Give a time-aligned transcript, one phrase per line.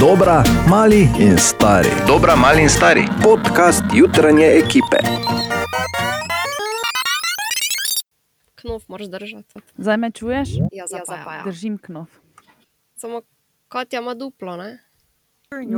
[0.00, 1.88] Dobra, mali in stari.
[2.06, 3.02] Dobra, mali in stari.
[3.22, 4.96] Podcast jutranje ekipe.
[8.54, 9.54] Knof moraš držati.
[9.76, 10.48] Zdaj me čuješ?
[10.72, 11.42] Ja, zapaja.
[11.44, 12.08] Držim knof.
[12.96, 13.22] Samo
[13.68, 14.78] Katja ima duplo, ne?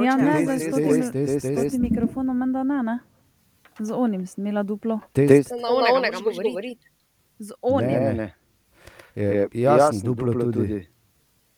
[0.05, 2.99] Ja, ne, zdaj s tem- mikrofonom menda ne, ne.
[3.79, 5.01] Z onim sem imela duplo.
[5.13, 5.51] Test.
[5.53, 6.79] Na onega moraš govoriti.
[7.39, 7.91] Z onim.
[7.91, 8.35] Ne, ne.
[9.15, 10.89] Je, jaz sem duplo tudi.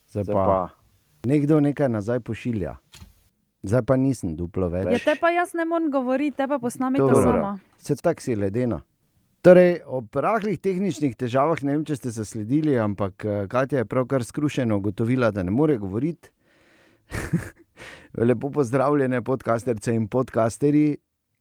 [0.08, 0.81] Zdaj pa
[1.26, 2.76] nekdo nekaj nazaj pošilja.
[3.62, 5.04] Zdaj pa nisem duplo Ja, več.
[5.04, 7.22] te pa jaz ne morem govoriti, te pa posnamite Dobro.
[7.22, 7.58] sama.
[7.78, 8.80] Se tak si ledeno.
[9.42, 13.84] Torej, ob rahlih tehničnih težavah, ne vem, če ste se sledili, ampak eh, Katja je
[13.84, 16.30] pravkar skrušeno ugotovila, da ne more govoriti.
[18.18, 20.96] Lepo pozdravljene podcasterce in podcasteri.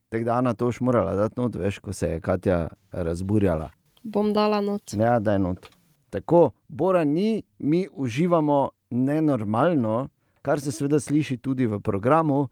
[0.10, 3.70] Tako da Ana toš morala dati not, veš, ko se je Katja razburjala.
[4.04, 4.94] Bom dala not.
[4.94, 5.70] Ja, da je not.
[6.10, 10.10] Tako, Bora ni, mi uživamo nenormalno,
[10.42, 12.48] kar se seveda sliši tudi v programu.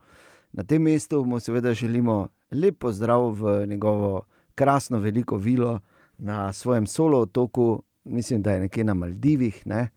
[0.51, 4.21] Na tem mestu mu seveda želimo lep pozdrav v njegovo
[4.55, 5.79] krasno veliko vilo
[6.17, 9.61] na svojem solo otoku, mislim, da je nekje na Maldivih.
[9.65, 9.89] Ne?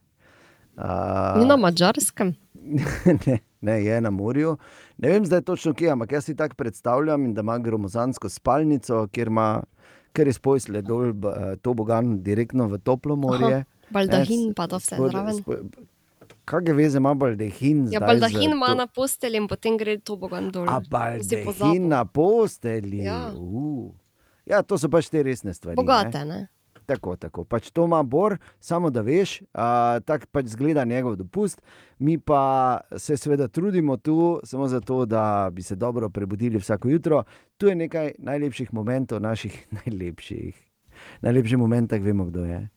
[0.77, 2.35] A, Ni na mačarskem.
[3.27, 4.57] ne, ne, je na morju.
[4.99, 9.29] Ne vem zdaj točno kje, ampak jaz si tako predstavljam, da ima gromozansko spalnico, kjer
[9.29, 9.63] ima
[10.13, 13.65] kar je spojsle dol, b- eh, to bogan direktno v toplo morje.
[13.91, 15.43] Baldahin pa to vse zraven.
[16.43, 17.89] Spo- Kakšne veze ima baldahin?
[17.89, 20.67] Ja, baldahin z ima to- na postelji in potem gre to bogan dol.
[20.67, 21.89] A baldahin pozabil.
[21.89, 22.99] na postelji.
[22.99, 23.31] Ja.
[23.33, 23.91] Uh.
[24.45, 25.73] ja, to so pač te resne stvari.
[25.73, 25.77] ne.
[25.77, 26.49] Bogate, ne?
[26.85, 27.45] Tako, tako.
[27.45, 29.47] Pač to ima Bor, samo da veš, uh,
[30.01, 31.63] tako pač zgleda njegov dopust.
[31.99, 32.43] Mi pa
[32.97, 37.23] se seveda trudimo tu, samo zato, da bi se dobro prebudili vsako jutro.
[37.57, 40.59] Tu je nekaj najlepših momentov, naših najlepših.
[41.21, 42.69] Najlepši moment, tako vemo, kdo je.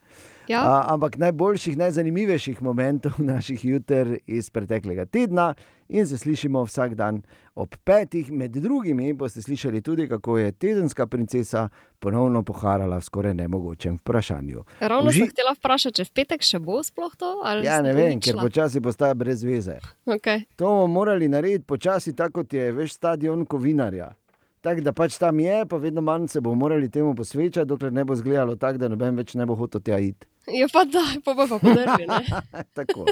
[0.47, 5.53] Ja, A, ampak najboljših, najzanimivejših momentov naših juter iz preteklega tedna
[5.89, 7.21] in se slišimo vsak dan
[7.55, 8.31] ob petih.
[8.31, 11.69] Med drugimi boste slišali tudi, kako je tedenska princesa
[11.99, 14.63] ponovno poharala v skoraj nemogočem vprašanju.
[14.79, 17.41] ravno uži- sem htela vprašati, če v petek še bo sploh to?
[17.63, 19.79] Ja, ne vem, ker počasi postaja brez veze.
[20.05, 20.45] Okej.
[20.55, 24.13] To bomo morali narediti počasi, tako kot je veš stadion Kovinarja.
[24.61, 28.03] Tako da pač tam je, pa vedno manj se bomo morali temu posvečati, dokler ne
[28.03, 30.25] bo izgledalo tako, da noben več ne bo hotel tja iti.
[30.47, 32.41] Ja, pa da, pa bo pa podrli, ne?
[32.77, 33.05] Tako.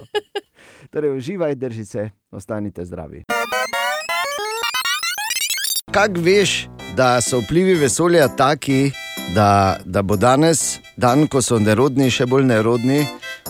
[0.91, 3.23] Torej, uživaj, drži se, ostanite zdravi.
[5.91, 8.91] Kako veš, da so vplivi vesolja taki,
[9.35, 13.01] da, da bo danes dan, ko so nerodni, še bolj nerodni,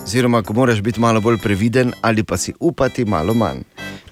[0.04, 3.62] oziroma ko moraš biti malo bolj previden ali pa si upati malo manj.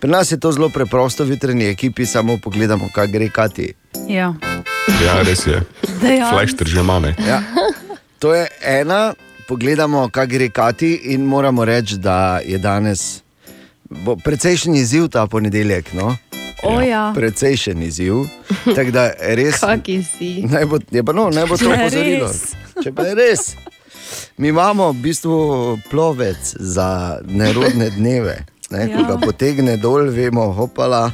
[0.00, 3.72] Pri nas je to zelo preprosto, v jutranji ekipi samo pogledamo, kaj gre kati.
[4.08, 4.34] Ja.
[5.04, 5.60] Ja, res je.
[6.00, 7.14] Flash trže mame.
[7.28, 7.42] Ja.
[8.18, 9.14] To je ena,
[9.48, 13.22] pogledamo, kaj gre kati, in moramo reči, da je danes
[13.90, 15.92] bo precejšen izziv ta ponedeljek.
[15.92, 16.16] No?
[16.62, 17.12] O ja.
[17.14, 18.14] Precejšen izziv.
[18.76, 19.60] Tako da res.
[19.60, 20.42] Kaki si?
[20.42, 22.30] Naj bo, je pa no, naj bo to opozorilo.
[22.82, 23.54] Če pa je res.
[24.36, 25.36] Mi imamo v bistvu
[25.90, 28.44] plovec za nerodne dneve.
[28.70, 28.96] Ne, ja.
[28.96, 29.08] Ko Ja.
[29.08, 31.10] ga potegne dol, vemo, hopala,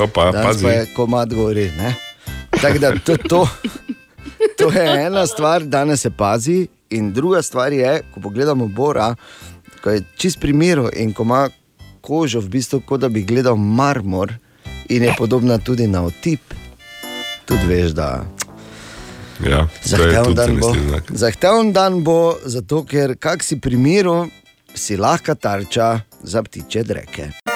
[0.00, 1.70] Opa, pa je komad gori.
[1.76, 1.94] ne.
[2.50, 3.48] Tako da to, to,
[4.58, 6.66] to je ena stvar, danes se pazi.
[6.94, 9.14] In druga stvar je, ko pogledamo Bora,
[9.82, 11.48] ko je čist pri miru in ko ima
[12.00, 14.32] kožo v bistvu, kot da bi gledal marmor,
[14.88, 16.54] in je podobna tudi na otip.
[17.44, 18.24] Tudi veš, da
[19.42, 20.70] Ja, zahteven dan bo.
[21.10, 24.28] Zahteven dan bo, zato ker kak si pri miru,
[24.74, 27.53] si lahka tarča za ptiče dreke.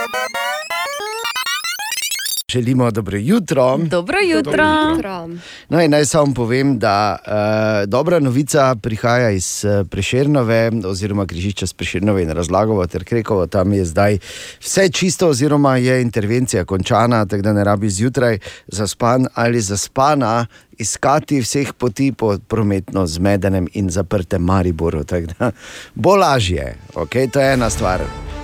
[2.53, 3.77] Želimo dobro jutro.
[3.77, 4.65] Dobro jutro.
[4.95, 5.29] Jutro.
[5.69, 11.67] No, in naj samo povem, da uh, dobra novica prihaja iz uh, Prešernove, oziroma križišča
[11.67, 13.47] s Prešernove in razlagovo ter Krekovo.
[13.47, 14.19] Tam je zdaj
[14.61, 20.47] vse čisto, oziroma je intervencija končana, tako da ne rabi zjutraj zaspan ali zaspana
[20.79, 25.05] iskati vseh poti po prometno zmedenem in zaprtem Mariboru.
[25.05, 25.51] Tako da
[25.95, 27.31] bo lažje, okay?
[27.31, 28.01] to je ena stvar.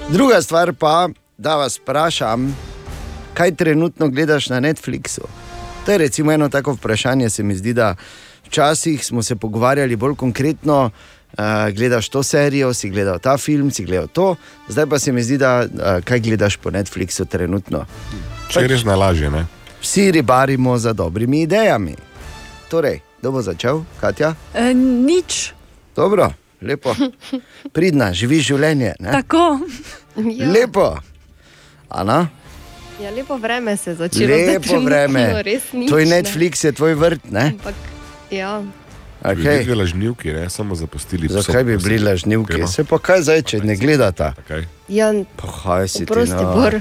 [0.08, 1.08] Druga stvar pa,
[1.38, 2.56] da vas vprašam,
[3.34, 5.26] kaj trenutno gledaš na Netflixu.
[5.86, 7.96] To je recimo eno tako vprašanje, se mi zdi, da
[8.46, 10.90] včasih smo se pogovarjali bolj konkretno.
[11.38, 11.44] Uh,
[11.74, 14.36] gledaš to serijo, si gledal ta film, si gledal to,
[14.68, 17.84] zdaj pa se mi zdi, da uh, kaj gledaš po Netflixu trenutno.
[18.48, 19.46] Če je res najlažje, ne?
[19.82, 21.96] Vsi ribarimo za dobrimi idejami.
[22.70, 24.34] Torej, kdo bo začel, Katja?
[24.54, 25.52] E, nič.
[25.96, 26.30] Dobro,
[26.62, 26.94] lepo.
[27.74, 28.94] Pridna, živiš življenje.
[29.00, 29.10] Ne?
[29.12, 29.58] Tako.
[30.14, 30.48] Ja.
[30.54, 30.94] Lepo.
[31.90, 32.28] Ana,
[33.02, 34.36] ja, lepo vreme se je začelo.
[34.36, 35.42] lepo vreme.
[35.72, 36.22] Nič, Tvoj ne.
[36.22, 37.52] Netflix je tvoj vrt, ne?
[37.58, 37.74] Ampak,
[38.30, 38.62] ja.
[39.24, 39.64] Okay.
[39.64, 39.76] Okay.
[39.76, 40.50] Lažnivki, ne?
[40.50, 41.28] samo zapustili.
[41.28, 42.66] Zakaj bi bili lažnivki?
[42.68, 44.34] Se pa kaj zdaj, če ne gledata?
[44.48, 44.66] Kaj?
[44.88, 46.52] Ja, Pa kaj si ti Oprosti, no?
[46.52, 46.80] Bor.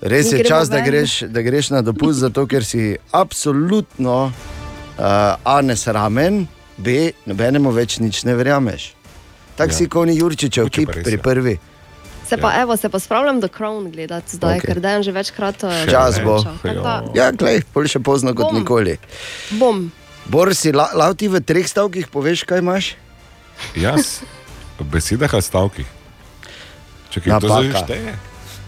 [0.00, 4.32] Res je čas, da greš, da greš na dopust, zato ker si absolutno
[4.98, 5.04] uh,
[5.44, 6.46] A nesramen,
[6.76, 8.94] B nobenemu več nič ne verjameš.
[9.56, 9.76] Tako Ja.
[9.76, 11.56] si kot Jurčičev, ki res, pri ja.
[12.24, 14.66] Se pa, evo, se pa spravljam do Crown gledati zdaj, okay.
[14.66, 15.64] ker dajem že večkrat.
[15.64, 16.40] eh, Čas bo.
[16.40, 18.56] Tako da Ja, glej, bolj še pozno kot Bom.
[18.56, 18.96] nikoli.
[19.52, 19.92] Bom.
[20.26, 22.94] Bor si, la, lav ti v treh stavkih poveš, kaj imaš?
[23.74, 24.24] Jaz,
[24.74, 25.88] v besedah ali stavkih.
[27.10, 27.84] Čakaj, to zdaj Napaka.
[27.84, 28.12] šteje.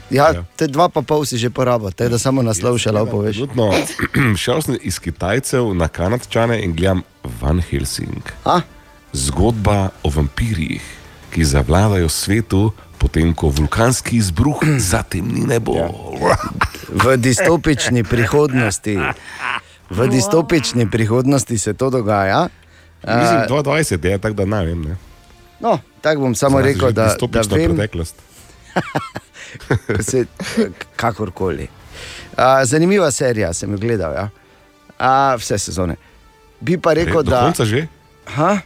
[0.08, 0.44] Ja, Ja.
[0.54, 3.42] te dva pa pol si že porabil, te da samo naslov še lav poveš.
[3.42, 3.74] Trenutno
[4.38, 7.02] šel sem iz Kitajcev na Kanadčane in gledam
[7.40, 8.22] Van Helsing.
[8.44, 8.62] A?
[9.10, 10.84] Zgodba o vampirjih,
[11.28, 14.60] ki zavladajo svetu, potem ko vulkanski izbruh
[14.92, 15.76] zatemni nebo.
[15.76, 15.88] Ja.
[17.04, 18.94] V distopični prihodnosti.
[19.90, 22.48] V distopični prihodnosti se to dogaja.
[23.02, 24.82] Mislim, 22 je, tako da ne vem.
[24.82, 24.96] Ne.
[25.60, 27.16] No, tako bom samo Zdaj rekel, že da,
[27.48, 28.14] da vem, preteklost.
[30.08, 30.26] se,
[30.96, 31.68] kakorkoli.
[32.36, 34.28] A, zanimiva serija, sem jo gledal, ja.
[34.98, 35.96] A, vse sezone.
[36.60, 37.40] Bi pa rekel, E, do da.
[37.40, 37.86] konca že?
[38.36, 38.58] Ha?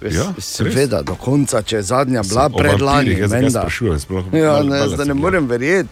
[0.00, 3.18] Ja, Seveda, do konca, če je zadnja bila predlani.
[3.18, 3.60] jaz menda.
[3.60, 5.88] sprašujem, sploh Ja, ne, ne sem morem verjeti.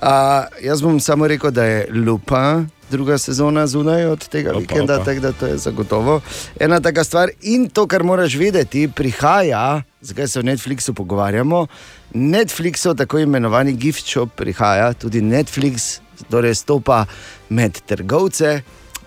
[0.00, 2.64] A, jaz bom samo rekel, da je lupa.
[2.90, 6.20] Druga sezona zunaj od tega Opa, vikenda, tako da to je zagotovo
[6.60, 7.30] ena taka stvar.
[7.42, 11.66] In to, kar moraš vedeti, prihaja, zakaj se o Netflixu pogovarjamo.
[12.14, 15.98] Netflixov, tako imenovani gift shop, prihaja tudi Netflix,
[16.30, 17.06] torej stopa
[17.48, 18.60] med trgovce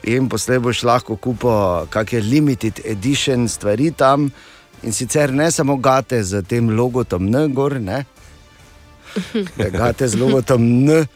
[0.08, 4.32] in poslej boš lahko kupil kakšne limited edition stvari tam.
[4.84, 8.06] In sicer ne samo gate z tem logotom N, gor, ne,
[9.80, 11.08] gate z logotom N,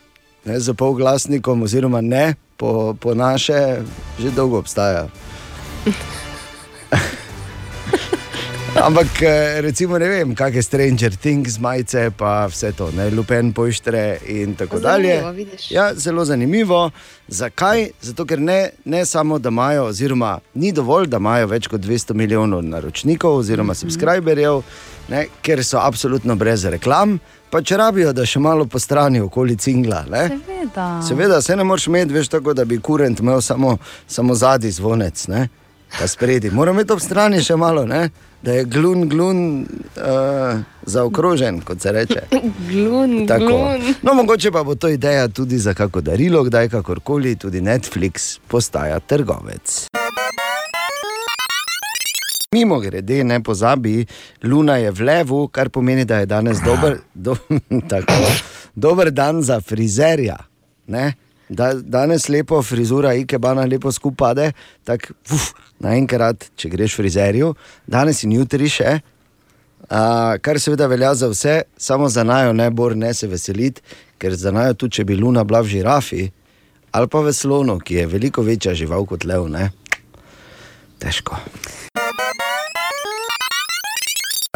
[0.45, 3.85] ne z polglasnikom, oziroma ne, po, po naše,
[4.19, 5.07] že dolgo obstaja.
[8.81, 14.17] Ampak eh, recimo ne vem, kakšne Stranger Things, majice, pa vse to, ne lupen, poštre
[14.25, 15.19] in tako dalje.
[15.19, 15.67] Zanimivo, vidiš.
[15.71, 16.79] Ja, zelo zanimivo.
[17.27, 17.91] Zakaj?
[18.01, 22.17] Zato, ker ne, ne samo, da imajo, oziroma ni dovolj, da imajo več kot 200
[22.17, 24.63] milijonov naročnikov oziroma subscriberjev,
[25.13, 27.19] ne, ker so absolutno brez reklam,
[27.53, 30.07] pa če rabijo, da še malo po strani okoli cingla.
[30.09, 30.25] Ne.
[30.33, 30.91] Seveda.
[31.05, 33.77] Seveda, se ne moreš imeti, veš, tako da bi kurent imel samo,
[34.09, 35.49] samo zadnji zvonec, ne?
[35.99, 36.49] Pa spredi.
[36.49, 38.09] Moram imeti ob strani še malo, ne?
[38.41, 42.21] da je glun, glun uh, zaokrožen, kot se reče.
[42.69, 43.45] Glun, Tako.
[43.45, 43.95] glun.
[44.01, 48.99] No, mogoče pa bo to ideja tudi za kako darilo, kdaj kakorkoli, tudi Netflix postaja
[48.99, 49.85] trgovec.
[52.55, 54.05] Mimo grede, ne pozabi,
[54.43, 57.35] Luna je v levu, kar pomeni, da je danes dober, do,
[57.91, 58.13] tako,
[58.75, 60.37] dober dan za frizerja.
[60.87, 61.13] Ne?
[61.49, 64.51] Da, danes lepo frizura, ikebana lepo skupaj,
[64.83, 65.13] tako
[65.81, 67.53] naenkrat, če greš frizerju,
[67.89, 68.99] danes in jutri še.
[69.91, 73.81] Uh, kar seveda velja za vse, samo za najo ne bor ne se veseliti,
[74.21, 76.29] ker za najo tudi, če bi Luna bila v žirafi
[76.91, 79.71] ali pa v slonu, ki je veliko večja žival kot lev, ne.
[80.99, 81.39] Težko.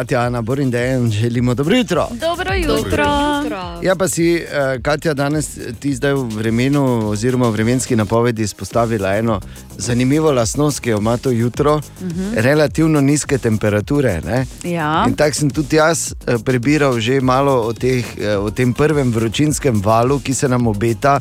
[0.02, 2.08] Katja, Ana, Bor in Dejan, želimo dobro jutro.
[2.20, 3.04] Dobro jutro.
[3.42, 3.80] Jutro.
[3.82, 9.16] Ja, pa si, eh, Katja, danes ti zdaj v vremenu, oziroma v vremenski napovedi izpostavila
[9.16, 9.40] eno
[9.78, 12.34] zanimivo lastnost, ki jo ima to jutro, uh -huh.
[12.34, 14.20] relativno nizke temperature.
[14.20, 14.46] Ne?
[14.64, 15.04] Ja.
[15.08, 19.12] In tako sem tudi jaz eh, prebiral že malo o, teh, eh, o tem prvem
[19.12, 21.20] vročinskem valu, ki se nam obeta.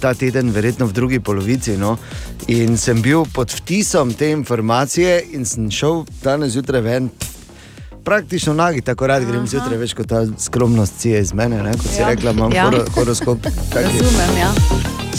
[0.00, 1.76] Ta teden, verjetno v drugi polovici.
[1.76, 1.98] No.
[2.46, 7.10] In sem bil pod vtisom te informacije, in sem šel danes zjutraj ven,
[8.08, 11.72] praktično nagi, tako rad grem zjutraj, več kot ta skromnost cije iz mene, ne?
[11.72, 12.08] kot si Ja.
[12.08, 12.64] rekla, imam Ja.
[12.64, 13.38] horo, horoskop.
[13.46, 13.52] je.
[13.74, 14.52] Razumem, ja.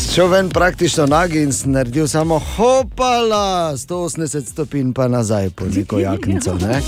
[0.05, 6.55] Šel ven praktično nagi in naredil samo hopala, 180 stopinj pa nazaj po neko jaknico.
[6.55, 6.81] Ne?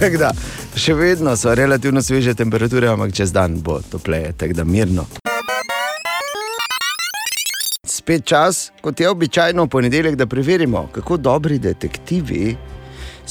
[0.00, 0.32] Tako da,
[0.76, 5.06] še vedno so relativno sveže temperature, ampak čez dan bo topleje, tako da mirno.
[7.86, 12.56] Spet čas, kot je običajno v ponedeljek, da preverimo, kako dobri detektivi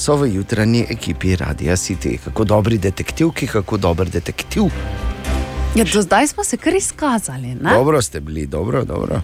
[0.02, 2.18] so v jutranji ekipi Radia City.
[2.24, 4.62] Kako dobri detektivki, kako dober detektiv.
[5.76, 5.84] ja.
[5.84, 7.54] Do zdaj smo se kar izkazali.
[7.54, 7.70] Ne?
[7.74, 9.20] Dobro ste bili, dobro, dobro.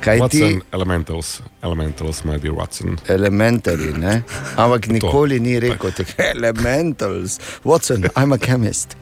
[0.00, 0.42] Kaj ti?
[0.42, 2.96] Watson, elementals, elementals, my dear Watson.
[3.08, 4.22] elementari, ne?
[4.56, 7.40] ampak nikoli ni rekel, tako elementals.
[7.64, 8.96] Watson, I'm a chemist.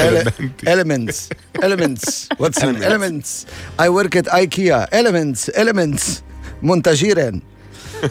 [0.00, 0.24] Ele
[0.66, 1.28] elements,
[1.62, 2.04] elements,
[2.40, 2.86] Watson, elements.
[2.86, 3.46] elements.
[3.78, 6.22] I work at IKEA, elements, elements,
[6.60, 7.42] montažiren.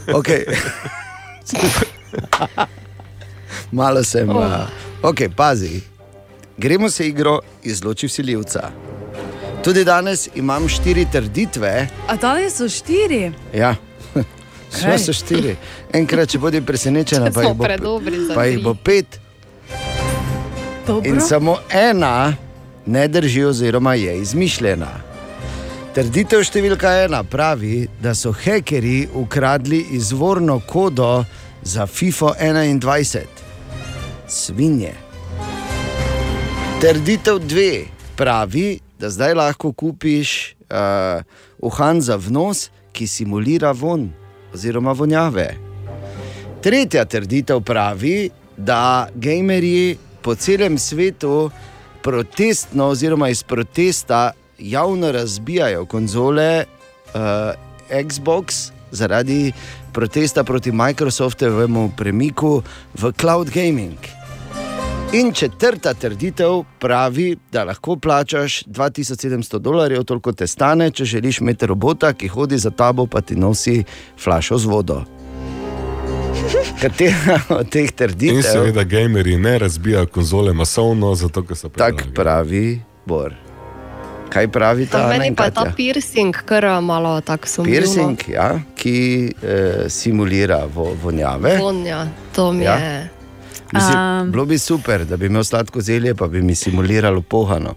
[0.07, 0.45] Okay.
[3.71, 4.29] Malo sem.
[4.29, 4.37] Oh.
[4.37, 5.81] Uh, ok, pazi.
[6.57, 8.69] Gremo se igro izloči vsiljivca.
[9.63, 11.87] Tudi danes imam štiri trditve.
[12.07, 13.31] A danes so štiri.
[13.53, 13.75] Ja.
[14.73, 15.55] Vse so štiri.
[15.93, 17.99] Enkrat, če bodi presenečena, pa jih bo,
[18.35, 19.19] pa jih bo pet.
[20.87, 21.09] Dobro.
[21.09, 22.35] In samo ena
[22.85, 24.91] ne drži oziroma je izmišljena.
[25.93, 31.21] Trditev številka ena pravi, da so hekerji ukradli izvorno kodo
[31.63, 33.19] za FIFA 21.
[34.27, 34.93] Svinje.
[36.81, 41.23] Trditev dve pravi, da zdaj lahko kupiš uh,
[41.59, 44.09] uhan za vnos, ki simulira von
[44.53, 45.55] oziroma vonjave.
[46.61, 51.51] Tretja trditev pravi, da gamerji po celem svetu
[52.03, 56.65] protestno oziroma iz protesta javno razbijajo konzole
[57.13, 57.21] uh,
[57.89, 59.51] Xbox zaradi
[59.93, 62.61] protesta proti Microsoftovemu premiku
[62.93, 63.97] v cloud gaming.
[65.13, 71.65] In četrta trditev pravi, da lahko plačaš 2700 dolarjev, toliko te stane, če želiš imeti
[71.65, 73.83] robota, ki hodi za tabo, pa ti nosi
[74.23, 75.03] flašo z vodo.
[76.81, 78.41] Katera od teh In trditev?
[78.41, 82.15] seveda, gamerji ne razbijajo konzole masovno, zato ker so Tako predragi.
[82.15, 83.33] pravi Bor.
[84.33, 87.73] Kaj pravi ta Ta meni Ana pa ta piercing, kar malo tako sumljivo.
[87.75, 88.95] Piercing, ja, ki
[89.43, 91.57] eh, simulira vo, vonjave.
[91.57, 92.73] Vonja, to mi Ja.
[92.75, 93.09] je.
[93.71, 94.31] Mislim, Um.
[94.31, 97.75] bilo bi super, da bi imel sladko zelje, pa bi mi simuliralo pohano.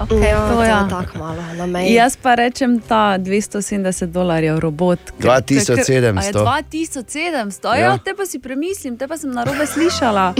[0.00, 0.78] Okay, Ja, to to ja.
[0.78, 1.94] je tako malo na meji.
[1.94, 4.98] Jaz pa rečem ta 270 dolarjev robot.
[5.12, 6.18] ker- 2700.
[6.18, 7.74] A je 2700, ja.
[7.76, 7.80] Ja.
[7.82, 10.34] ja, te pa si premislim, te pa sem na robe slišala.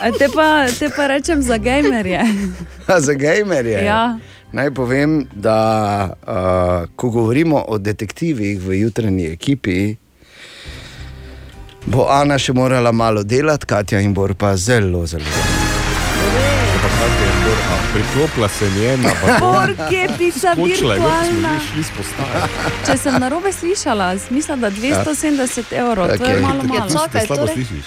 [0.00, 2.20] A Te pa, te pa rečem za gamerje.
[2.98, 3.84] Za gamerje.
[3.84, 4.18] Ja.
[4.52, 5.56] Naj povem, da
[6.22, 9.96] uh, ko govorimo o detektivih v jutranji ekipi,
[11.86, 15.24] bo Ana še morala malo delati, Katja in Bor pa zelo, zelo.
[15.24, 16.50] Je,
[17.92, 18.66] Priklopila se
[19.02, 21.60] pa Porkepica počela je, smo virtualna.
[22.86, 26.90] Če sem na robe slišala, mislim, da 270 evrov, to je malo malo.
[26.90, 27.84] čakaj, slabo torej- slišiš.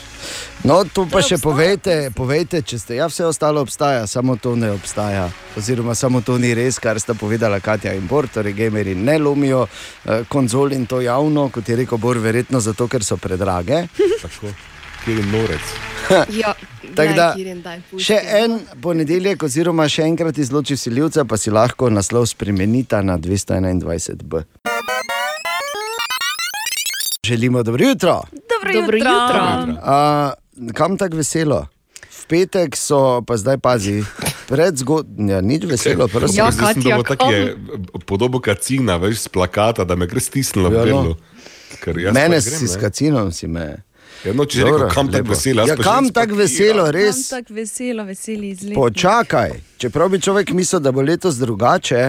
[0.63, 2.95] No, to pa To še povejte, povejte, če ste.
[2.95, 5.25] Ja, vse ostalo obstaja, samo to ne obstaja.
[5.59, 8.29] Oziroma, samo to ni res, kar sta povedala Katja in Bor.
[8.31, 12.87] Torej, gameri ne lomijo eh, konzol in to javno, kot je rekel Bor, verjetno zato,
[12.87, 13.81] ker so predrage.
[14.23, 14.53] Tako,
[15.03, 15.73] kjer je norec.
[16.31, 16.53] Ja,
[16.95, 22.29] Tako ne, da, Še en ponedeljek, oziroma še enkrat izloči siljivca, pa si lahko naslov
[22.31, 24.45] spremenita na 221b.
[27.27, 28.15] Želimo dobro jutro.
[28.31, 29.43] Dobro, Dobro jutro.
[29.83, 30.33] A,
[30.71, 31.67] kam tako veselo?
[32.03, 33.99] V petek so, pa zdaj pazi,
[34.47, 36.37] predzgodnja, nič veselo, prosim.
[36.37, 37.39] Ja, Zdaj sem dobil tako je
[38.05, 40.85] podobo kacina, veš, z plakata, da me gre stisnilo v Ja, no.
[40.85, 41.13] grlu.
[41.79, 42.69] Ker jaz Mene grem, si ne.
[42.69, 43.83] s kacinom si me.
[44.23, 45.33] Ja, no, če Dobro, rekel, kam tako lepo.
[45.33, 46.91] veselo, Ja, kam tako veselo, ja.
[46.91, 47.15] res?
[47.17, 48.75] Sem tako veselo, veseli izlet.
[48.75, 52.03] Počakaj, čeprav bi človek mislil, da bo letos drugače,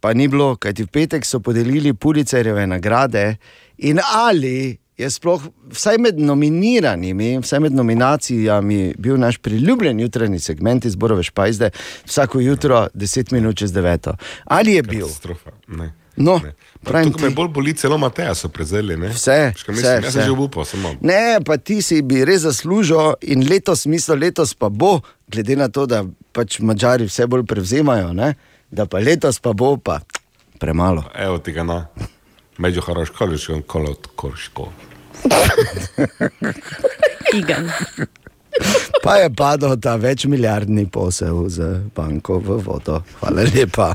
[0.00, 3.36] pa ni bilo, kajti v petek so podelili Pulicerjeve nagrade
[3.78, 5.42] in ali je sploh,
[5.72, 11.70] vsaj med nominiranimi, vsaj med nominacijami, bil naš priljubljen jutranji segment iz Borove Špajzde,
[12.06, 14.14] vsako jutro 10 minut čez 9.
[14.44, 15.06] Ali je bil?
[15.06, 15.50] Katastrofa.
[15.68, 15.92] Ne.
[16.16, 16.40] No,
[16.84, 18.96] Tukaj me bolj boli, celo Mateja so prezeli.
[18.96, 19.08] Ne?
[19.08, 20.12] Vse, vse, mislim, Jaz vse.
[20.12, 20.94] sem že upal, samo.
[21.00, 25.68] Ne, pa ti si bi res zaslužil in letos, mislim, letos pa bo, glede na
[25.68, 28.34] to, da pač Mačari vse bolj prevzemajo, ne?
[28.70, 30.00] da pa letos pa bo pa
[30.58, 31.04] premalo.
[31.14, 31.86] Evo ti ga na.
[32.58, 33.62] Među Haraškoli, še on
[37.40, 37.70] Igen.
[39.02, 43.02] Pa je padel ta večmilijardni posel z banko v vodo.
[43.20, 43.94] Hvala lepa.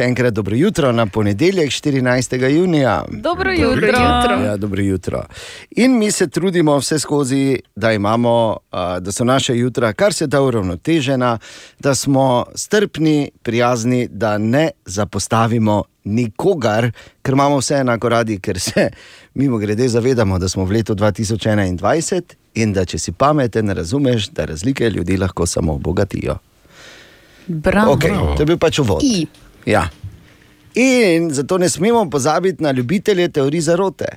[0.00, 2.36] Še enkrat dobro jutro na ponedeljek, 14.
[2.48, 3.04] junija.
[3.10, 3.86] Dobro Dobro jutro.
[3.86, 4.36] jutro.
[4.44, 5.24] Ja, dobro jutro.
[5.70, 8.56] In mi se trudimo vse skozi, da, imamo,
[9.00, 11.38] da so naše jutra kar se da uravnotežena,
[11.78, 16.90] da smo strpni, prijazni, da ne zapostavimo nikogar,
[17.22, 18.88] ker imamo vse enako radi, ker se
[19.34, 22.22] mimo grede zavedamo, da smo v letu 2021
[22.54, 26.38] in da če si pameten, razumeš, da razlike ljudi lahko samo obogatijo.
[27.46, 27.94] Bravo.
[27.94, 29.04] Okay, to je bil pač uvod.
[29.04, 29.26] I.
[29.66, 29.88] Ja.
[30.74, 34.16] In zato ne smemo pozabiti na ljubitelje teorij zarote.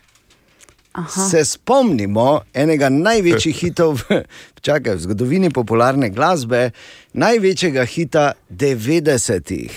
[0.94, 1.30] Aha.
[1.30, 4.02] Se spomnimo enega največjih hitov
[4.62, 6.70] čakaj, v zgodovini popularne glasbe,
[7.14, 9.72] največjega hita 90-ih.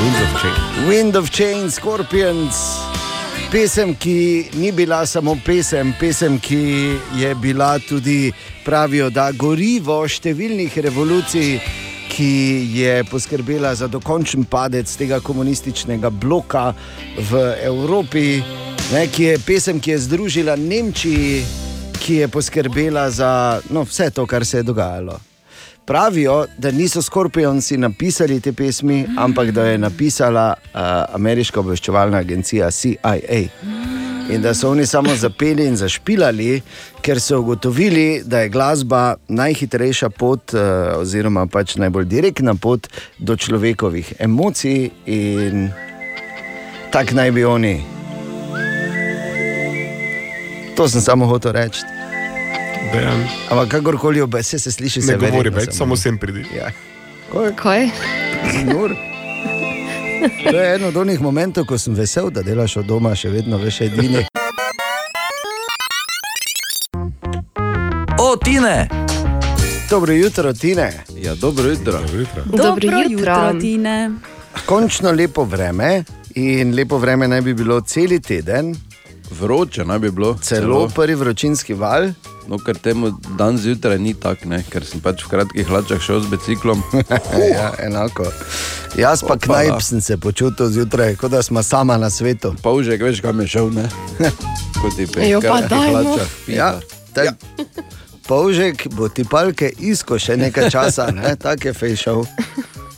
[0.00, 0.88] Winds of Change.
[0.88, 2.56] Wind of Change, Scorpions,
[3.54, 8.32] pesem, ki ni bila samo pesem, pesem, ki je bila tudi,
[8.64, 11.60] pravijo, da gorivo številnih revolucij,
[12.10, 12.30] ki
[12.74, 16.72] je poskrbela za dokončen padec tega komunističnega bloka
[17.30, 18.40] v Evropi,
[18.90, 21.44] ne, ki je pesem, ki je združila Nemčiji,
[22.00, 23.30] ki je poskrbela za
[23.70, 25.20] no, vse to, kar se je dogajalo.
[25.86, 30.80] Pravijo, da niso Skorpionci napisali te pesmi, ampak da je napisala uh,
[31.14, 33.14] ameriška obveščevalna agencija CIA.
[34.30, 36.62] in da so oni samo zapeli in zašpilali,
[37.02, 40.58] ker so ugotovili, da je glasba najhitrejša pot, eh,
[40.96, 42.88] oziroma pač najbolj direktna pot
[43.18, 45.68] do človekovih emocij, in
[46.90, 47.84] tako naj bi oni.
[50.76, 51.93] To sem samo hotel reči.
[52.92, 56.44] Dejan, Ampak kakorkoli obese se sliši, se ne govori več, samo sem pridi.
[56.56, 56.70] Ja.
[57.32, 57.52] Kaj?
[57.56, 57.88] Kaj?
[58.64, 58.94] Nur.
[60.50, 63.58] To je eno od onih momentov, ko sem vesel, da delaš od doma, še vedno
[63.60, 64.22] veš, edini.
[68.18, 68.88] O, Tine!
[69.90, 70.92] Dobro jutro, Tine.
[71.16, 71.92] Ja, dobro jutro.
[71.92, 72.42] Dobro jutro.
[72.44, 73.10] Dobro Dobro jutro.
[73.10, 74.10] jutro, Tine.
[74.66, 76.04] Končno lepo vreme
[76.34, 78.74] in lepo vreme naj bi bilo cel teden,
[79.30, 80.38] Vroče naj bi bilo.
[80.42, 82.10] celo prvi vročinski val.
[82.48, 84.64] No, ker temu dan zjutraj ni tako, ne?
[84.68, 86.82] ker sem pač v kratkih hlačah šel z biciklom.
[87.56, 88.26] Ja, enako.
[88.96, 92.54] Jaz pa knajp sem se počutil zjutraj, kot da smo sama na svetu.
[92.62, 93.88] Polžek, veš, kam je šel, ne?
[94.82, 96.04] Kot ti Jo, pa daj.
[96.46, 96.74] Ja,
[97.14, 97.40] tak,
[98.28, 101.36] Polžek bo ti palke isko še nekaj časa, ne?
[101.36, 102.24] tako je fejšal.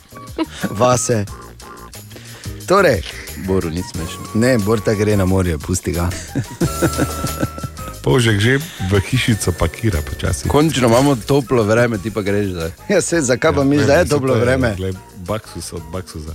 [0.79, 1.25] Vase.
[2.67, 3.03] Torej,
[3.45, 4.23] Boru ni smešno.
[4.35, 6.09] ne, Borta gre na morje, pusti ga.
[8.03, 10.47] Polžek že v hišico pakira počasi.
[10.47, 12.71] Končno imamo toplo vreme, ti pa greš zdaj.
[12.89, 14.75] Ja, se, zakaj pa misliš, da je toplo vreme?
[15.27, 16.31] Baksus od baksusa.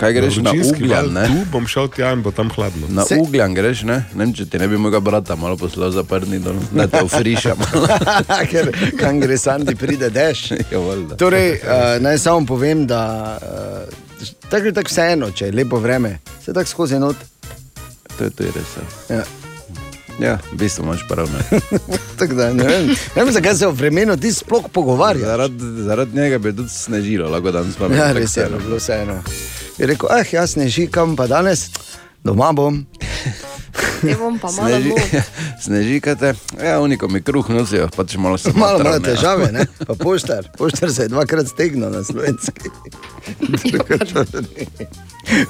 [0.00, 1.26] Kaj greš na val, ugljan, ne?
[1.28, 2.88] Tu bom šel tja in bo tam hladno.
[2.88, 4.08] Na Se- ugljan greš, ne?
[4.16, 7.02] Ne vem, če ti ne bi mojega brata malo poslal za prni dol, da te
[7.04, 7.60] ufrišam.
[8.50, 10.46] Ker kam gre Sandi, pride dež.
[10.72, 11.20] ja, valjda.
[11.20, 13.02] Torej, uh, naj samo povem, da
[13.36, 13.92] uh,
[14.50, 17.16] tako je tako vseeno, če je lepo vreme, se tako skozi not.
[18.18, 18.76] To je, to je res.
[19.08, 19.16] ja.
[19.16, 19.24] Ja.
[20.20, 21.30] Ja, v bistvu imaš prav.
[21.32, 21.60] Ne?
[22.22, 25.26] Da, ne, vem, ne vem, zakaj se o vremenu ti sploh pogovarjaš.
[25.26, 29.16] Zaradi zarad njega bi tudi snežilo, lahko danes pa bi Ja, res je, bilo vseeno.
[29.78, 31.70] Je rekel, ah, jaz ne živim kam pa danes,
[32.24, 32.84] doma bom.
[34.02, 34.92] Te bom pa malo Sneži,
[35.64, 38.98] snežikate, ja, uniko mi kruh nosijo, pač malo se Malo ne.
[39.00, 39.66] težave, ne?
[39.88, 40.48] pa poštar.
[40.58, 42.68] Poštar se je dvakrat stegnil na slovenski.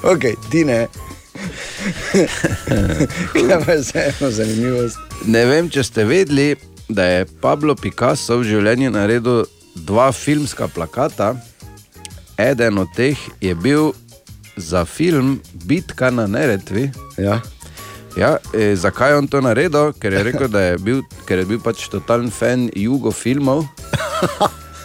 [0.03, 0.87] ok, ti ne.
[3.33, 4.97] Kaj pa je vseeno zanimivost?
[5.25, 6.55] Ne vem, če ste vedeli,
[6.89, 9.43] da je Pablo Picasso v življenju naredil
[9.75, 11.33] dva filmska plakata.
[12.37, 13.91] Eden od teh je bil
[14.57, 16.91] za film Bitka na Neretvi.
[17.17, 17.41] Ja.
[18.17, 19.93] Ja, e, zakaj je on to naredil?
[19.99, 23.65] Ker je rekel, da je bil, ker je bil pač totalen fan jugofilmov.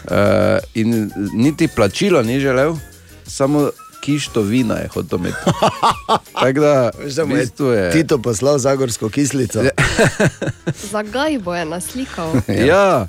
[0.09, 2.77] Uh, in niti plačilo ni želel,
[3.27, 3.69] samo
[4.01, 5.37] kišto vina je hotel imeti.
[6.41, 9.63] Tako da, v mu je bistvu je Tito poslal zagorsko kislico.
[10.91, 12.33] Za gajbo je naslikal.
[12.49, 13.07] Ja,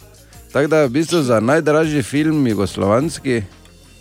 [0.51, 3.43] tako da v bistvu za najdražji film jugoslovanski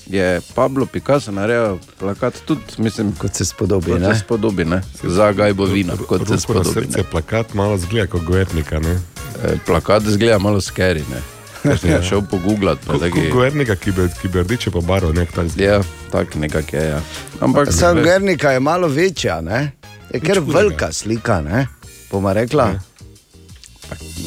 [0.09, 3.91] je Pablo Picasso naredil plakat, tudi mislim, Kot se spodobi.
[3.91, 4.15] kot Ne?
[4.15, 4.83] se spodobi, ne?
[5.03, 6.69] za gajbovino, kot se spodobi.
[6.71, 8.81] srce, plakat malo zgleda kot govornika.
[8.81, 8.99] Ne?
[9.45, 11.21] E, Plakat zgleda malo skeri, ne.
[11.61, 15.49] Ker sem ga šel pogooglati, taki, govornika, ki bi, ki bi rdeče pobarval, nek tak
[15.49, 15.67] zgled.
[15.67, 17.01] ja, tak nekak je, ja.
[17.41, 19.73] Ampak, Sam ve- Gernika je malo večja, ne?
[20.09, 20.41] je hudega.
[20.53, 21.67] velika slika, ne?
[22.11, 22.79] bomo rekla.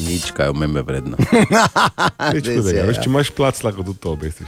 [0.02, 1.18] nič kaj omembe vredno.
[2.34, 2.94] Veš, ja.
[2.94, 4.48] če imaš plac, lahko tudi to obesiš.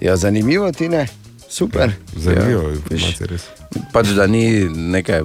[0.00, 1.06] Ja, zanimivo ti ne,
[1.48, 1.92] super.
[2.16, 3.42] Zanimivo Ja, je informacija res.
[3.92, 5.22] Pač da ni nekaj,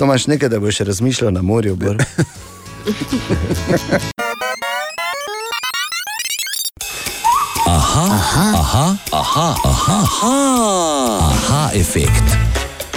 [0.00, 1.76] To imaš nekaj, da boš razmišljal na morju.
[1.76, 1.96] Bor.
[11.20, 12.24] Aha, efekt.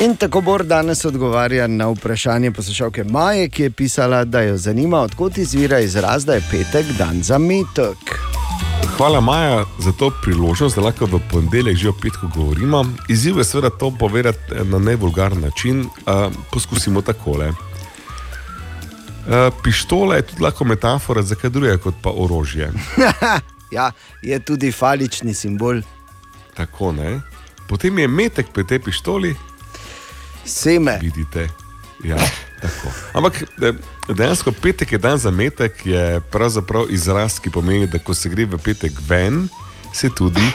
[0.02, 5.00] In tako Bor danes odgovarja na vprašanje poslušalke Maje, ki je pisala, da jo zanima,
[5.00, 8.20] odkot izvira izraz, da je petek dan za metek.
[8.98, 12.86] Hvala Maja za to priložnost, da lahko v ponedeljek že o petku govorimo.
[13.10, 15.82] Izziv je seveda to povedati na nevulgaren način.
[15.82, 17.50] Uh, poskusimo takole.
[17.50, 17.56] Uh,
[19.64, 22.72] pištola je tudi lahko metafora za kaj drugega kot pa orožje.
[23.78, 25.82] ja, je tudi falični simbol.
[26.54, 27.22] Tako ne.
[27.68, 29.36] Potem je metek pri tej pištoli,
[30.46, 31.00] Seme.
[31.02, 31.50] vidite.
[32.04, 32.18] Ja,
[32.64, 32.88] tako.
[33.14, 33.74] Ampak eh,
[34.10, 38.46] dejansko petek je dan za metek, je pravzaprav izraz, ki pomeni, da ko se gre
[38.48, 39.48] v petek ven,
[39.92, 40.48] se tudi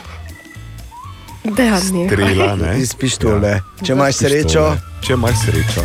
[1.47, 2.05] Dejansko.
[2.07, 2.57] strela.
[2.57, 2.79] ne.
[2.79, 3.49] Iz pištole.
[3.51, 3.61] Ja.
[3.85, 4.65] Če imaš srečo.
[5.01, 5.83] Če imaš srečo.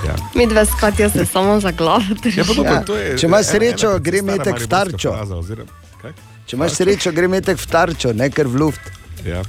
[0.00, 0.14] Ja.
[0.34, 2.02] Mi dve skatijo se samo za glavo.
[2.26, 5.10] Ja, pa dobro, to je Če imaš srečo, ena gre metek v tarčo.
[5.10, 6.12] fraza, oziroma-
[6.46, 8.80] če imaš srečo, gre metek v tarčo, ne ker v luft.
[9.26, 9.42] Ja.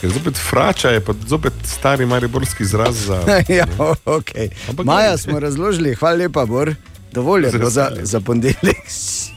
[0.00, 3.20] Ker zopet frača je pa zopet stari mariborski izraz za.
[3.60, 3.66] ja,
[4.04, 4.48] okay.
[4.84, 6.74] Maja smo razložili, hvala lepa, Bor.
[7.12, 8.76] Dovolj je za, za ponedeljek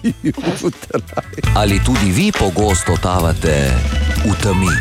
[0.24, 1.02] jutraj.
[1.56, 3.72] Ali tudi vi pogosto totavate
[4.26, 4.74] v temi?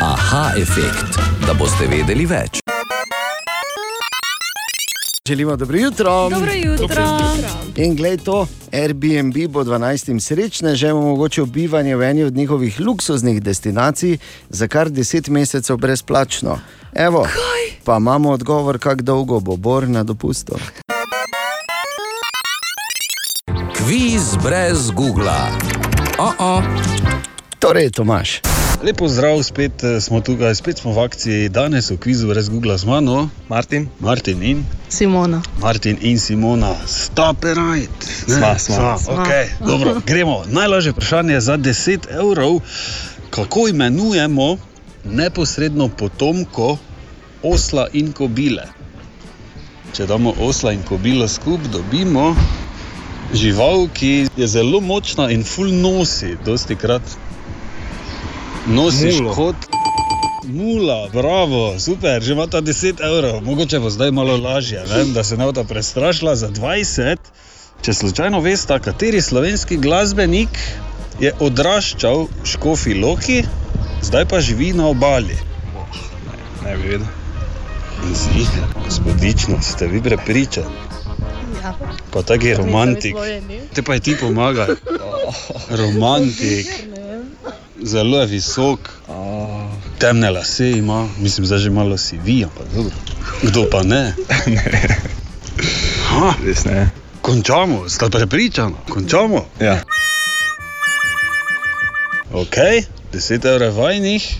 [0.00, 2.73] Aha, efekt, da boste vedeli več.
[5.28, 6.28] Želimo dobro jutro.
[6.30, 7.04] Dobro jutro.
[7.76, 10.20] In glej to, Airbnb bo 12.
[10.20, 16.58] srečnežem omogočil bivanje v eni od njihovih luksuznih destinacij za kar 10 mesecev brezplačno.
[16.94, 17.78] Evo, Kaj?
[17.84, 20.54] pa imamo odgovor, kako dolgo bo Bor na dopustu.
[23.76, 25.48] Kviz brez Google.
[26.18, 26.62] Oh -oh.
[27.58, 28.40] Torej, Tomaš.
[28.82, 32.78] Lepo zdrav, spet eh, smo tukaj, spet smo v akciji, danes v kvizu brez Google
[32.78, 35.42] z mano, Martin, Martin in Simona.
[35.60, 38.28] Martin in Simona, stop it right.
[38.28, 38.34] Ne?
[38.34, 38.98] Sva, sva.
[38.98, 39.48] Sva, Okay.
[39.66, 40.42] Dobro, gremo.
[40.46, 42.60] Najlažje vprašanje za 10 evrov.
[43.30, 44.56] Kako imenujemo
[45.04, 46.76] neposredno potomko
[47.42, 48.68] osla in kobile?
[49.94, 52.34] Če damo osla in kobilo skupaj, dobimo
[53.34, 57.02] žival, ki je zelo močna in full nosi, dosti krat.
[58.66, 59.34] Nosiš Mulo.
[60.46, 65.24] Mula, bravo, super, že ima ta 10 evrov, mogoče bo zdaj malo lažje, vem, da
[65.24, 67.16] se ne bo prestrašila za 20.
[67.82, 70.48] Če slučajno veste, kateri slovenski glasbenik
[71.20, 73.44] je odraščal v Škofi Loki,
[74.02, 75.36] zdaj pa živi na obali.
[76.64, 77.06] ne bi vedel.
[78.12, 80.76] Ziger, gospodično, ste vi prepričani?
[81.62, 81.74] Ja.
[82.10, 83.16] Pa tako je romantik.
[83.74, 84.66] Te pa je ti pomaga.
[85.80, 86.68] Romantik.
[87.82, 88.90] Zelo je visok,
[90.04, 92.92] temne lase ima, mislim, da že malo si vi, ampak dobro.
[93.42, 94.14] Kdo pa ne?
[96.08, 96.90] Ha, Res ne.
[97.20, 99.46] končamo, sta prepričana, končamo.
[99.60, 99.80] Ja.
[102.32, 102.56] Ok,
[103.12, 104.36] 10 evrov vajnih,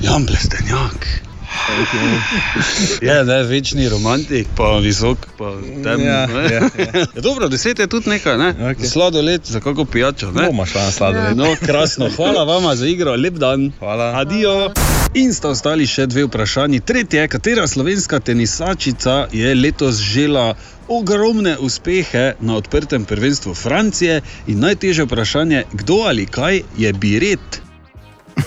[0.00, 1.06] Jan Plestenjak.
[3.02, 5.52] Je, ne, večni romantik, pa visok, pa
[5.84, 6.06] temen.
[6.06, 6.42] Ja, ne.
[6.42, 6.68] ja, ja.
[7.14, 8.54] Ja, dobro, deset je tudi nekaj, ne?
[8.54, 8.88] Okay.
[8.88, 10.46] Sladoled za kako pijačo, ne?
[10.46, 11.36] Bomo šla na sladoled.
[11.36, 13.72] No, krasno, hvala vam za igro, lep dan.
[13.78, 14.12] Hvala.
[14.20, 14.72] Adijo.
[15.14, 16.80] In sta ostali še dve vprašanji.
[16.80, 20.54] Tretje, katera slovenska tenisačica je letos žela
[20.88, 24.20] ogromne uspehe na odprtem prvenstvu Francije?
[24.46, 27.60] In najtežje vprašanje, kdo ali kaj je biret?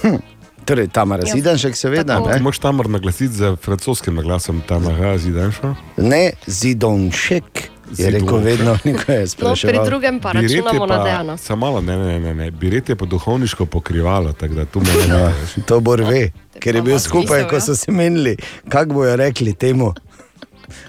[0.66, 2.20] Torej, Tamara Zidanšek, seveda.
[2.20, 5.76] Ne, Moš tam naglasiti z francoskim naglasom, tam naha zidanšo.
[5.98, 11.38] ne Zidonšek, je rekel vedno, je No, pri drugem pa računamo na Dejana.
[11.38, 12.52] Samo malo, ne, ne, ne, ne.
[12.52, 15.66] Biret je pa duhovniško pokrivalo, tako da tu ne Ja, znaš.
[15.66, 17.62] to Bor ve, ker je bil skupaj, smisel, ko ja.
[17.62, 18.38] so se menili,
[18.70, 19.94] kako bojo rekli temu.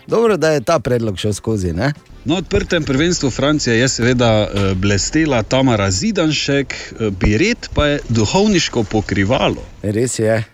[0.07, 1.73] Dobro, da je ta predlog šel skozi.
[1.73, 1.93] Ne?
[2.25, 8.83] Na odprtem prvenstvu Francije je seveda eh, blestela Tamara Zidanšek, eh, biret pa je duhovniško
[8.83, 9.63] pokrivalo.
[9.83, 10.45] Res je.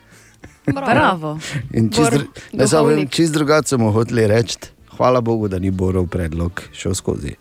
[0.66, 1.38] Bravo.
[1.72, 3.10] Čist, Bor, dru- ne, duhovnik.
[3.10, 4.56] čist drugače smo hoteli reči.
[4.96, 7.34] Hvala Bogu, da ni Borov predlog šel skozi.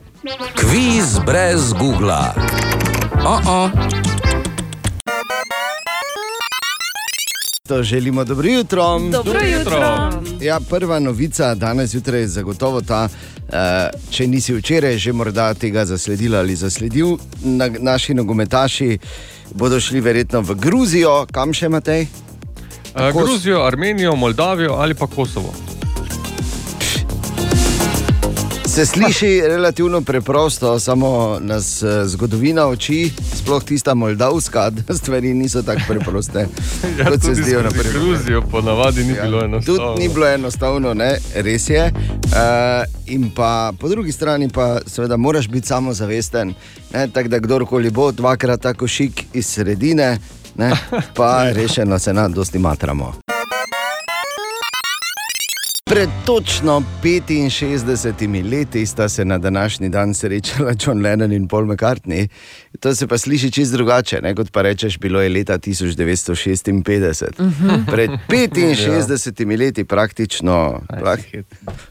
[0.56, 2.34] Kviz brez Google.
[3.26, 4.21] Oh -oh.
[7.72, 9.00] To želimo dobro jutro.
[9.12, 10.10] Dobro jutro.
[10.42, 13.08] Ja, prva novica danes zjutraj je zagotovo ta,
[13.38, 13.54] uh,
[14.10, 17.18] če nisi včeraj že morda tega zasledil ali zasledil.
[17.44, 18.98] Na, naši nogometaši
[19.54, 22.08] bodo šli verjetno v Gruzijo, kam še Matej?
[22.96, 25.54] Uh, Kos- Gruzijo, Armenijo, Moldavijo ali pa Kosovo.
[28.72, 35.62] Se sliši relativno preprosto, samo nas eh, zgodovina uči, sploh tista moldavska, da stvari niso
[35.62, 36.48] tako preproste,
[37.10, 38.04] kot se zdijo na prvi pogled.
[38.04, 39.88] Gruzijo ponavadi ni ja, bilo enostavno.
[39.88, 41.18] Tudi ni bilo enostavno, ne?
[41.36, 41.92] res je.
[41.94, 42.32] Uh,
[43.06, 46.54] in pa po drugi strani, pa seveda moraš biti samozavesten.
[47.14, 50.18] Tako da kdorkoli bo, dvakrat tako šik iz sredine,
[50.56, 50.72] ne,
[51.16, 53.14] pa rešeno se nam dosti matramo.
[55.92, 62.28] Pred točno 65 leti sta se na današnji dan srečala John Lennon in Paul McCartney.
[62.80, 64.36] To se pa sliši čist drugače, ne?
[64.36, 67.86] kot pa rečeš, bilo je leta 1956.
[67.92, 71.20] Pred 65 leti, praktično, prak,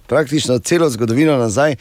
[0.06, 1.76] praktično celo zgodovino nazaj, eh,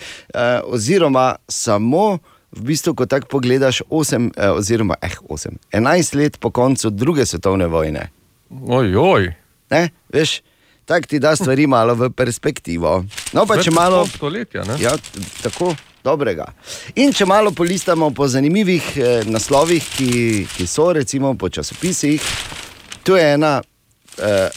[0.63, 2.17] oziroma samo.
[2.51, 7.25] V bistvu, ko tako pogledaš, 8, eh, oziroma eh, 8, 11 let po koncu druge
[7.25, 8.09] svetovne vojne.
[8.67, 9.33] Ojoj,
[9.69, 9.89] Ne?
[10.13, 10.41] Veš,
[10.89, 13.05] tako ti da stvari malo v perspektivo.
[13.33, 14.07] No, pa če malo.
[14.07, 14.63] stoletja.
[14.65, 14.73] Ne?
[14.81, 14.95] Ja,
[15.43, 16.47] tako dobrega.
[16.95, 22.25] In če malo polistamo po zanimivih eh, naslovih, ki, ki so recimo po časopisih,
[23.03, 23.59] tu je ena.
[24.17, 24.49] Eh,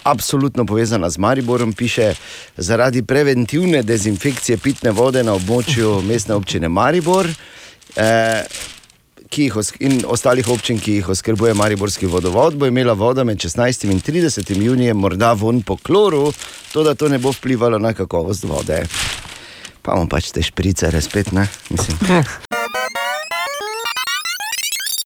[0.00, 2.14] Absolutno povezana z Mariborom, piše,
[2.56, 8.46] zaradi preventivne dezinfekcije pitne vode na območju mestne občine Maribor eh,
[9.38, 13.84] jih os- in ostalih občin, ki jih oskrbuje Mariborski vodovod, bo imela voda med 16
[13.84, 16.32] in 30 junijem morda von po kloru,
[16.72, 18.82] to da to ne bo vplivalo na kakovost vode.
[19.82, 21.46] Pa bomo pač te šprice, respet, ne?
[21.70, 21.98] Mislim.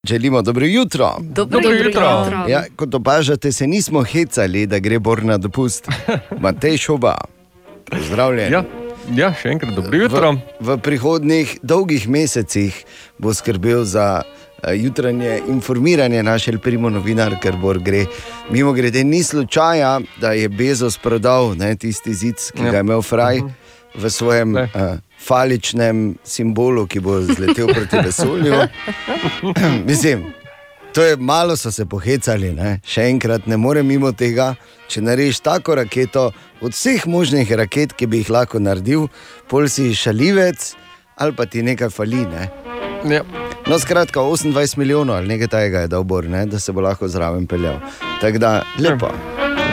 [0.04, 1.16] Želimo dobro jutro.
[1.20, 1.88] Dobro Dobro jutro.
[2.14, 2.44] jutro.
[2.48, 5.88] Ja, kot opažate, se nismo hecali, da gre Bor na dopust.
[6.40, 7.16] Matej šoba.
[7.86, 8.52] Pozdravljen.
[8.52, 8.64] Ja,
[9.16, 10.32] ja, še enkrat dobro jutro.
[10.32, 12.72] V, v prihodnih dolgih mesecih
[13.18, 18.06] bo skrbel za uh, jutranje informiranje naše primo novinar, ker bo gre.
[18.50, 22.70] Mimo grede, ni slučaja, da je Bezos prodal ne, tisti zid, ki Ja.
[22.70, 23.50] ga je imel Fraj uh -huh.
[23.94, 24.62] v svojem Ne.
[24.74, 28.54] uh, faličnem simbolu, ki bo zletel proti vesolju.
[29.88, 30.43] Mislim.
[30.94, 32.78] To je malo so se pohecali, ne?
[32.86, 34.54] še enkrat ne morem mimo tega.
[34.88, 36.28] Če narediš tako raketo,
[36.62, 39.08] od vseh možnih raket, ki bi jih lahko naredil,
[39.50, 40.74] pol si šalivec
[41.18, 42.22] ali pa ti nekaj fali.
[42.30, 42.46] Ne?
[43.10, 43.22] Ja.
[43.66, 46.44] No, skratka, 28 milijonov ali nekaj tajega je dal Bor, ne?
[46.46, 47.80] da se bo lahko zraven peljal.
[48.20, 49.10] Tako da, lepo.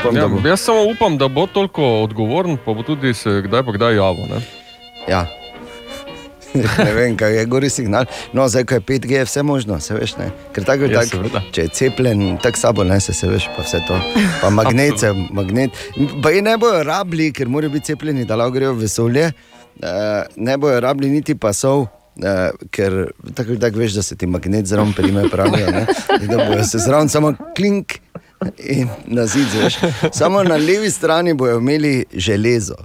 [0.02, 0.42] Upam, Ja, da bo.
[0.48, 4.42] jaz samo upam, da bo toliko odgovoren, pa bo tudi se kdaj pa kdaj javil.
[5.10, 5.26] Ja.
[6.86, 8.06] ne vem, kaj je gori signal.
[8.34, 10.18] No, zdaj, ko je 5G, je vse možno, se veš.
[10.18, 10.30] Ne?
[10.54, 11.42] Ker tako je Ja, tako, seveda.
[11.52, 14.00] če je cepljen, tako sabo nese, se veš, pa vse to.
[14.42, 15.72] Pa magnet, se, magnet.
[16.24, 19.32] Pa je ne bojo rabili, ker morajo biti cepljeni, da lahko grejo v vesolje.
[19.82, 19.88] Uh,
[20.36, 21.88] ne bojo rabili niti pasov.
[22.22, 25.86] Uh, ker tako, tako veš, da se ti magnet zraven prime pravijo, ne?
[26.28, 27.94] da bojo se zraven samo klink
[28.58, 29.78] in na zid, veš.
[30.14, 32.76] Samo na levi strani bojo imeli železo.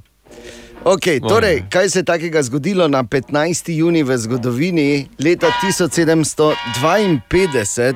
[0.87, 3.75] Okay, torej, kaj se je takega zgodilo na 15.
[3.75, 7.95] juni v zgodovini leta 1752?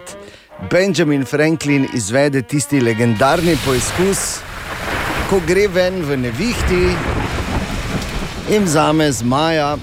[0.70, 4.40] Benjamin Franklin izvede tisti legendarni poizkus,
[5.30, 6.96] ko gre ven v nevihti
[8.56, 9.78] in vzame zmaja,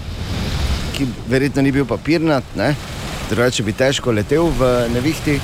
[0.97, 2.75] ki verjetno ni bil papirnat, ne?
[3.29, 5.39] drugače bi težko letel v nevihti.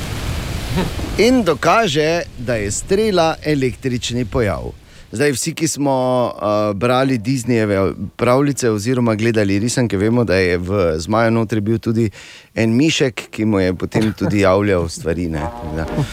[1.23, 4.82] In dokaže, da je strela električni pojav.
[5.13, 5.95] Zdaj, vsi, ki smo
[6.25, 12.09] uh, brali Disneyjeve pravljice oziroma gledali risanke, vemo, da je v zmaju notri bil tudi
[12.55, 15.29] en mišek, ki mu je potem tudi javljal stvari.
[15.77, 16.05] Tako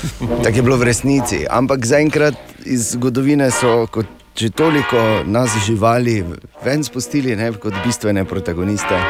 [0.44, 1.46] Tako je bilo v resnici.
[1.50, 2.34] Ampak zaenkrat
[2.64, 6.24] iz zgodovine so kot že toliko nas živali
[6.64, 9.00] ven spustili ne, kot bistvene protagoniste.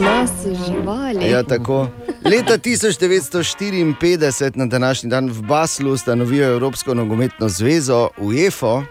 [0.00, 0.30] Nas
[0.66, 1.30] živali.
[1.30, 1.88] Ja, tako.
[2.24, 8.82] Leta 1954 na današnji dan v Baslu ustanovijo Evropsko nogometno zvezo UEFA,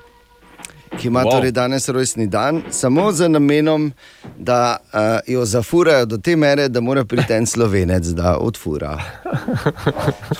[0.99, 1.31] ki ima Wow.
[1.31, 3.91] torej danes rojstni dan, samo z namenom,
[4.37, 8.99] da uh, jo zafurajo do te mere, da mora priti en slovenec, da odfura.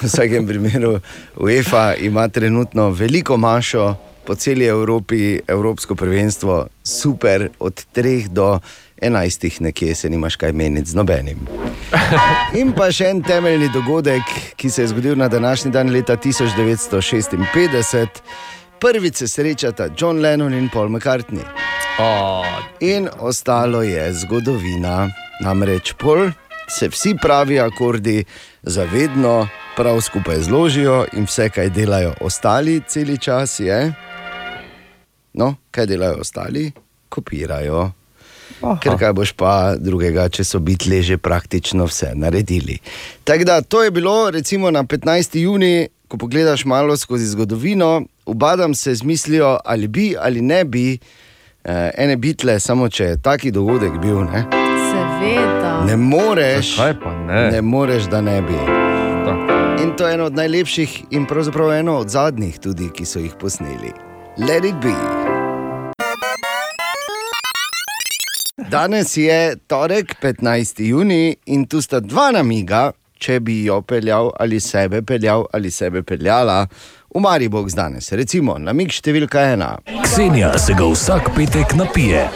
[0.02, 1.00] V vsakem primeru
[1.36, 8.60] UEFA ima trenutno veliko mašo po celi Evropi, Evropsko prvenstvo, super, od 3 do
[9.02, 11.38] 11, nekje se nimaš kaj meniti z nobenim.
[12.60, 14.24] In pa še en temeljni dogodek,
[14.56, 18.08] ki se je zgodil na današnji dan leta 1956.
[18.80, 21.44] Prvič se srečata John Lennon in Paul McCartney.
[22.00, 22.44] A,
[22.80, 25.10] In ostalo je zgodovina.
[25.42, 26.30] Namreč pol
[26.70, 28.26] se vsi pravi akordi
[28.62, 33.94] zavedno prav skupaj zložijo in vse, kaj delajo ostali, celi čas je.
[35.34, 36.72] No, kaj delajo ostali?
[37.10, 37.92] Kopirajo.
[38.82, 42.78] Ker kaj boš pa drugega, če so bitli že praktično vse naredili.
[43.24, 45.38] Tako da to je bilo, recimo na 15.
[45.38, 51.00] juni, ko pogledaš malo skozi zgodovino, ubadam se z mislijo, ali bi ali ne bi
[51.64, 54.24] eh, ene bitle, samo če je taki dogodek bil.
[54.24, 54.46] Ne,
[54.92, 55.84] Seveda.
[55.86, 56.78] ne moreš,
[57.28, 57.52] ne?
[57.52, 58.60] ne moreš, da ne bi.
[59.26, 59.58] Tako.
[59.84, 63.36] In to je eno od najlepših in pravzaprav eno od zadnjih, tudi, ki so jih
[63.40, 63.92] posneli.
[64.38, 64.96] Let it be.
[68.70, 70.82] Danes je torek, 15.
[70.84, 76.04] juni, in tu sta dva namiga, če bi jo peljal ali sebe peljal ali sebe
[76.04, 76.68] peljala
[77.16, 78.12] v Maribox danes.
[78.12, 79.78] Recimo, namig številka ena.
[80.04, 82.28] Ksenija se ga vsak petek napije.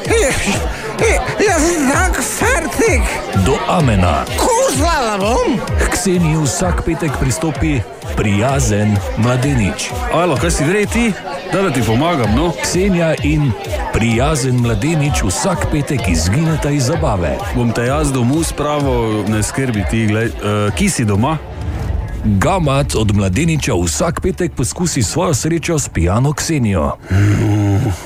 [1.41, 3.01] Jaz sem tak fertik,
[3.45, 4.21] Do Amena.
[4.37, 5.57] kozlala bom.
[5.81, 7.79] K Kseniji vsak petek pristopi
[8.15, 9.89] prijazen mladenič.
[10.13, 11.05] Alo, kaj si gre ti?
[11.53, 12.53] Da, da ti pomagam, no?
[12.63, 13.51] Ksenija in
[13.93, 17.37] prijazen mladenič vsak petek izgineta iz zabave.
[17.55, 21.37] Bom te jaz domov spravil, ne skrbi ti, gled, uh, ki si doma.
[22.23, 26.91] Gamat od mladeniča vsak petek poskusi svojo srečo s pijano Ksenijo.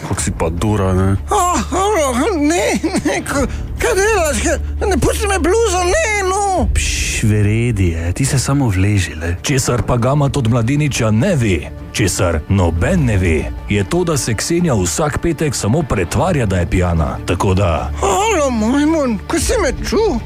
[0.10, 1.16] Kako si pa dura, ne?
[1.30, 1.60] Oh,
[2.10, 6.70] oh, ne, ne, kaj delaš, Kaj- ne pusti me bluzo, ne, no.
[6.74, 9.36] Pš, veredi je, ti se samo vležile.
[9.42, 11.60] Česar pa Gamat od mladeniča ne ve,
[11.94, 16.70] česar noben ne ve, je to, da se Ksenija vsak petek samo pretvarja, da je
[16.70, 17.18] pijana.
[17.26, 20.20] Tako da Alo, majmun, ko si me čutil?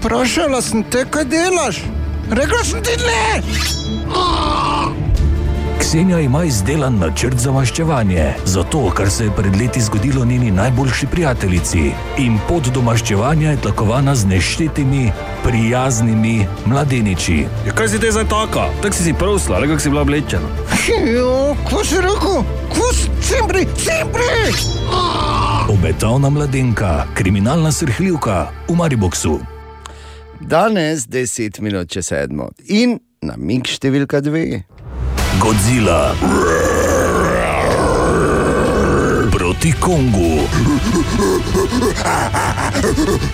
[0.00, 1.76] Vprašala sem te, kaj delaš.
[2.30, 3.42] Rekla sem ti ne.
[5.82, 11.06] Ksenija ima izdelan načrt za maščevanje, zato ker se je pred leti zgodilo njeni najboljši
[11.06, 11.90] prijateljici.
[12.18, 15.10] In pot do maščevanja je tlakovana z neštetimi,
[15.42, 17.40] prijaznimi mladeniči.
[17.66, 18.68] Ja, kaj si te zdaj taka?
[18.82, 20.48] Tako si si prosla, ali kako si bila oblečena?
[21.16, 22.44] Jo, ko si rekel,
[23.20, 24.28] sempre, sempre.
[25.68, 29.40] Ob obetavna mladenka, kriminalna srhljivka v Mariboku.
[30.40, 34.62] Danes 10 minut čez sedmo in na mig številka dve.
[35.40, 36.14] Godzilla.
[39.32, 40.38] Proti Kongu.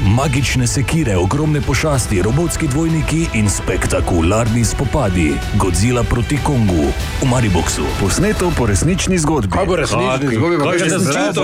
[0.01, 5.35] Magične sekire, ogromne pošasti, robotski dvojniki in spektakularni spopadi.
[5.55, 7.87] Godzilla proti Kongu v Mariboku.
[8.01, 9.53] Posneto po resnični zgodbi.
[9.53, 10.59] Kaj bo resnični zgodbi?
[10.59, 10.87] Pa kaj se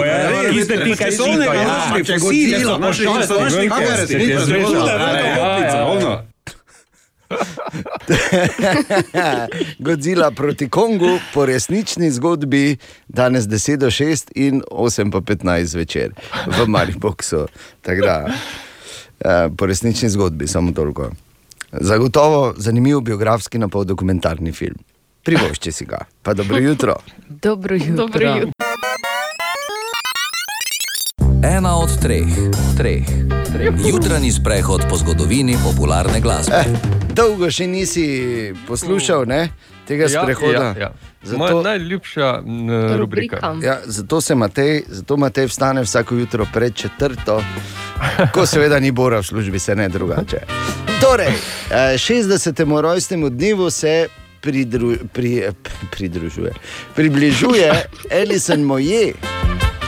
[0.06, 3.06] ja, res, Ste ti kaj si kasovnega to, ja, našli, če fosili, Godzilla, so našli,
[3.06, 4.70] pošasti, so našli, kaj bo kaj resnična je zgodba?
[4.70, 4.90] zgodba?
[4.90, 6.34] Ja, ja, ja, ja, ono.
[9.78, 12.76] Godzilla proti Kongu po resnični zgodbi,
[13.08, 16.10] danes 10 do 6 in 8 po 15 zvečer
[16.46, 17.14] v Mariboku.
[17.82, 18.26] Da,
[19.20, 21.10] eh, po resnični zgodbi, samo toliko.
[21.72, 24.76] Zagotovo zanimiv biografski na pol dokumentarni film.
[25.24, 26.96] Privošči si ga, pa dobro jutro.
[27.42, 27.96] Dobro jutro.
[27.96, 28.50] Dobro jutro.
[31.42, 32.26] Ena od treh,
[32.76, 33.43] treh.
[33.62, 36.54] Jutranji sprehod po zgodovini popularne glasbe.
[36.56, 36.64] Eh,
[37.14, 38.06] dolgo še nisi
[38.66, 39.48] poslušal ne,
[39.86, 40.64] tega sprehoda.
[40.78, 40.90] Ja,
[41.22, 41.36] ja.
[41.38, 43.54] Moja najljubša m, rubrika.
[43.62, 47.38] Ja, zato se Matej, zato Matej vstane vsako jutro pred četrto,
[48.34, 50.42] ko seveda ni bora v službi, se ne drugače.
[51.00, 51.30] Torej,
[51.70, 52.80] eh, 60.
[52.80, 54.08] rojstnemu dnevu se
[54.40, 55.52] pridru, pri, eh,
[55.90, 56.52] pridružuje,
[56.94, 57.72] približuje
[58.10, 59.12] Alison Moje.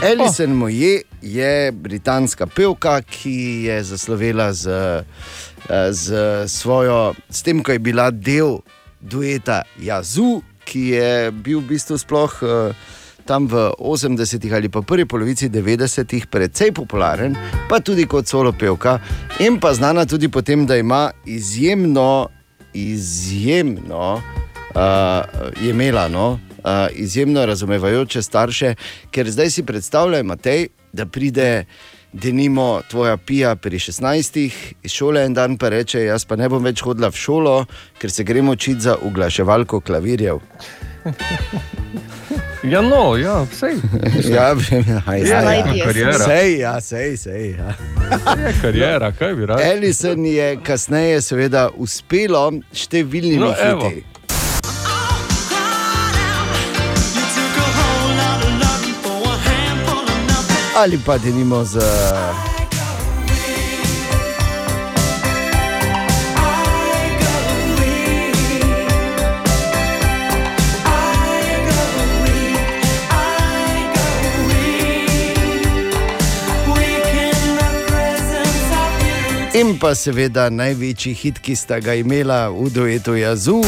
[0.03, 0.55] Alison oh.
[0.55, 6.13] Moje je britanska pevka, ki je zaslovela z, eh, z,
[6.47, 8.59] svojo, s tem, ko je bila del
[9.01, 12.73] dueta Jazu, ki je bil v bistvu sploh eh,
[13.25, 17.35] tam v 80-ih ali pa prvi polovici 90-ih precej popularen,
[17.69, 18.99] pa tudi kot solo pevka,
[19.43, 22.29] in pa znana tudi po tem, da ima izjemno,
[22.73, 24.21] izjemno
[24.77, 26.07] uh, je imela.
[26.07, 26.39] No,
[26.93, 28.73] izjemno razumevajoče starše,
[29.11, 31.65] ker zdaj si predstavljaj, Matej, da pride
[32.13, 34.51] denimo tvoja pija pri 16
[34.83, 37.65] iz šole en dan pa reče: Jaz pa ne bom več hodila v šolo,
[37.99, 40.39] ker se gremo učiti za uglaševalko klavirjev.
[42.63, 43.67] Ja, no, ja, vse.
[44.29, 46.13] Ja, ja, ja, Najdi je kariera.
[46.13, 47.51] Sej, ja, sej, sej.
[47.51, 47.73] Ja.
[48.47, 49.61] Je kariera, kaj bi rad?
[49.63, 53.91] Ellison je kasneje seveda uspelo številnimi No, evo.
[60.77, 61.81] Ali pa denimo z.
[79.57, 83.63] In pa seveda največji hit, ki sta ga imela v duetu Jazu.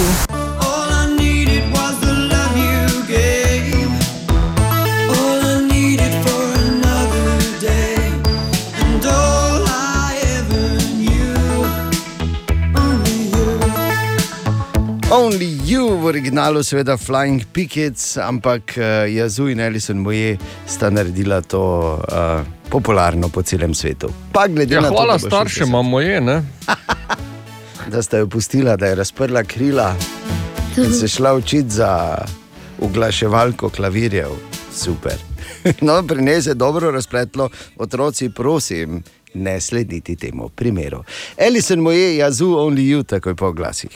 [15.12, 20.38] Only You v originalu, seveda Flying Pickets, ampak uh, Jazu in Ellison Moje
[20.70, 24.14] sta naredila to uh, popularno po celem svetu.
[24.32, 26.38] Pa glede Ja, na to, hvala da bo staršem, 60, imamo je, ne?
[27.92, 29.96] da sta jo pustila, da je razprla krila
[30.78, 32.18] in se šla učiti za
[32.78, 34.30] uglaševalko klavirjev.
[34.74, 35.18] Super.
[35.82, 41.04] No, pri njej se je dobro razpletlo, otroci, prosim, ne slediti temu primeru.
[41.38, 43.90] Ellison Moje, Jazu, Only You, takoj po glasih.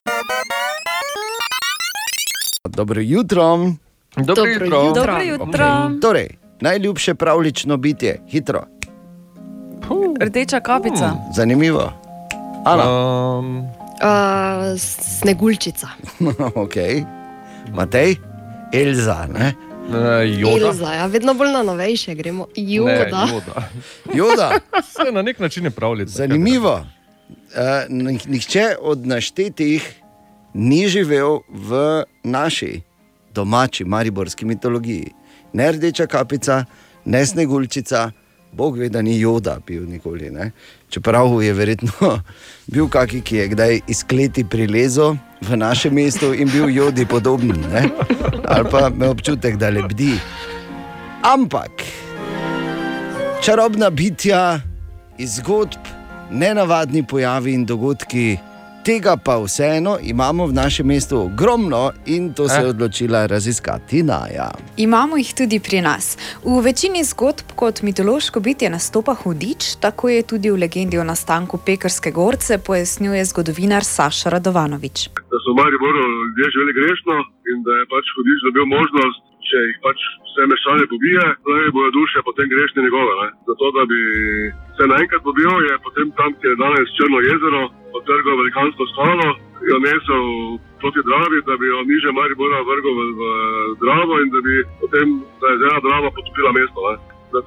[2.66, 3.58] Dobro jutro.
[4.18, 4.66] Dobro Dobro jutro.
[4.66, 4.94] jutro.
[4.94, 5.92] Dobro jutro.
[6.02, 6.28] Torej,
[6.62, 8.64] najljubše pravlično bitje, hitro.
[10.20, 11.12] Rdeča kapica.
[11.36, 11.94] Zanimivo.
[12.66, 12.84] Ana.
[13.30, 15.88] Um, Uh, sneguljčica.
[16.56, 16.74] ok.
[17.74, 18.16] Matej,
[18.74, 19.54] Elza, ne?
[20.26, 22.48] Ilza, ja, vedno bolj na novejše gremo.
[22.56, 22.92] Juda.
[22.92, 23.00] Ne,
[23.30, 23.70] joda.
[24.14, 24.52] Joda.
[24.82, 26.12] Vse na nek način je pravljica.
[26.12, 26.74] Zanimivo.
[26.74, 26.86] Uh,
[27.90, 30.03] nih- nihče od naštetih
[30.54, 32.82] ni živel v naši
[33.34, 35.12] domači mariborski mitologiji.
[35.54, 36.66] Ne rdeča kapica,
[37.06, 38.12] ne sneguljčica,
[38.54, 40.30] Bog ve, da ni joda bil nikoli.
[40.30, 40.52] Ne?
[40.90, 42.20] Čeprav je verjetno
[42.74, 47.58] bil kakšen, ki je kdaj iz kleti prilezel v naše mesto in bil jodi podoben,
[47.74, 47.90] ne?
[48.46, 50.14] ali pa ima občutek, da lebdi.
[51.24, 51.72] Ampak
[53.42, 54.62] čarobna bitja
[55.18, 55.82] iz zgodb,
[56.32, 58.38] nenavadni pojavi in dogodki,
[58.86, 64.52] tega pa vseeno imamo v našem mestu ogromno in to se je odločila raziskati Naja.
[64.78, 66.18] Imamo jih tudi pri nas.
[66.44, 71.60] V večini zgodb kot mitološko bitje nastopa hudič, tako je tudi v legendi o nastanku
[71.66, 74.98] pekarske gorce, pojasnjuje zgodovinar Saša Radovanovič.
[75.32, 77.16] da so v Mariboru ljudje živeli grešno
[77.52, 81.92] in da je pač hudič dobil možnost če jih pač vse meščane pobije, da bojo
[82.00, 83.14] duše potem grešne njegove.
[83.22, 83.30] Ne?
[83.50, 84.00] Zato, da bi
[84.78, 87.64] se naenkrat pobil, je potem tam, kjer je danes Črno jezero,
[88.00, 89.28] odtrgal velikansko skalo,
[89.70, 90.24] jo nesel
[90.82, 93.22] proti Dravi, da bi jo niže Maribora vrgel v, v
[93.84, 95.08] Dravo in da bi potem
[95.42, 96.80] da je zela Drava potopila mesto.
[96.90, 96.96] Ne?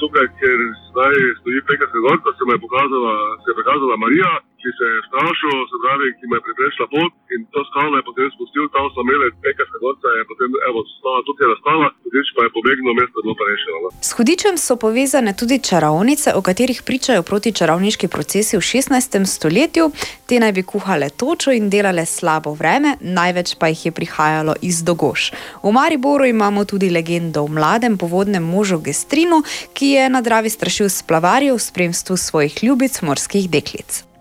[0.03, 0.59] Tukaj, ker
[0.91, 4.31] zdaj stoji Pekarska gorka, se mu je pokazala, se je pokazala Marija,
[4.67, 8.05] ki se je strašil, se pravi, ki mu je priprešla pot in to skalo je
[8.09, 12.41] potem spustil, tam so imeli Pekarska gorka, je potem evo, stala tukaj nastala, hudič pa
[12.47, 13.79] je pobegnil, mesto je bilo pa rešeno.
[13.83, 13.89] Ne?
[14.09, 19.23] S hudičem so povezane tudi čarovnice, o katerih pričajo protičarovniški procesi v 16.
[19.37, 19.85] stoletju.
[20.27, 24.83] Te naj bi kuhale točo in delale slabo vreme, največ pa jih je prihajalo iz
[24.89, 25.31] Dogoš.
[25.63, 29.39] V Mariboru imamo tudi legendo o mladem povodnem možu Gestrinu,
[29.77, 34.16] ki je na Dravi strašil splavarje v spremstvu svojih ljubic morskih deklic.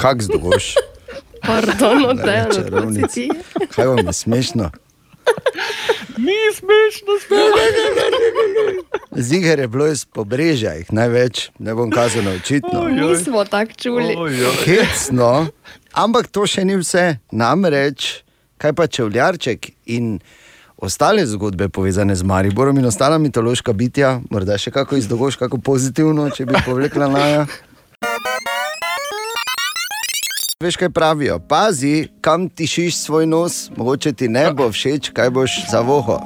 [0.00, 0.74] Kak zdogoš?
[1.46, 3.12] Pardon, od Ne, čarovnic.
[3.74, 4.70] Kaj vam je smešno?
[6.18, 7.12] Ni smešno,
[9.16, 12.88] Ziger je bilo iz pobrežja, jih največ, ne bom kazal očitno.
[12.88, 14.16] Nismo tako čuli.
[14.64, 15.46] Hecno,
[15.92, 17.16] ampak to še ni vse.
[17.32, 18.22] Namreč,
[18.58, 20.18] kaj pa čevljarček in
[20.76, 26.30] ostale zgodbe povezane z Mariborom in ostala mitološka bitja, morda še kako izdogoš, kako pozitivno,
[26.30, 27.46] če bi povlekla naja.
[30.62, 31.38] Veš, kaj pravijo?
[31.38, 36.18] Pazi, kam tišiš svoj nos, mogoče ti ne bo všeč, kaj boš za voho.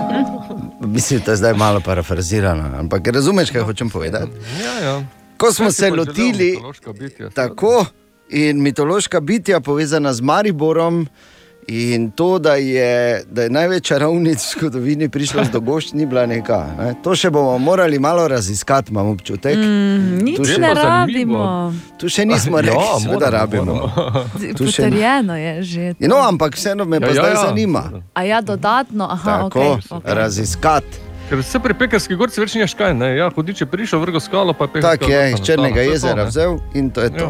[0.94, 4.32] Mislim, da je zdaj malo parafrazirano, ampak razumeš, kaj hočem povedati.
[4.64, 5.02] Ja, ja.
[5.36, 6.58] Ko smo se lotili,
[7.00, 7.84] bitja, tako
[8.28, 11.06] in mitološka bitja povezana z Mariborom.
[11.66, 12.92] In to, da je,
[13.26, 16.66] da je največ čarovnic v zgodovini prišlo z dogošč, ni bila neka.
[16.78, 16.94] Ne?
[17.00, 19.56] To še bomo morali malo raziskati, imam občutek.
[19.56, 21.72] Mm, Tu še- ne rabimo.
[21.96, 23.74] Tu še nismo Ja, rekli, seveda moramo, rabimo.
[24.54, 25.82] Potrjeno je že.
[25.94, 27.42] Ja, No, ampak vseeno me pa Ja, ja, zdaj ja.
[27.46, 27.82] zanima.
[28.12, 30.14] A ja, dodatno, aha, Tako, okay, okay.
[30.14, 31.03] raziskati.
[31.28, 33.06] Ker se pri pekarski gorci več nimaš kaj, ne?
[33.16, 35.40] Ja, hudič je prišel, vrgo skalo, pa je pekarska Tako je, iz.
[35.46, 36.26] Črnega To to, jezera ne.
[36.28, 37.28] vzel in to je to.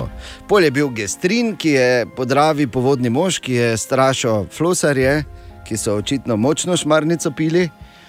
[0.51, 5.20] Pol je bil Gestrin, ki je podravi povodni mož, ki je strašil flosarje,
[5.62, 7.68] ki so očitno močno šmarnico pili.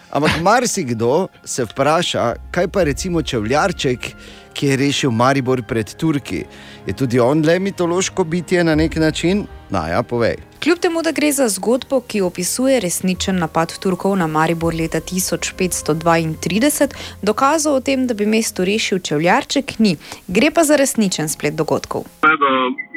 [0.09, 4.09] Ampak marsikdo se vpraša, kaj pa recimo čevljarček,
[4.57, 6.47] ki je rešil Maribor pred Turki.
[6.87, 9.45] Je tudi on le mitološko bitje na nek način?
[9.69, 10.35] Na ja, povej.
[10.63, 16.87] Kljub temu, da gre za zgodbo, ki opisuje resničen napad Turkov na Maribor leta 1532,
[17.21, 19.97] dokazov o tem, da bi mesto rešil čevljarček, ni.
[20.27, 22.05] Gre pa za resničen splet dogodkov.
[22.25, 22.51] Ne, da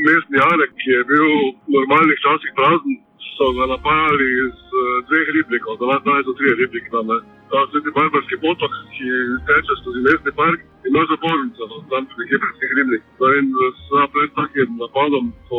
[0.07, 1.29] mestni Jarek, ki je bil
[1.69, 3.01] v normalnih časih prazen,
[3.39, 7.07] so ga napajali iz uh, dveh ribnikov, da danes so tri ribnike tam.
[7.13, 7.19] Ne.
[7.51, 9.09] Ta sveti barbarski potok, ki
[9.47, 10.59] teče skozi mestni park,
[10.89, 13.03] ima zapornico, no, tam nekje pred teh ribnik.
[13.21, 13.47] No, in
[13.89, 15.59] sa pred takim napadom po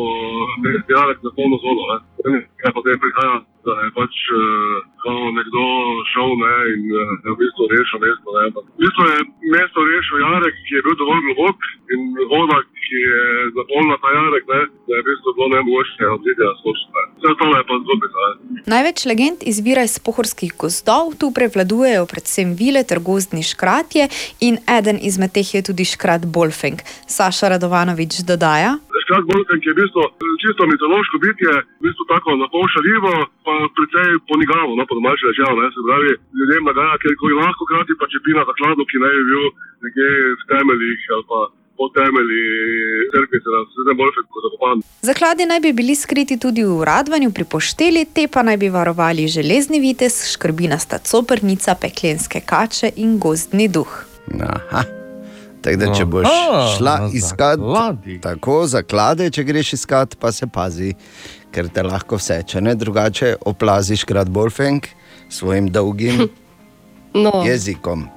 [0.64, 1.84] mestni Jarek na polno zvono.
[2.34, 2.40] Ne.
[2.62, 3.38] Kaj potem prihaja,
[3.70, 5.64] da je pač uh, nekdo
[6.12, 8.30] šel ne, in uh, je v bistvu rešil mesto.
[8.38, 8.44] Ne.
[8.56, 9.18] V bistvu je
[9.56, 11.58] mesto rešil Jarek, ki je bil dovolj globok
[11.94, 12.02] in
[12.34, 13.24] voda, ki je
[13.58, 17.06] zapolnila ta Jarek, ne, da je v bistvu bilo nemogoče obzidja skočiti.
[17.20, 18.20] Vse ostalo je pa zgodbica.
[18.26, 18.64] ne.
[18.74, 24.10] Največ legend izvira iz pohorskih gozdov, tu prevladujejo predvsem vile ter gozdni škratje
[24.48, 26.80] in eden izmed teh je tudi škrat Bolfeng.
[27.08, 28.78] Saša Radovanovič dodaja.
[29.06, 30.04] Škrat Bolken, ki je v bistvu
[30.44, 33.14] čisto mitološko bitje, v bistvu tako na pol šaljivo,
[33.46, 37.64] pa precej ponigavo, no, po domači rečeno, se pravi, ljudem nagaja, ker ko je lahko
[37.72, 39.46] krati pa čepina za kladu, ki naj bi bil
[39.86, 41.40] nekje v temeljih ali pa
[41.80, 42.44] po temelji
[43.12, 44.78] crkvice, da se zdaj bolj kot zakopan.
[45.10, 49.32] Zakladi naj bi bili skriti tudi v Radvanju pri pošteli, te pa naj bi varovali
[49.38, 53.92] železni vitez, škrbinasta coprnica, peklenske kače in gozdni duh.
[54.54, 54.99] Aha.
[55.62, 58.22] Tako da, če boš Aha, šla iskat zakladih.
[58.22, 60.94] tako zaklade, če greš iskat, pa se pazi,
[61.52, 64.86] ker te lahko vse, če ne drugače, oplaziš krat Bolfeng
[65.30, 66.24] s svojim dolgim
[67.14, 67.42] No.
[67.44, 68.08] jezikom.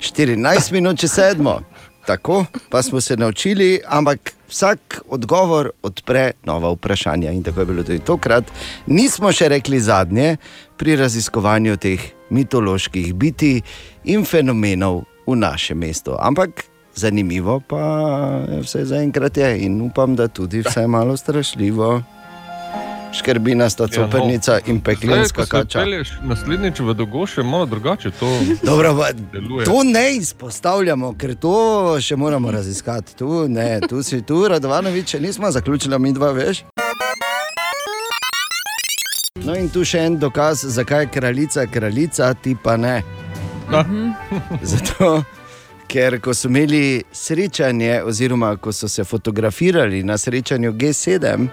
[0.00, 1.60] 14 minut če sedmo,
[2.06, 7.30] tako pa smo se naučili, ampak vsak odgovor odpre nova vprašanja.
[7.30, 8.44] In tako je bilo tudi tokrat.
[8.86, 10.36] Nismo še rekli zadnje
[10.76, 12.00] pri raziskovanju teh
[12.30, 13.60] mitoloških biti
[14.04, 16.16] in fenomenov v našem mestu.
[16.18, 16.64] Ampak
[16.94, 17.82] zanimivo pa
[18.48, 22.02] je vse zaenkrat je in upam, da tudi vse malo strašljivo.
[23.12, 25.84] Škrbina sta coprnica in peklenska Zdaj, ko se kača.
[26.22, 28.26] Naslednjič v Dogoš je malo drugače to.
[28.68, 29.64] Dobro, pa, deluje.
[29.64, 33.16] to ne izpostavljamo, ker to še moramo raziskati.
[33.16, 36.64] Tu, ne, tu si tu, Radovanovič, nismo zaključili, mi dva veš.
[39.46, 43.02] No in tu še en dokaz, zakaj je kraljica kraljica, ti pa ne.
[44.62, 45.22] Zato,
[45.88, 51.48] ker ko so imeli srečanje, oziroma ko so se fotografirali na srečanju G7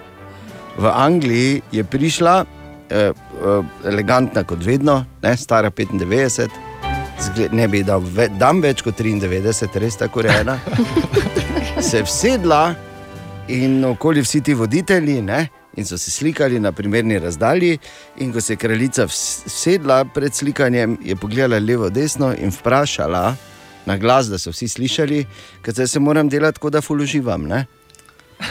[0.78, 2.44] v Angliji, je prišla
[2.90, 6.48] eh, eh, elegantna kot vedno, ne, stara 95,
[7.20, 10.58] zgled, ne bi dal ve, dam več kot 93, res tako rejena.
[11.86, 12.74] Se je vsedla
[13.48, 15.46] in okoli vsi ti voditelji, ne,
[15.76, 17.78] in so se slikali na primerni razdalji.
[18.16, 23.36] In ko se je kraljica sedla pred slikanjem, je pogledala levo, desno in vprašala
[23.86, 25.26] na glas, da so vsi slišali,
[25.66, 27.42] zdaj se moram delati, kot da fuluživam.
[27.42, 27.66] Ne?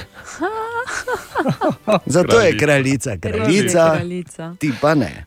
[2.05, 4.55] Zato je kraljica, kraljica, kraljica.
[4.59, 5.25] ti pa ne.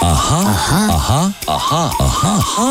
[0.00, 2.68] Aha, aha, aha, aha, aha, aha,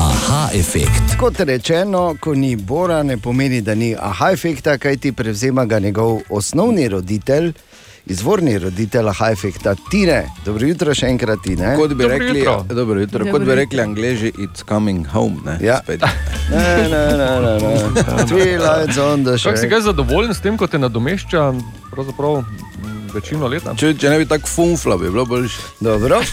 [0.00, 1.16] aha efekt.
[1.16, 5.78] Kot rečeno, ko ni Bora, ne pomeni, da ni aha efekta, kaj ti prevzema ga
[5.78, 7.52] njegov osnovni roditelj,
[8.06, 10.26] izvorni roditelj aha efekta, Tine.
[10.44, 11.72] Dobro jutro še enkrat, Tine.
[11.76, 13.54] Kot bi rekli, dobro jutro, kot Dobro bi jutro.
[13.54, 15.40] rekli angliži, it's coming home.
[15.44, 15.80] Ne, Ja.
[15.82, 16.04] Spet.
[16.50, 18.04] Ne, ne, ne, ne, ne.
[18.28, 21.52] Twilight on the Kako si kaj zadovoljen s tem, ko te nadomešča
[21.90, 22.44] pravzaprav,
[23.14, 23.74] večino leta?
[23.78, 25.62] Če, če ne bi tako funfla, bi bilo boljše.
[25.80, 26.20] Dobro.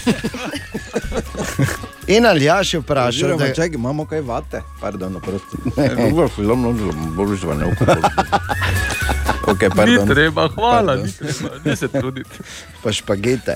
[2.12, 4.62] In ali ja še vprašal, Oziroma, da čakaj, imamo kaj vate?
[4.82, 5.58] Pardon, oprosti.
[6.02, 6.66] Dobro, film,
[7.16, 7.66] bolj že ne
[9.48, 10.08] Ok, pardon.
[10.08, 11.06] Ni treba, hvala, Pardon.
[11.06, 12.30] ni treba, ni se truditi.
[12.84, 13.56] pa špagete.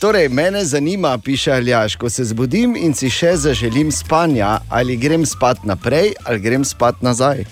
[0.00, 5.26] Torej, mene zanima, piše Aljaš, ko se zbudim in si še zaželim spanja, ali grem
[5.26, 7.44] spat naprej ali grem spat nazaj.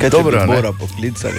[0.00, 0.56] Kaj Dobro, če bi ne?
[0.56, 1.38] Bora poklicali?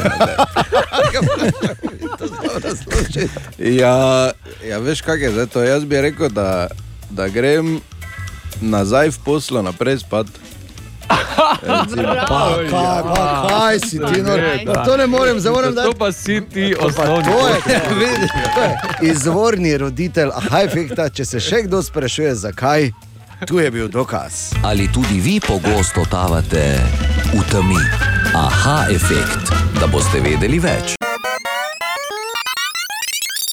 [3.82, 4.32] ja,
[4.66, 5.64] ja, veš, kaj je zdaj to?
[5.64, 6.68] Jaz bi rekel, da,
[7.10, 7.80] da grem
[8.62, 10.28] nazaj v poslo, naprej spat.
[11.62, 12.14] Recimo.
[12.28, 14.36] Pa, kaj, pa, kaj si ti, no,
[14.66, 15.88] pa to ne morem, zdaj moram dati.
[15.88, 17.24] To pa si ti osnovni.
[17.24, 17.84] to je, potek.
[17.99, 21.10] vidiš, to je izvorni roditelj, aha, efekta.
[21.10, 22.91] Če se še kdo sprašuje, zakaj,
[23.45, 24.53] tu je bil dokaz.
[24.63, 26.81] Ali tudi vi pogosto totavate
[27.33, 27.81] v temi?
[28.33, 30.95] Aha efekt, da boste vedeli več.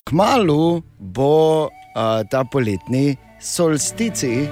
[0.08, 4.48] Kmalu bo uh, ta poletni solstici,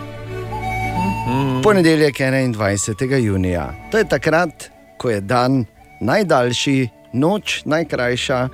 [1.62, 3.16] ponedeljek 21.
[3.24, 3.70] junija.
[3.90, 4.68] To je takrat,
[4.98, 5.64] ko je dan
[6.00, 8.48] najdaljši, noč najkrajša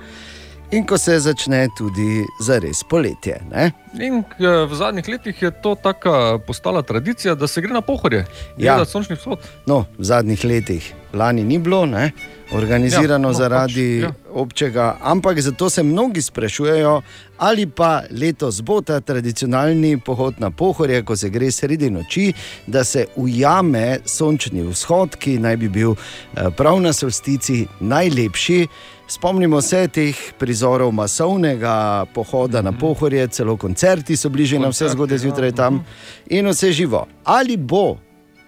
[0.71, 3.39] in ko se začne tudi zares poletje.
[3.51, 3.71] Ne?
[3.99, 8.25] In eh, v zadnjih letih je to taka postala tradicija, da se gre na pohorje,
[8.57, 8.77] Ja.
[8.77, 8.85] ja.
[8.85, 9.39] sončni vzhod.
[9.65, 12.11] No, v zadnjih letih, lani ni bilo, ne?
[12.51, 14.13] organizirano Ja, no, zaradi pač, ja.
[14.33, 17.01] občega, ampak zato se mnogi sprašujejo,
[17.37, 22.33] ali pa letos bo ta tradicionalni pohod na pohorje, ko se gre sredi noči,
[22.67, 28.67] da se ujame sončni vzhod, ki naj bi bil eh, prav na solstici najlepši.
[29.09, 34.85] Spomnimo se teh prizorov masovnega pohoda na pohorje, celo koncerti so bili že na vse
[34.85, 35.85] Koncerti, zgodaj ja, zjutraj tam
[36.29, 37.07] in vse živo.
[37.23, 37.97] Ali bo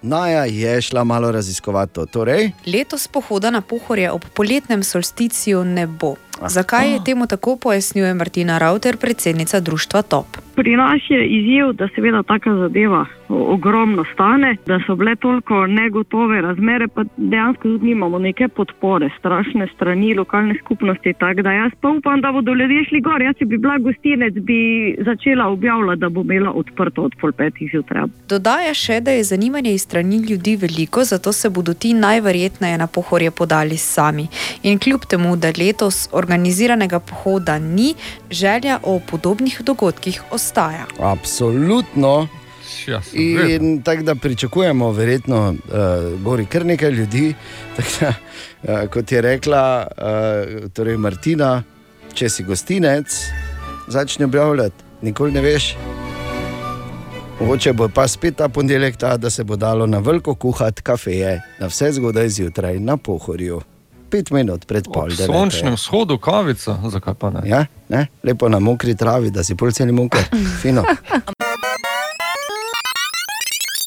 [0.01, 2.05] Naja je šla malo raziskovati to.
[2.05, 6.15] Torej, Letos pohoda na pohorje ob poletnem solsticiju ne bo.
[6.47, 10.25] Zakaj je temu tako, pojasnjuje Martina Rauter, predsednica društva TOP.
[10.55, 16.41] Pri nas je izziv, da seveda taka zadeva ogromno stane, da so bile toliko negotove
[16.41, 21.13] razmere, pa dejansko tudi nimamo neke podpore, strašne strani lokalne skupnosti.
[21.19, 23.21] Tako da jaz pa upam, da bodo ljudje šli gor.
[23.21, 24.59] Jaz, če bi bila gostinec, bi
[25.05, 28.03] začela objavljati, da bo imela odprto od pol petih zjutraj.
[28.29, 32.87] Dodaja še, da je zanimanje iz strani ljudi veliko, zato se bodo ti najverjetneje na
[32.87, 34.27] pohorje podali sami.
[34.63, 37.95] In kljub temu, da letos organiziranega pohoda ni,
[38.29, 40.85] želja o podobnih dogodkih ostaja.
[40.99, 42.27] absolutno.
[42.87, 43.01] Ja.
[43.47, 47.33] In tako da pričakujemo, verjetno, uh, gori kar nekaj ljudi.
[47.99, 48.13] Da,
[48.63, 51.63] uh, kot je rekla uh, torej Martina,
[52.13, 53.07] če si gostinec,
[53.87, 55.75] začne objavljati, nikoli ne veš.
[57.39, 61.41] Mogoče bo pa spet ta ponedeljek ta, da se bo dalo na veliko kuhati kafeje,
[61.59, 63.61] na vse zgodaj zjutraj na pohorju.
[64.11, 65.07] Pet minut pred pol.
[65.07, 65.25] Devete.
[65.25, 67.41] sončnem vzhodu kavica, zakaj pa ne?
[67.45, 68.07] Ja, ne?
[68.21, 70.21] Lepo na mokri travi, da si polceli moker.
[70.61, 70.83] Fino.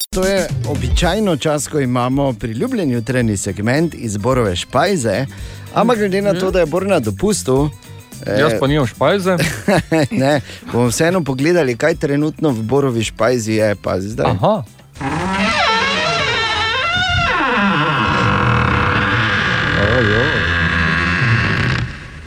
[0.09, 5.25] To je običajno čas, ko imamo priljubljen jutranji segment iz Borove špajze,
[5.73, 7.69] ampak glede na to, da je Bor na dopustu.
[8.25, 9.37] eh, Jaz pa nimam špajze.
[10.13, 13.75] ne, bomo vseeno pogledali, kaj trenutno v Borovi špajzi je.
[13.75, 14.31] Pazi, zdaj.
[14.31, 14.63] Aha.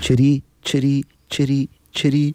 [0.00, 2.32] Čeri, čeri, čeri, čeri.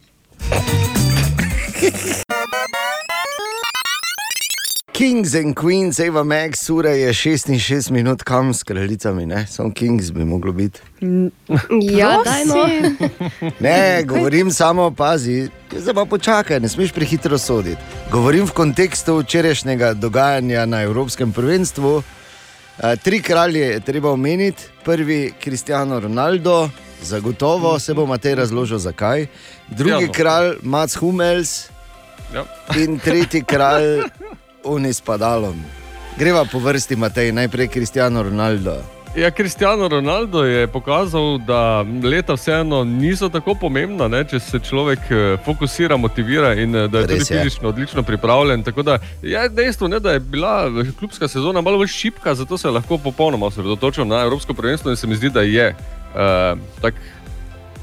[4.92, 9.48] Kings and Queens, Eva Max, ura je 66 minut, kam s kraljicami, ne?
[9.48, 10.80] Samo Kings bi moglo biti.
[11.82, 12.68] Ja, daj no.
[13.60, 17.82] Ne, govorim samo, pazi, zdaj pa počakaj, ne smeš prehitro soditi.
[18.12, 22.04] Govorim v kontekstu včerajšnjega dogajanja na Evropskem prvenstvu,
[23.04, 24.64] tri kralje je treba omeniti.
[24.86, 26.70] Prvi Cristiano Ronaldo,
[27.02, 29.28] zagotovo se bo Matej razložil, zakaj.
[29.68, 30.14] Drugi Ja, no.
[30.14, 31.70] kralj Mats Hummels
[32.34, 32.46] Ja.
[32.76, 34.02] in tretji kralj
[34.64, 35.64] Unis Padalom.
[36.18, 38.82] Greva po vrsti, Matej, najprej Cristiano Ronaldo.
[39.16, 45.00] Ja, Cristiano Ronaldo je pokazal, da leta vseeno niso tako pomembna, ne, če se človek
[45.12, 47.44] eh, fokusira, motivira in eh, da je Res tudi je.
[47.44, 48.64] fizično odlično pripravljen.
[48.64, 50.66] Tako da je dejstvo, ne, da je bila
[51.00, 54.98] klubska sezona malo bolj šipka, zato se je lahko popolnoma osredotočil na Evropsko prvenstvo in
[54.98, 56.98] se mi zdi, da je uh, tako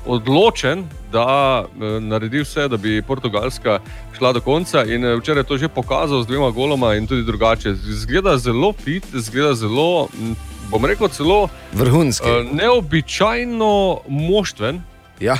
[0.06, 3.78] odločen, da uh, naredi vse, da bi Portugalska
[4.18, 4.82] šla do konca.
[4.84, 7.74] In uh, včeraj je to že pokazal z dvema goloma in tudi drugače.
[7.74, 10.34] Zgleda zelo fit, zgleda zelo, m,
[10.70, 12.30] bom rekel, celo Vrhunski.
[12.30, 14.82] uh, neobičajno moštven.
[15.20, 15.36] Ja.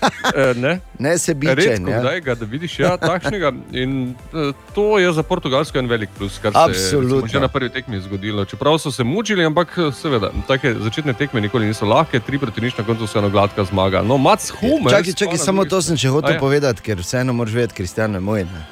[0.00, 0.80] Eh, ne?
[0.98, 2.00] Nesebičen, Redko ja.
[2.00, 3.52] kdaj ga da vidiš, ja, takšnega.
[3.72, 7.28] In eh, to je za Portugalsko en velik plus, kar se je Absolutno.
[7.28, 8.44] že na prvi tekmi zgodilo.
[8.44, 12.60] Čeprav so se mučili, ampak eh, seveda, take začetne tekme nikoli niso lahke, tri proti
[12.60, 14.02] nič, na koncu vseeno gladka zmaga.
[14.02, 14.90] No, Mats Hummels.
[14.90, 16.40] Čakaj, čakaj, samo to sem še A hotel ja.
[16.40, 18.48] povedati, ker vseeno moraš vedeti, Kristjan je moj.
[18.48, 18.64] Ne?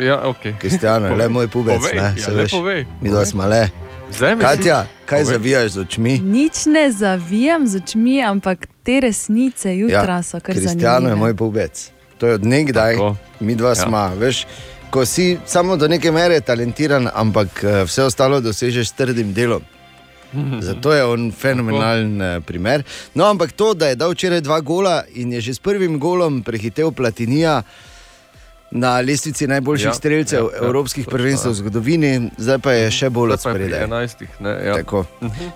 [0.00, 0.56] Ja, ok.
[0.58, 2.56] Kristjan je le moj pubec, Povej, ne, ja, se le veš.
[2.56, 2.86] povej.
[3.04, 3.68] Mi dva smo le.
[4.10, 5.32] Zdaj mi Katja, kaj povej.
[5.32, 6.18] zavijaš z očmi?
[6.18, 11.14] Nič ne zavijam z očmi, ampak te resnice jutra so kar Ja, je zanimive.
[11.16, 11.90] moj pubec.
[12.18, 12.96] To je od nekdaj,
[13.40, 13.74] mi dva Ja.
[13.76, 14.08] smo.
[14.10, 14.46] Veš,
[14.90, 19.62] ko si samo do neke mere talentiran, ampak eh, vse ostalo dosežeš s trdim delom.
[20.60, 22.82] Zato je on fenomenalen eh, primer.
[23.14, 26.42] No, ampak to, da je dal včeraj dva gola in je že s prvim golom
[26.42, 27.62] prehitev Platinija
[28.70, 32.58] na lestvici najboljših Ja, ja, strelcev ja, ja, ja, evropskih točno, prvenstev v zgodovini, zdaj
[32.58, 33.86] pa je še bolj pri odspredaj.
[33.86, 34.74] 11, ne, ja.
[34.74, 35.04] Tako.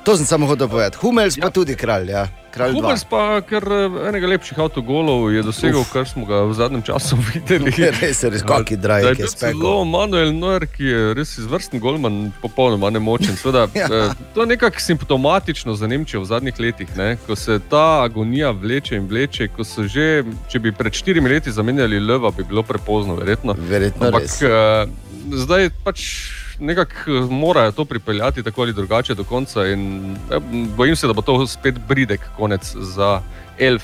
[0.05, 0.99] To sem samo hotel povedati.
[1.03, 2.11] Hummels pa tudi kralj.
[2.11, 2.27] Ja.
[2.55, 2.73] Kralj.
[2.73, 5.91] Hummels pa, ker eh, enega lepših avtogolov je dosegel, Uf.
[5.91, 7.75] kar smo ga v zadnjem času videli.
[8.01, 9.31] Res je, res, kaki drajek Da je.
[9.35, 13.35] Celo Manuel Neuer, ki je res izvrsten golman, popolnoma nemočen.
[13.35, 13.89] Sveda, Ja.
[13.91, 14.15] ja.
[14.33, 17.17] To je nekako simptomatično za Nemčijo v zadnjih letih, ne?
[17.19, 19.49] ko se ta agonija vleče in vleče.
[19.49, 23.55] ko so Že, če bi pred štirimi leti zamenjali Leva, bi bilo prepozno, verjetno.
[23.61, 24.39] Verjetno Ampak res.
[24.43, 24.89] uh,
[25.35, 26.01] zdaj pač
[26.59, 29.67] nekako eh, morajo to pripeljati tako ali drugače do konca.
[29.67, 30.41] In, ja,
[30.77, 33.21] bojim se, da bo to spet bridek konec za
[33.59, 33.83] Elf.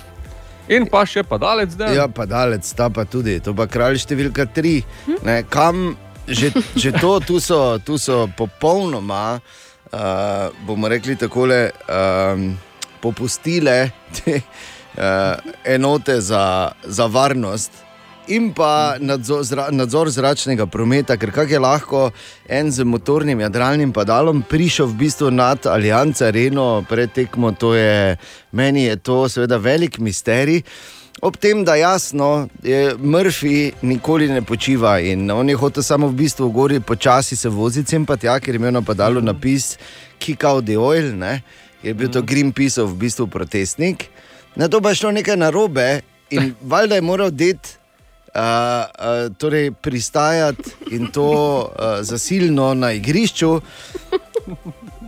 [0.68, 4.46] In pa še padalec, da Ja, pa dalec, ta pa tudi, to pa kralj številka
[4.54, 4.84] tri.
[5.26, 5.96] Ne, kam
[6.30, 9.40] že, že to, tu so, tu so popolnoma,
[9.90, 12.54] uh, bomo rekli takole, um,
[13.02, 17.89] popustile te uh, enote za, za varnost.
[18.28, 22.00] In pa nadzor, zra, nadzor zračnega prometa, ker kako je lahko
[22.48, 28.16] en z motornim jadralnim padalom prišel v bistvu nad Allianz Areno pred tekmo, to je
[28.52, 30.62] meni je to seveda velik misterij.
[31.22, 36.16] Ob tem, da jasno, je Murphy nikoli ne počiva in on je hotel samo v
[36.22, 39.76] bistvu v gori počasi se voziti, sem pa tja, ker je imel na padalu napis
[40.18, 41.42] Kick out the oil, ne?
[41.82, 44.08] je bil to Greenpeaceov v bistvu protestnik.
[44.56, 46.00] Na to pa je šlo nekaj narobe
[46.30, 47.79] in valjda je moral det.
[48.30, 51.30] Uh, uh, torej pristajati in to
[51.66, 53.60] uh, zasilno na igrišču,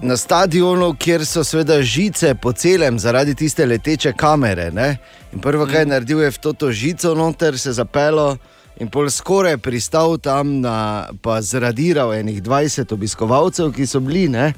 [0.03, 4.71] na stadionu, kjer so seveda žice po celem, zaradi tiste leteče kamere.
[4.71, 4.97] Ne?
[5.33, 8.37] In prvo, kar je naredil, je v to, to žico noter se zapelo
[8.81, 14.51] in pol skoraj pristal tam, na, pa zradiral enih 20 obiskovalcev, ki so bili, ne?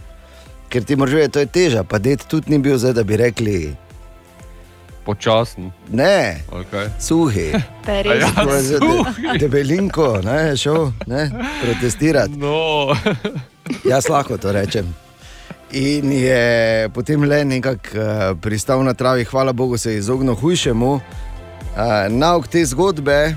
[0.73, 3.21] ker ti moraš vedeti, to je teža, pa det tudi ni bil zdaj, da bi
[3.21, 3.59] rekli.
[5.05, 5.73] Počasen.
[5.93, 6.89] Ne, Okay.
[7.01, 7.53] suhi.
[7.87, 8.33] Ja,
[8.63, 9.33] suhi.
[9.33, 11.31] de, debelinko, ne, je šel ne,
[11.63, 12.37] protestirati.
[12.37, 12.89] No.
[13.91, 14.95] Jaz lahko to rečem.
[15.71, 16.43] In je
[16.89, 18.05] potem le nekako uh,
[18.41, 20.93] pristal na travi, hvala Bogu, se je izognil hujšemu.
[20.95, 21.01] Uh,
[22.09, 23.35] Nauk te zgodbe,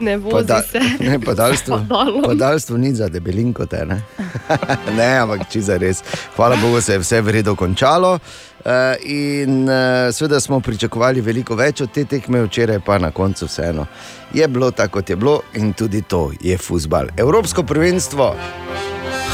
[0.00, 0.80] Ne vozi da- se.
[1.10, 2.22] ne, podaljstvo, Padalom.
[2.22, 4.02] podaljstvo ni za debelinko, te, ne?
[4.98, 6.02] ne, ampak če za res.
[6.36, 8.18] Hvala Bogu, se je vse v redu končalo.
[8.60, 8.70] Uh,
[9.08, 13.86] in uh, seveda smo pričakovali veliko več od te tekme, včeraj pa na koncu vseeno
[14.32, 17.06] je bilo tako, kot je bilo, in tudi to je futbal.
[17.16, 18.36] Evropsko prvenstvo,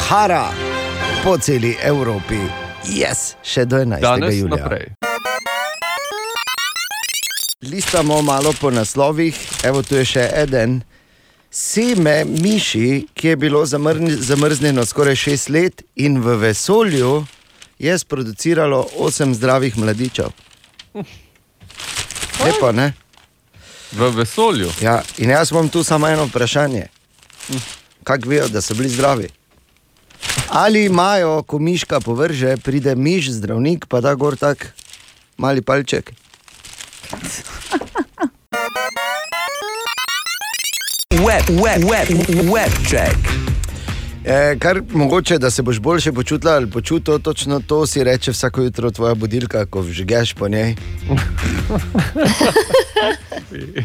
[0.08, 0.48] hara
[1.24, 2.38] po celi Evropi,
[2.84, 4.00] jaz, yes, še do 11.
[4.00, 4.62] Danes julija.
[4.62, 5.05] naprej.
[7.62, 10.82] Listamo malo po naslovih, evo tu je še en.
[11.50, 17.24] Seme miši, ki je bilo zamrni- zamrznjeno skoraj šest let in v vesolju
[17.78, 20.28] je sproduciralo osem zdravih mladičev.
[22.44, 22.92] Lepo, ne?
[23.92, 24.68] V vesolju.
[24.80, 26.86] Ja, in jaz imam tu samo eno vprašanje.
[28.04, 29.28] Kako vejo, da so bili zdravi?
[30.48, 34.74] Ali imajo, ko miška povrže, pride miš, zdravnik, pa da gor tak
[35.36, 36.12] mali palček?
[41.10, 42.08] Web, web, web,
[42.52, 43.16] web check.
[44.24, 48.62] E, kar mogoče, da se boš boljše počutila ali počutil, točno to si reče vsako
[48.62, 50.74] jutro tvoja budilka, ko vžgeš po njej.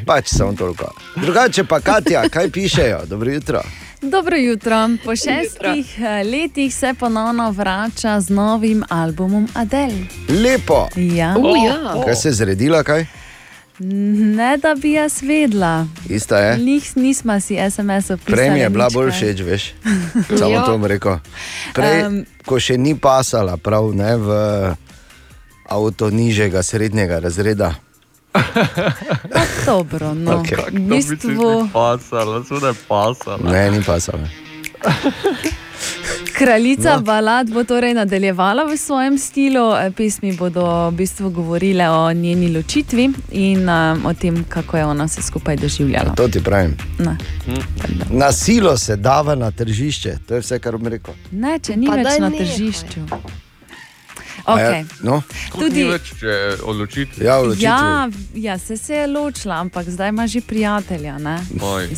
[0.08, 0.94] pač samo toliko.
[1.16, 3.00] Drugače pa Katja, kaj pišejo?
[3.06, 3.62] Dobro jutro.
[4.02, 4.76] Dobro jutro.
[5.06, 10.00] Po šestih eh, letih se ponovno vrača z novim albumom Adele.
[10.44, 10.88] Lepo.
[10.98, 11.36] Ja.
[12.06, 13.06] Kaj se je zredila, kaj?
[13.80, 15.88] Ne da bi jaz vedela.
[16.10, 16.58] Ista je.
[16.58, 18.36] Nis, nismo si SMS-ov pisali.
[18.36, 19.74] Prej mi je bila bolj všeč, veš.
[20.40, 20.64] Samo Ja.
[20.64, 21.18] to bom rekel.
[21.74, 22.26] Prej, Em.
[22.46, 24.30] ko še ni pasala, prav ne v
[25.66, 27.74] avto nižjega, srednjega razreda.
[29.66, 30.40] Dobro, no.
[30.40, 30.58] Okej.
[30.72, 33.52] V bistvu Pasalo, seveda je pasalo.
[33.52, 34.28] Ne, ni pasala.
[36.34, 37.02] kraljica No.
[37.02, 39.76] balad bo torej nadaljevala v svojem stilu.
[39.76, 44.86] Eh, Pesmi bodo v bistvu govorile o njeni ločitvi in um, o tem, kako je
[44.86, 46.14] ona vse skupaj doživljala.
[46.16, 46.78] To ti pravim.
[47.00, 47.18] Ne.
[48.10, 51.14] Na silo se dava na tržišče, to je vse, kar bom rekel.
[51.32, 52.46] Ne, če ni Pa več na nehaj.
[52.46, 53.00] tržišču.
[53.12, 53.18] A
[54.46, 54.80] Okay.
[54.82, 55.22] Ja, no?
[55.54, 57.26] Tudi več če odločitvi.
[57.26, 57.66] Ja, odločitvi.
[57.66, 61.18] Ja, ja, se, se je ločila, ampak zdaj ima že prijatelja.
[61.18, 61.38] Ne?
[61.62, 61.90] Oj,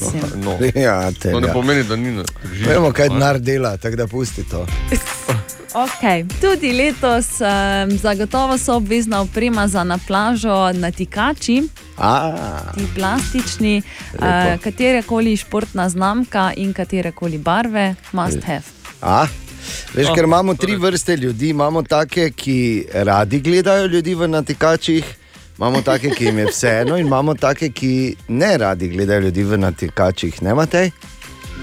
[0.44, 0.58] no.
[0.76, 2.70] Ja, To ne pomeni, da ni tržišču.
[2.70, 4.66] Vemo, kaj denar dela, tako da pusti to.
[5.74, 6.26] Okay.
[6.42, 11.64] Tudi letos um, zagotovo so obvezna oprema za na plažo natikači.
[11.98, 12.38] A,
[12.78, 13.82] Ti plastični,
[14.14, 14.26] Lepo.
[14.26, 18.62] uh, katerekoli športna znamka in katerekoli barve, must have.
[19.02, 19.26] A?
[19.94, 21.50] Veš, Ah, ker imamo tri vrste ljudi.
[21.50, 25.04] Imamo take, ki radi gledajo ljudi v natikačih,
[25.58, 29.58] imamo take, ki jim je vseeno, in imamo take, ki ne radi gledajo ljudi v
[29.58, 30.42] natikačih.
[30.42, 30.92] Ne imate?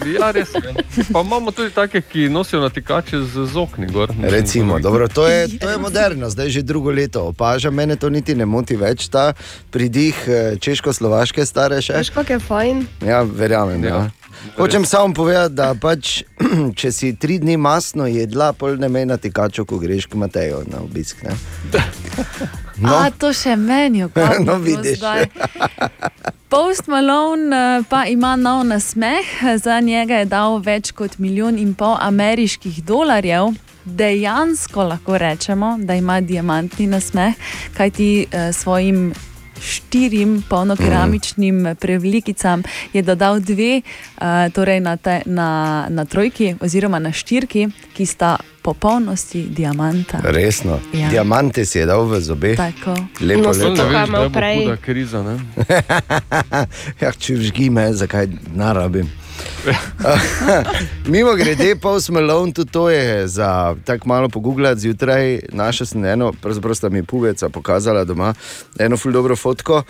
[0.06, 0.74] Ja, res je.
[1.12, 3.86] Pa imamo tudi take, ki nosijo natikače z, z okni.
[3.86, 4.12] Gor.
[4.22, 8.34] Recimo, dobro, to, je, to je moderno, zdaj že drugo leto opažam, mene to niti
[8.34, 9.32] ne moti več, ta
[9.70, 11.98] pridih eh, češko-slovaške stare še.
[12.00, 12.86] Veš, kako je fajn.
[13.06, 13.84] Ja, verjamem.
[13.84, 13.88] Ja.
[13.88, 14.10] Ja.
[14.56, 16.22] Hočem samo povedati, da pač,
[16.80, 20.64] če si tri dni masno jedla, pol ne mej na tikaču, ko greš k Mateju
[20.70, 21.22] na obisk.
[21.22, 21.36] Ne?
[22.80, 22.94] No.
[22.96, 25.02] A to še meni, kako No, vidiš.
[26.50, 29.26] Post Malone eh, pa ima nov nasmeh,
[29.56, 33.52] za njega je dal več kot milijon in pol ameriških dolarjev.
[33.84, 37.38] Dejansko lahko rečemo, da ima diamantni nasmeh,
[37.76, 39.12] kajti eh, svojim
[39.60, 45.48] štirim polnokeramičnim prevlikicam je dodal dve, eh, torej na, te, na,
[45.88, 50.20] na trojki oziroma na štirki, ki sta popolnosti diamanta.
[50.22, 51.08] Resno, Ja.
[51.08, 52.56] diamante si je dal v zobe.
[52.56, 52.94] Tako.
[53.20, 53.82] Lepo, No, lepo.
[53.84, 54.56] kaj imel prej.
[54.58, 55.18] Huda kriza,
[57.00, 59.08] ja, če žgi me, zakaj narabim.
[61.12, 65.40] Mimo grede, Post Malone, tudi to je za tako malo pogooglati zjutraj.
[65.52, 68.34] Našel sem eno, pravzaprav sta mi puveca pokazala doma,
[68.78, 69.82] eno ful dobro fotko,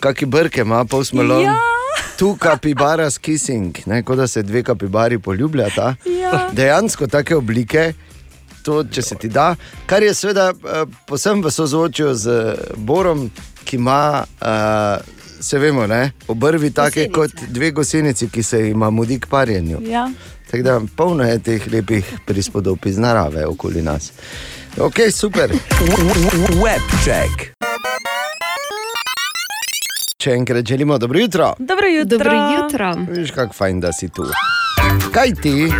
[0.00, 1.44] kakšne brke ima Post Malone.
[1.44, 1.58] Ja.
[2.18, 5.94] Tu kapibara s kissing, ne, kot da se dve kapibari poljubljata.
[6.04, 6.48] Ja.
[6.52, 7.92] Dejansko take oblike.
[8.62, 13.24] To, če se ti da, kar je seveda uh, posebno v sozvočju z Borom,
[13.64, 15.02] ki ima, uh,
[15.42, 17.12] se vemo, ne, obrvi take Gosenice.
[17.12, 19.78] kot dve gosenici, ki se jima mudi k parjenju.
[19.86, 20.10] Ja.
[20.50, 24.12] Tako da polno je teh lepih prispodob iz narave okoli nas.
[24.78, 25.50] Ok, super.
[26.62, 27.52] Webcheck.
[30.22, 31.54] Še enkrat želimo dobro jutro.
[31.58, 32.18] Dobro jutro.
[32.18, 32.94] Dobro jutro.
[33.10, 34.24] Viš, kako fajn, da si tu.
[35.12, 35.72] Kaj ti?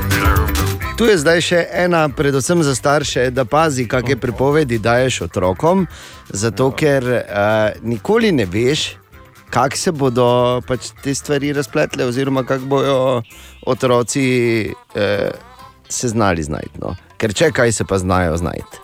[0.98, 5.86] Tu je zdaj še ena, predvsem za starše, da pazi, kakšne prepovedi daješ otrokom,
[6.28, 7.22] zato ker uh,
[7.82, 9.01] nikoli ne veš,
[9.52, 10.26] kako se bodo
[10.66, 13.22] pač te stvari razpletle, oziroma kako bodo
[13.66, 14.24] otroci
[14.72, 15.28] uh,
[15.88, 16.80] se znali znajti.
[16.80, 16.96] No.
[17.20, 18.80] Ker če kaj se pa znajo znajti.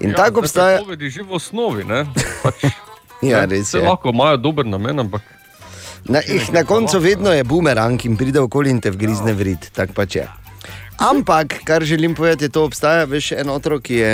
[0.00, 0.80] In ja, tako obstaja.
[0.80, 2.06] Povedi že v osnovi, ne?
[2.42, 2.64] Pač,
[3.22, 3.82] Ja, ne, res je.
[3.82, 5.22] Lahko imajo dober namen, ampak
[6.08, 9.66] Na, ih, na koncu vedno je bumerang in pride okoli in te vgrizne v rit,
[9.76, 10.26] tako pač je.
[11.04, 14.12] Ampak, kar želim povedati, je to obstaja, veš, en otrok ki je.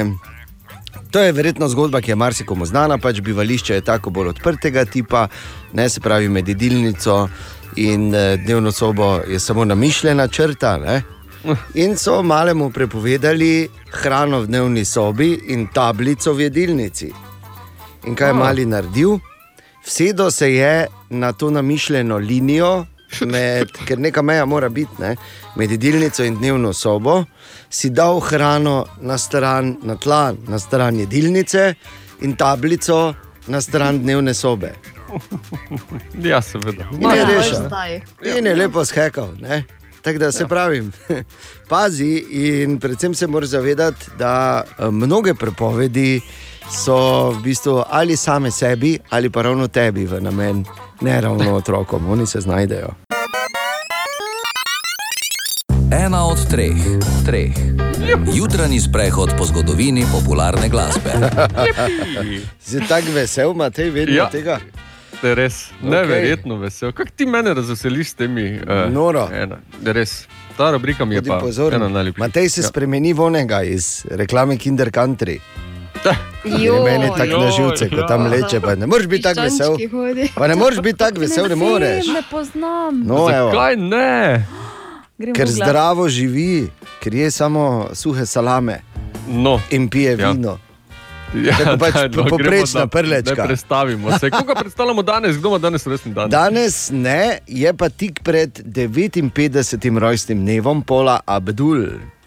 [1.11, 5.29] To je verjetno zgodba, ki je marsikomu znana, pač bivališče je tako bolj odprtega tipa,
[5.73, 7.29] ne se pravi med jedilnico
[7.77, 10.77] in eh, dnevno sobo je samo namišljena črta.
[10.79, 11.03] Ne?
[11.75, 17.13] In so malemu prepovedali hrano v dnevni sobi in tablico v jedilnici.
[18.07, 18.39] In kaj je Oh.
[18.39, 19.19] mali naredil?
[19.85, 22.87] Vsedo se je na to namišljeno linijo,
[23.21, 25.17] med, ker neka meja mora biti ne,
[25.57, 27.25] med jedilnico in dnevno sobo,
[27.71, 31.75] si dal hrano na, stran, na tla, na stran jedilnice
[32.21, 33.15] in tablico
[33.47, 34.75] na stran dnevne sobe.
[36.31, 36.89] ja, seveda.
[36.93, 37.57] In je rešil.
[37.67, 38.01] zdaj.
[38.39, 39.29] In je lepo skakal.
[40.03, 40.93] Tako da se pravim,
[41.71, 46.21] pazi in predvsem se moraš zavedati, da eh, mnoge prepovedi
[46.85, 50.65] so v bistvu ali same sebi, ali pa ravno tebi v namen,
[51.01, 53.04] ne ravno otrokom, oni se znajdejo.
[55.97, 56.75] Ena od treh,
[57.25, 57.53] treh.
[58.35, 61.11] Jutranji sprehod po zgodovini popularne glasbe.
[62.61, 64.27] Si tako vesel, Matej, vedno Ja.
[64.27, 64.59] tega?
[65.23, 65.91] Je res, Okej.
[65.91, 66.93] neverjetno vesel.
[66.93, 68.59] Kako ti mene razveseliš s temi?
[68.59, 69.29] Uh, Noro.
[69.33, 70.27] Ena, je res.
[70.57, 71.77] Ta rubrika mi je Bodi pa pozoren.
[71.77, 72.19] ena najljubših.
[72.19, 72.65] Matej se Ja.
[72.65, 75.39] spremeni v onega iz reklame Kinder Country.
[76.45, 76.85] Je Joj.
[76.85, 78.61] meni tako na živce, ko tam leče.
[78.61, 79.77] Pa ne moreš biti tako vesel.
[80.35, 82.07] Pa ne moreš biti tako vesel, ne moreš.
[82.07, 83.03] Ne poznam.
[83.05, 83.29] No.
[83.29, 84.47] Zakaj ne?
[85.19, 86.69] Grem Ker zdravo živi,
[87.01, 88.81] ker je samo suhe salame
[89.29, 89.61] no.
[89.71, 90.31] in pije Ja.
[90.31, 90.59] vino.
[91.37, 93.35] Ja, Tako pač daj, no, poprečna da- prlečka.
[93.35, 94.31] Da predstavimo se.
[94.39, 95.37] Koga predstavljamo danes?
[95.37, 96.31] Kdo ima danes rojstni dan?
[96.31, 99.23] Danes ne, je pa tik pred 59.
[99.99, 101.87] rojstnim dnevom Pola Abdul.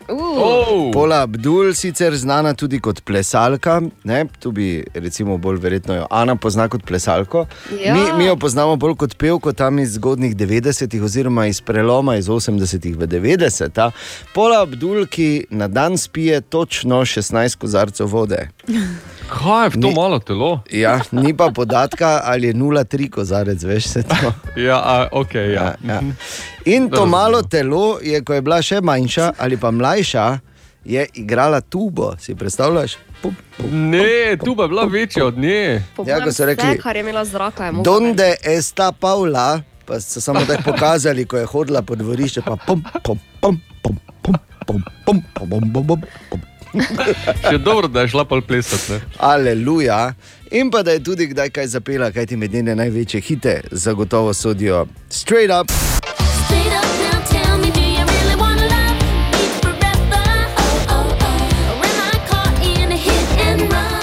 [0.09, 0.91] Oh.
[0.93, 6.35] Pola Abdul, sicer znana tudi kot plesalka, ne, tu bi recimo bolj verjetno jo Ana
[6.35, 7.45] pozna kot plesalko.
[7.83, 7.93] Ja.
[7.93, 12.27] Mi, mi jo poznamo bolj kot pevko tam iz zgodnih 90-ih oziroma iz preloma iz
[12.27, 13.91] 80-ih v 90-ta.
[14.33, 18.47] Pola Abdul, ki na dan spije točno 16 kozarcev vode.
[19.29, 20.61] Kaj je to Ni- malo telo?
[20.71, 24.33] Ja, ni pa podatka, ali je 0,3 kozarec, veš se to.
[24.57, 25.41] Ja, a, ok, ja.
[25.43, 25.99] Ja, ja.
[26.65, 27.09] In to Razumem.
[27.11, 30.39] malo telo, je, ko je bila še manjša ali pa mlajša,
[30.85, 32.15] je igrala tubo.
[32.17, 32.97] Si predstavljaš?
[33.21, 35.83] Pum, Ne, tu bi bila večja od nje.
[36.05, 37.71] Ja, ko so rekli, Vse, kar je imela zraka, je.
[37.83, 42.83] Donde esta Paula, pa so samo tako pokazali, ko je hodila po dvorišču, pa pum,
[43.03, 46.41] pum, pum, pum, pum, pum, pum, pum, pum, pum, pum, pum.
[47.49, 48.91] Še dobro, da je šla pa plesati.
[48.91, 48.99] ne.
[49.17, 50.13] Aleluja.
[50.51, 54.33] In pa da je tudi kdaj kaj zapela, kaj ti med njene največje hite zagotovo
[54.33, 54.87] sodijo.
[55.09, 55.71] Straight up.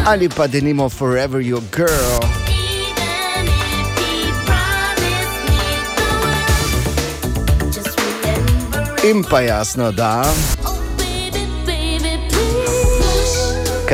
[0.07, 2.21] Ali pa denimo Forever Your Girl.
[9.05, 10.25] In pa jasno, da.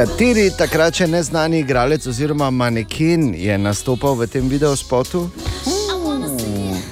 [0.01, 5.27] Kateri takrat še neznani igralec oziroma manekin je nastopal v tem videospotu?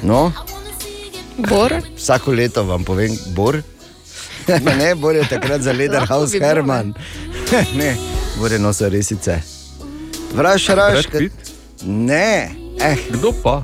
[0.04, 0.18] No,
[1.48, 1.72] Bor?
[1.96, 3.62] vsako leto vam povem, Bor.
[4.60, 6.92] ne, Bor je takrat za Lederhaus Lahko bi Herman.
[7.80, 7.96] ne,
[8.36, 9.40] Bor je nosil resice.
[10.36, 11.32] Vraš, raš, Pitt?
[11.88, 13.62] Ne, eh, Kdo pa?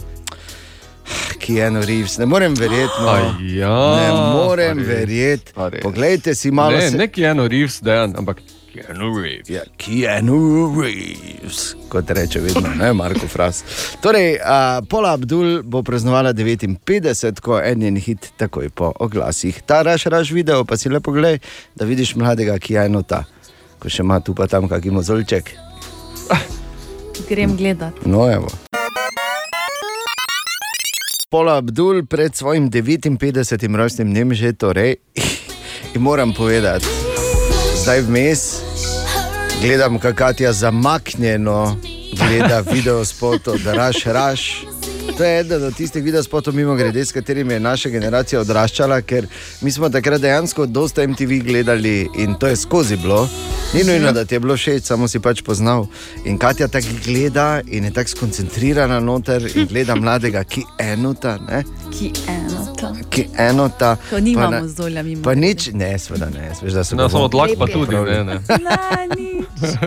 [1.36, 2.97] Keanu Reeves, ne morem verjeti.
[2.97, 3.36] No.
[3.45, 4.09] Ja, ne
[4.40, 5.53] morem verjeti.
[5.84, 6.80] Poglejte si malo.
[6.80, 8.40] Ne, se- ne Keanu Reeves, dejan, ampak
[8.75, 9.49] Keanu Reeves.
[9.49, 13.62] Ja, Keanu Reeves, kot reče vedno, ne Marko Fras.
[14.03, 19.62] Torej, uh, Pola Abdul bo praznovala 59, ko en njen hit takoj po oglasih.
[19.62, 21.39] Ta raš, raš video, pa si lepo gledaj,
[21.75, 23.22] da vidiš mladega Keanuta,
[23.79, 25.55] ko še ima tu pa tam kakšen mozolček.
[27.29, 28.03] Grem gledat.
[28.03, 28.51] No, evo.
[31.31, 33.70] Pola Abdul pred svojim 59.
[33.77, 34.99] rojstnim dnem že torej.
[35.95, 37.03] In moram povedati,
[37.85, 38.41] zdaj vmes
[39.62, 41.76] gledam, kako Katja zamaknjeno
[42.12, 44.64] gleda video spotov, da raš, raš.
[45.09, 49.26] To je eden od tistih videospotov, mimo grede, s katerimi je naša generacija odraščala, ker
[49.61, 53.28] mi smo takrat dejansko dosta MTV gledali in to je skozi bilo.
[53.74, 55.86] Ni nujno, da ti je bilo všeč, samo si pač poznal.
[56.24, 61.62] In Katja tako gleda in je tako skoncentrirana noter in gleda mladega, ki enota, ne?
[61.90, 62.92] Ki eno to.
[63.11, 63.96] ki enota.
[64.11, 65.22] To nimamo na- z dolja mimo.
[65.22, 68.24] Pa nič, ne, seveda ne, veš, da so No, samo bom- dlak pa tudi, ne,
[68.24, 68.40] ne.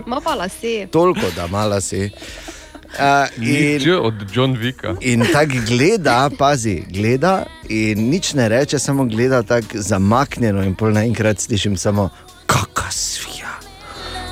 [0.05, 0.88] Ma pa lase.
[0.88, 2.09] Toliko, da mala si.
[2.88, 4.96] Uh, in, Nič od John Vicka.
[5.02, 10.64] in tako gleda, pazi, gleda in nič ne reče, samo gleda tako zamaknjeno.
[10.64, 12.10] In pol naenkrat slišim samo,
[12.46, 13.52] kakšna svija.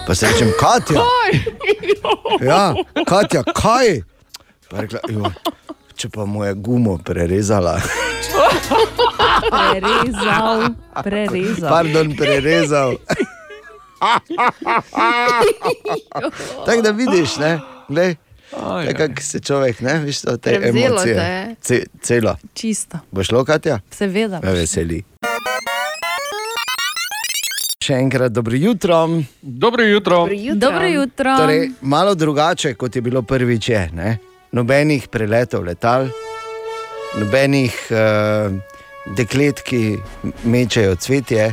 [0.08, 1.01] Pa se rečem, Katja.
[2.41, 2.74] Ja,
[3.08, 4.01] Katja, kaj?
[4.70, 5.30] Pa rekla, "Joj,
[5.95, 7.82] če pa mu je gumo prerezala.
[9.51, 10.64] Prerezal,
[11.03, 11.70] prerezal.
[11.70, 12.95] Pardon, prerezal.
[16.66, 17.60] Tako da vidiš, ne?
[17.88, 18.16] Glej,
[18.54, 21.16] Aj, tako se človek, ne, veš, to te Prevzelo emocije.
[21.16, 21.56] te.
[21.62, 22.36] Ce, celo.
[22.54, 23.80] Čisto, Bo šlo, Katja?
[23.91, 24.39] seveda.
[24.43, 25.04] Me veseli.
[27.86, 29.10] Še enkrat dobro jutro.
[29.41, 30.28] Dobro jutro.
[30.56, 31.38] Dobro jutro.
[31.38, 34.18] Torej, malo drugače, kot je bilo prvič, je, ne?
[34.56, 36.08] nobenih preletov letal,
[37.20, 38.56] nobenih uh,
[39.18, 39.98] deklet, ki
[40.48, 41.50] mečejo cvetje.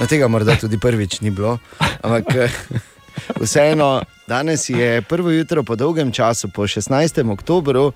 [0.00, 1.58] No, tega morda tudi prvič ni bilo.
[2.02, 2.50] Ampak eh,
[3.44, 7.32] vseeno, danes je prvo jutro po dolgem času, po 16.
[7.32, 7.92] oktobru,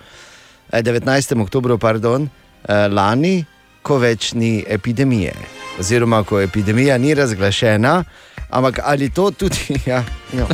[0.72, 1.41] eh, 19.
[1.41, 3.45] oktobru, pardon, eh, lani,
[3.82, 5.35] ko več ni epidemije.
[5.78, 8.05] Oziroma, ko epidemija ni razglašena,
[8.51, 9.78] ampak ali to tudi.
[9.87, 10.47] Ja, ja.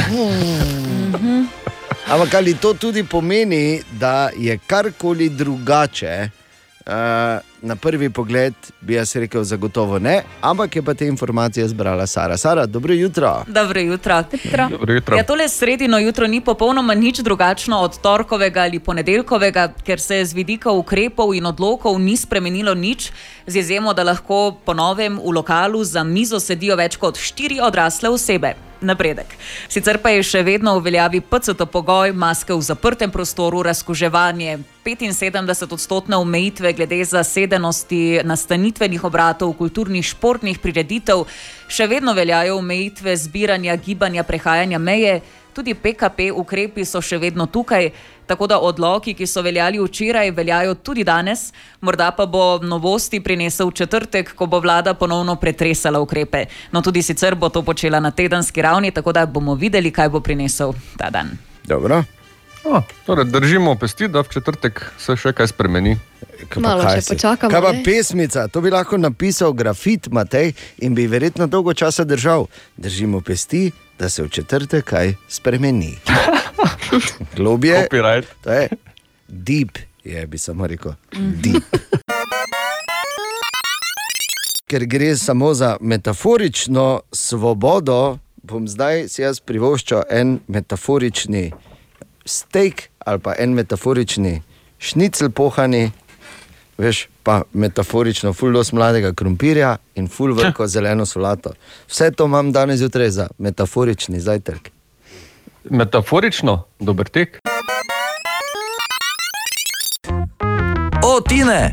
[2.08, 6.30] Ampak ali to tudi pomeni, da je karkoli drugače,
[6.80, 6.94] Uh,
[7.62, 12.36] na prvi pogled bi jaz rekel, zagotovo ne, ampak je pa te informacije zbrala Sara.
[12.36, 13.44] Sara, dobro jutro.
[13.46, 14.24] Dobro jutro.
[14.70, 15.16] Dobro jutro.
[15.16, 20.34] Ja, tole sredino jutro ni popolnoma nič drugačno od torkovega ali ponedeljkovega, ker se z
[20.34, 23.12] vidika ukrepov in odlokov ni spremenilo nič,
[23.46, 28.08] z izjemo, da lahko po novem v lokalu za mizo sedijo več kot štiri odrasle
[28.08, 28.69] osebe.
[28.80, 29.34] Napredek.
[29.68, 36.16] Sicer pa je še vedno v veljavi PCT pogoj, maske v zaprtem prostoru, razkuževanje, 75-odstotne
[36.16, 41.26] omejitve glede zasedenosti nastanitvenih obratov, kulturnih, športnih prireditev,
[41.68, 45.20] še vedno veljajo omejitve zbiranja, gibanja, prehajanja meje,
[45.55, 47.90] tudi PKP ukrepi so še vedno tukaj,
[48.26, 53.70] tako da odloki, ki so veljali včeraj, veljajo tudi danes, morda pa bo novosti prinesel
[53.70, 56.46] četrtek, ko bo vlada ponovno pretresala ukrepe.
[56.72, 60.20] No, tudi sicer bo to počela na tedenski ravni, tako da bomo videli, kaj bo
[60.20, 61.36] prinesel ta dan.
[61.64, 62.03] Dobro.
[62.64, 65.96] O, torej, držimo pesti, da v četrtek se še kaj spremeni.
[66.48, 67.16] Kaj pa kaj si?
[67.16, 70.53] Kaj pa pesmica, to bi lahko napisal grafit Matej
[70.84, 72.46] in bi verjetno dolgo časa držal.
[72.76, 73.70] Držimo pesti,
[74.01, 75.98] da se v četrtek kaj spremeni.
[77.36, 77.88] Globje.
[77.90, 78.26] Copyright.
[78.40, 78.68] To je
[79.28, 80.92] deep, je bi samo rekel.
[81.12, 81.62] Deep.
[84.66, 91.53] Ker gre samo za metaforično svobodo, bom zdaj si jaz privoščil en metaforični
[92.24, 94.42] steak ali pa en metaforični
[94.78, 95.90] šnicl pohani,
[96.80, 101.52] veš, pa metaforično fuldos mladega krompirja in ful vrko zeleno solato.
[101.88, 104.70] Vse to imam danes zjutraj za metaforični zajtrk.
[105.70, 107.38] Metaforično, dober tek.
[111.04, 111.72] O, Tine!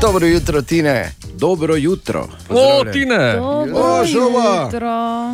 [0.00, 1.23] Dobro jutro, Tine.
[1.44, 2.26] Dobro jutro.
[2.48, 3.40] O, Tine!
[3.74, 4.70] O, šova.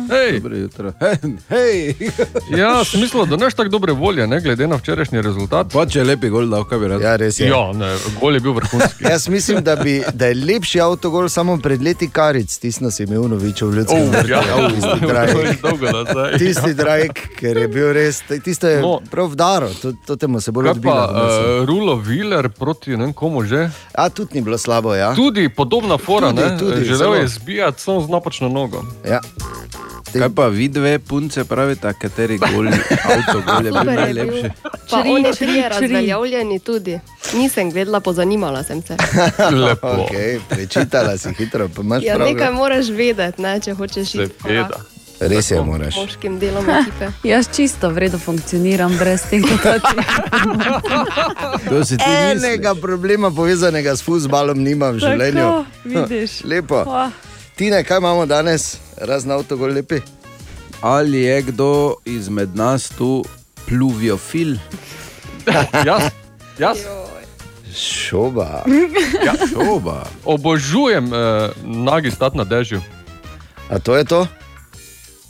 [0.09, 0.31] Hej.
[0.33, 0.93] Dobro jutro.
[1.49, 1.95] Hej.
[2.57, 5.67] Ja, sem mislil, da neš tako dobre volje, ne glede na včerajšnji rezultat.
[5.73, 7.01] Pa če je lepi gol, da kaj bi rad.
[7.01, 7.47] Ja, res je.
[7.47, 7.89] Ja, ne,
[8.19, 9.03] gol je bil vrhunski.
[9.11, 13.29] Jaz mislim, da, bi, da je lepši avtogol samo pred leti karic, tisno si imel
[13.29, 14.27] novičev v ljudskem Oh, vrtu.
[14.27, 14.41] ja.
[14.41, 15.05] Ja, tisti
[15.93, 16.37] nazaj.
[16.37, 18.99] Tisti drajk, ker je bil res, tisto je No.
[19.11, 20.95] prav vdaro, to, to temu se bolj odbilo.
[20.95, 23.69] uh, Rulo Viler proti ne komu že?
[23.93, 25.15] A tudi ni bilo slabo, ja.
[25.15, 26.57] Tudi podobna fora, Tudi, ne?
[26.57, 27.15] tudi, Želel zelo.
[27.15, 28.83] je zbijati samo z napačno nogo.
[29.05, 29.19] Ja.
[30.13, 34.49] Kaj pa vi dve punce pravite, kateri gol, avtogol je bil najlepši?
[34.89, 36.99] Pa oni trije razveljavljeni tudi.
[37.33, 38.97] Nisem gledala, pozanimala sem se.
[39.65, 39.87] Lepo.
[39.87, 42.27] Okay, prečitala si hitro, pa imaš Ja, prav.
[42.27, 44.79] nekaj moraš vedeti, ne, če hočeš iti Seveda.
[45.21, 45.95] Res je, moraš.
[45.95, 47.11] moškim delom ekipe.
[47.31, 50.01] Jaz čisto v redu funkcioniram brez teh dotacij.
[51.69, 55.47] To si ti Enega problema povezanega s futbalom nima v Tako, življenju.
[55.85, 56.31] vidiš.
[56.43, 56.81] Lepo.
[56.83, 57.13] Vah.
[57.55, 60.01] Tine, kaj imamo danes, razen avtogol lepi?
[60.81, 61.69] Ali je kdo
[62.05, 63.21] izmed nas tu
[63.69, 64.57] pluviofil?
[65.87, 66.09] Jaz,
[66.57, 66.77] jaz.
[67.69, 68.63] Šoba.
[69.25, 70.03] Ja, šoba.
[70.25, 72.81] Obožujem uh, nagi stati na dežju.
[73.69, 74.27] A to je to?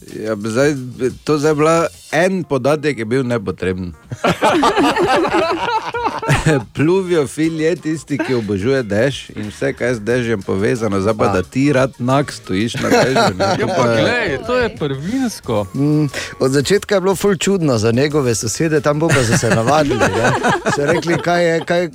[0.01, 0.73] Ja, zdaj,
[1.23, 3.93] to je bila en podatek, ki je bil nepotreben.
[6.73, 11.29] Pluviofil je tisti, ki obožuje dež in vse, kar je z dežjem povezano, zdaj pa
[11.29, 13.37] da ti rad nak stojiš na dežju.
[13.37, 15.67] ne, Ja, pa- glej, to je prvinsko.
[15.73, 19.49] Mm, od začetka je bilo ful čudno za njegove sosede, tam bo pa so se
[19.49, 20.05] navadili.
[20.17, 20.33] Ja.
[20.75, 21.89] So rekli, kaj je, kaj,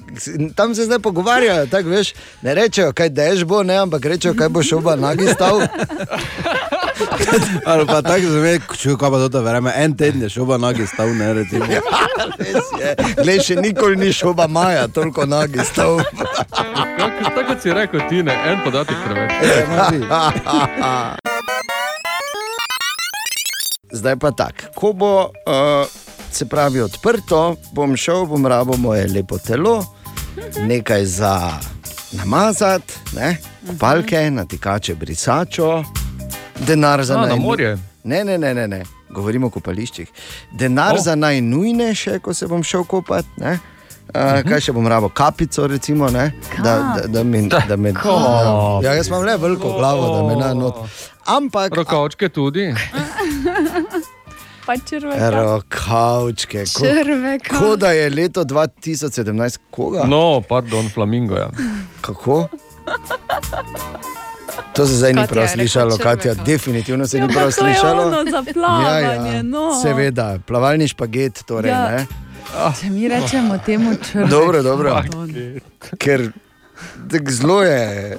[0.55, 2.15] tam se zdaj pogovarjajo, tako veš.
[2.43, 5.61] Ne rečejo, kaj dež bo, ne, ampak rečejo, kaj bo šoba nagi stal.
[7.71, 11.09] Ali pa tako zame, čuj, kaj pa to vreme, en teden je šoba nogi stav,
[11.15, 11.67] ne recimo.
[12.39, 12.97] Res je.
[13.23, 16.01] Glej, še nikoli ni šoba maja, toliko nagi stal.
[16.51, 19.33] Tako tako kot si rekel, ti ne, en podatek preveč.
[23.97, 25.31] Zdaj pa tako, ko bo uh,
[26.31, 29.85] se pravi odprto, bom šel, bom rabo moje lepo telo,
[30.67, 31.53] nekaj za
[32.13, 33.37] namazati, ne,
[33.81, 35.85] palke, natikače, brisačo,
[36.59, 37.79] denar za A, na najnu- morje?
[38.05, 38.83] Ne, ne, ne, ne, ne.
[39.11, 40.09] govorimo o kopališčih.
[40.53, 41.01] Denar oh.
[41.03, 43.29] za najnujnejše, ko se bom šel kopati.
[43.37, 43.59] ne.
[44.07, 46.33] Uh, kaj še bom rabo, kapico, recimo, ne?
[46.63, 48.85] da, da, da, mi, da me Kap.
[48.85, 50.75] Ja, jaz imam le veliko glavo, da me na not.
[51.27, 51.75] Ampak.
[51.75, 52.71] Rokovčke tudi.
[54.67, 55.31] Pa črveka.
[55.31, 56.65] Rokavčke.
[56.67, 57.59] ko- Črveka.
[57.59, 60.05] Kot da je leto 2017, koga?
[60.05, 61.35] No, pardon, flamingo.
[61.35, 61.51] Ja.
[62.01, 62.49] Kako?
[64.73, 65.99] To se zdaj ni prav slišalo.
[65.99, 68.25] Katja, definitivno se Ja, ni prav slišalo.
[68.31, 69.81] za plavanje, no.
[69.83, 71.91] Seveda, plavalni špaget, torej Ja.
[71.91, 72.07] ne.
[72.81, 74.31] Če mi rečemo temu črvek.
[74.31, 75.03] Dobro, dobro.
[75.99, 76.31] Ker
[77.29, 78.19] zelo je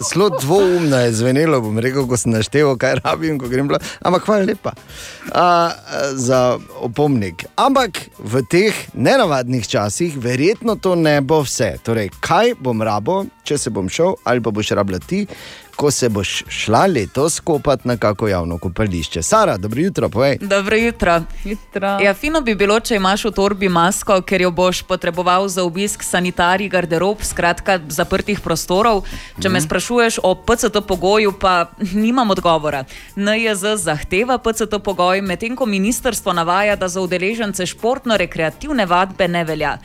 [0.00, 3.68] zelo dvoumno je zvenelo, bom rekel, ko sem naštel, kaj rabim, ko grem.
[3.68, 3.78] Bla.
[4.00, 4.72] Ampak hvala lepa
[5.32, 5.70] a,
[6.14, 7.44] za opomnik.
[7.56, 11.76] Ampak v teh nenavadnih časih, verjetno to ne bo vse.
[11.82, 15.26] Torej, kaj bom rabo, če se bom šel, ali pa boš rabila ti,
[15.78, 19.22] ko se boš šla letos kopati na kako javno kopališče.
[19.22, 20.38] Sara, dobro jutro, povej.
[20.40, 21.22] Dobro jutro.
[21.44, 21.86] jutro.
[21.86, 26.02] Ja, fino bi bilo, če imaš v torbi masko, ker jo boš potreboval za obisk
[26.02, 29.04] sanitarij, garderob, skratka zaprtih prostorov.
[29.38, 29.52] Če mm.
[29.54, 31.70] me sprašuješ o PCT pogoju, pa
[32.06, 32.82] nimam odgovora.
[33.14, 39.76] NJZ zahteva PCT pogoj, medtem ko ministrstvo navaja, da za udeležence športno-rekreativne vadbe ne velja.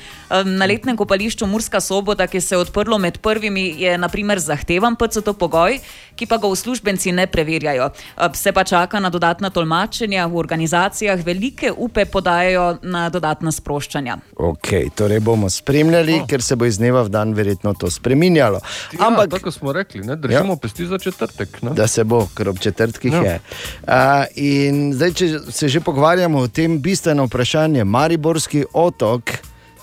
[0.58, 5.38] Na letnem kopališču Murska sobota, ki se je odprlo med prvimi, je naprimer zahtevan PCT
[5.38, 5.83] pogoj,
[6.16, 7.90] ki pa ga uslužbenci ne preverjajo.
[8.18, 14.18] Eh, Se pa čaka na dodatna tolmačenja v organizacijah, velike upe podajajo na dodatna sproščanja.
[14.36, 16.28] Ok, torej bomo spremljali, oh.
[16.28, 18.60] ker se bo iz dneva v dan verjetno to spremenjalo.
[18.94, 20.62] Ja, Ampak, tako smo rekli, ne, držimo ja.
[20.62, 21.62] pesti za četrtek.
[21.62, 21.74] Ne?
[21.78, 23.24] Da se bo, ker ob četrtkih Ja.
[23.24, 23.32] ja.
[23.32, 23.40] je.
[23.88, 29.32] Uh, in zdaj, če se že pogovarjamo o tem bistveno vprašanje, Mariborski otok,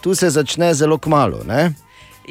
[0.01, 1.45] tu se začne zelo kmalo.
[1.47, 1.73] Ne?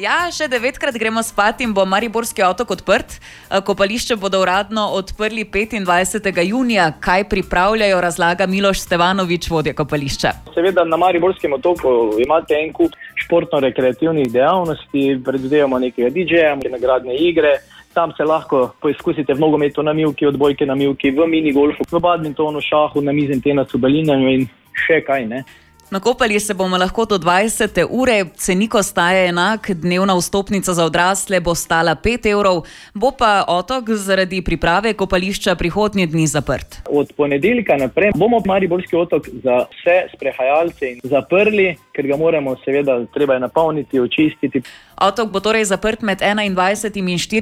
[0.00, 3.18] Ja, še devetkrat gremo spat in bo Mariborski otok odprt.
[3.20, 6.40] Eh, Kopališče bodo uradno odprli 25.
[6.48, 6.86] junija.
[7.04, 10.32] Kaj pripravljajo, razlaga Miloš Stevanovič, vodja kopališča.
[10.54, 12.96] Seveda na Mariborskem otoku imate en kup
[13.26, 17.58] športno-rekreativnih dejavnosti, predvidevamo nekaj DJ-ja, nagradne igre.
[17.92, 22.64] Tam se lahko poizkusite v nogometu na milki, odbojke na milki, v minigolfu, v badmintonu,
[22.64, 24.48] šahu, na mizen tenasu, balinanju in
[24.86, 25.44] še kaj ne.
[25.90, 27.86] Nakopali se bomo lahko do 20.
[27.90, 32.60] ure, cenik ostaja enak, dnevna vstopnica za odrasle bo stala 5 evrov,
[32.94, 36.76] bo pa otok zaradi priprave kopališča prihodnje dni zaprt.
[36.90, 43.34] Od ponedeljka naprej bomo Mariborski otok za vse sprehajalce zaprli, ker ga moramo seveda treba
[43.34, 44.62] je napolniti, očistiti.
[45.00, 46.92] Otok bo torej zaprt med 21.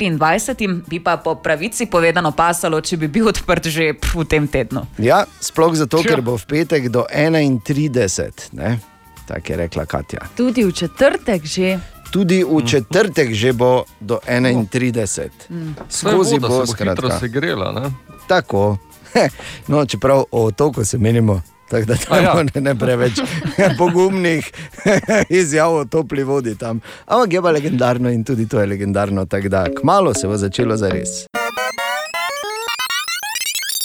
[0.06, 0.82] in 24.
[0.86, 4.86] bi pa po pravici povedano pasalo, če bi bil odprt že v tem tednu.
[5.02, 8.54] Ja, sploh zato, ker bo v petek do 31.
[8.54, 8.78] ne?
[9.26, 10.22] Tako je rekla Katja.
[10.38, 11.82] Tudi v četrtek že.
[12.14, 15.50] Tudi v četrtek že bo do 31.
[15.50, 15.74] Mm.
[15.90, 17.18] Skozi voda bo se bo skratka.
[17.18, 17.74] segrela.
[17.74, 17.90] Ne?
[18.30, 18.78] Tako.
[19.68, 21.42] No, čeprav o otoku se menimo.
[21.70, 22.42] Tako da tam ja.
[22.54, 23.20] ne, ne preveč
[23.78, 24.52] pogumnih
[25.40, 26.80] izjav o topli vodi tam.
[27.06, 29.24] Ampak je pa legendarno in tudi to je legendarno.
[29.24, 31.08] Tako da kmalo se bo začelo za res.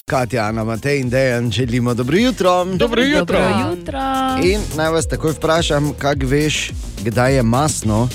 [0.06, 2.66] Katja, Ana, Matej in Dejan, želimo dobro jutro.
[2.66, 3.40] Dobro jutro.
[3.40, 4.00] Dobro jutro.
[4.44, 6.72] In naj vas takoj vprašam, kako veš,
[7.04, 8.10] kdaj je masno?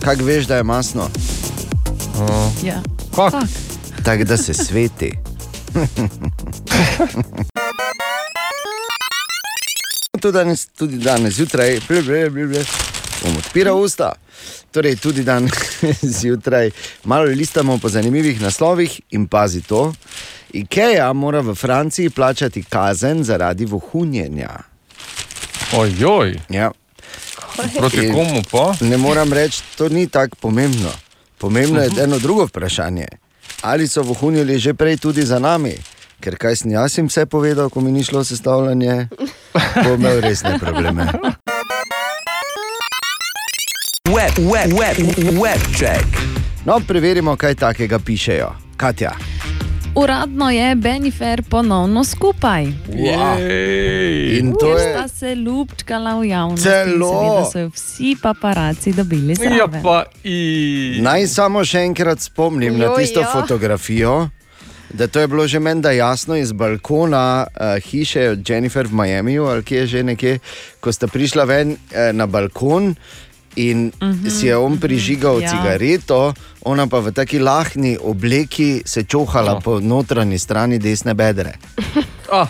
[0.00, 1.08] Kako veš, da je masno?
[2.64, 2.82] Ja.
[3.14, 3.40] Kako?
[4.04, 5.12] Tako da se sveti.
[10.20, 12.64] tudi danes, tudi danes zjutraj, ble, ble, ble, ble,
[13.22, 14.12] bom odpiral usta.
[14.72, 15.52] Torej, tudi danes
[16.20, 16.70] zjutraj
[17.04, 19.92] malo listamo po zanimivih naslovih in pazi to.
[20.52, 24.50] IKEA mora v Franciji plačati kazen zaradi vohunjenja.
[25.72, 26.40] Ojoj.
[26.48, 26.70] Ja.
[27.78, 28.74] Proti komu pa?
[28.80, 30.90] Ne moram reči, to ni tako pomembno.
[31.38, 33.06] Pomembno je eno drugo vprašanje.
[33.66, 35.74] Ali so vohunili že prej tudi za nami?
[36.22, 39.10] Ker kaj sem jaz jim vse povedal, ko mi ni šlo sestavljanje,
[39.84, 41.10] bo imel resne probleme.
[44.06, 44.96] Web, web, web,
[45.34, 46.06] web check.
[46.62, 48.54] No, preverimo, kaj takega pišejo.
[48.78, 49.35] Katja.
[49.96, 52.64] Uradno je Benifer ponovno skupaj.
[54.38, 56.68] In to Ker je sta se ljubčkala v javnosti.
[56.68, 57.50] Celo.
[57.52, 59.82] So jo vsi paparaci dobili Ja, zraven.
[59.82, 60.98] pa i...
[61.00, 63.30] Naj samo še enkrat spomnim na Joj, tisto ja.
[63.32, 64.28] fotografijo.
[64.92, 69.46] Da to je bilo že menda jasno iz balkona uh, hiše od Jennifer v Miamiju,
[69.46, 70.38] ali kje je že nekje,
[70.80, 72.94] ko sta prišla ven uh, na balkon
[73.56, 75.42] in uh -huh, si je on prižigal ja.
[75.42, 75.50] ja.
[75.50, 76.34] cigareto,
[76.64, 79.60] ona pa v taki lahni obleki se čohala no.
[79.60, 81.52] po notranji strani desne bedre.
[82.32, 82.46] Ah,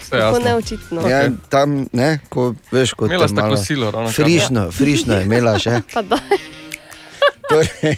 [0.00, 1.08] vse Tako neočitno.
[1.08, 5.80] Ja, tam, ne, ko veš, kot je malo kosilo, frišno, frišno je imela še.
[7.50, 7.96] Torej,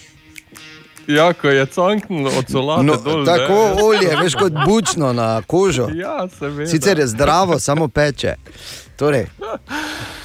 [1.07, 3.25] Ja, ko je canknilo od solate No, dol.
[3.25, 3.83] tako ne.
[3.83, 5.89] olje, veš, kot bučno na kožo.
[5.95, 6.71] Ja, seveda.
[6.71, 8.35] Sicer je zdravo, samo peče.
[8.97, 9.27] Torej,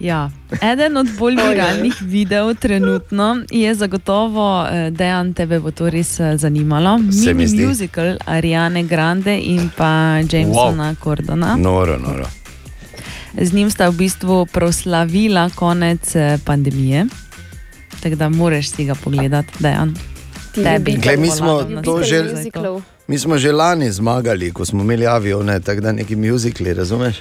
[0.00, 0.30] Ja.
[0.62, 6.36] Eden od bolj viralnih videov trenutno je zagotovo eh, Dejan, tebe bo to res eh,
[6.36, 6.98] zanimalo.
[7.14, 7.66] Se mi Mini zdi.
[7.66, 9.90] musical Ariane Grande in pa
[10.22, 10.96] Jamesona wow.
[11.00, 11.56] Gordona.
[11.56, 12.24] noro, noro.
[13.34, 17.06] Z njim sta v bistvu proslavila konec eh, pandemije.
[18.02, 19.94] Tako da moraš si ga pogledati, Dejan.
[20.54, 20.96] Tebi.
[20.96, 22.82] Glej, mi smo to že- Muziklov.
[23.08, 27.16] Mi smo že lani zmagali, ko smo imeli avione, tako da neki muzikli, razumeš?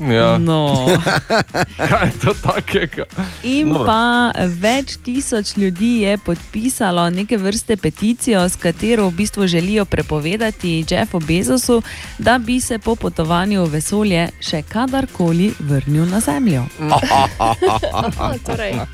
[0.00, 0.38] Ja.
[0.38, 0.86] No.
[1.88, 3.04] Kaj je to takega?
[3.42, 3.86] In Dobro.
[3.86, 10.84] pa več tisoč ljudi je podpisalo neke vrste peticijo, s katero v bistvu želijo prepovedati
[10.90, 11.82] Jeffu Bezosu,
[12.18, 16.64] da bi se po potovanju v vesolje še kadarkoli vrnil na Zemljo.
[18.46, 18.74] torej.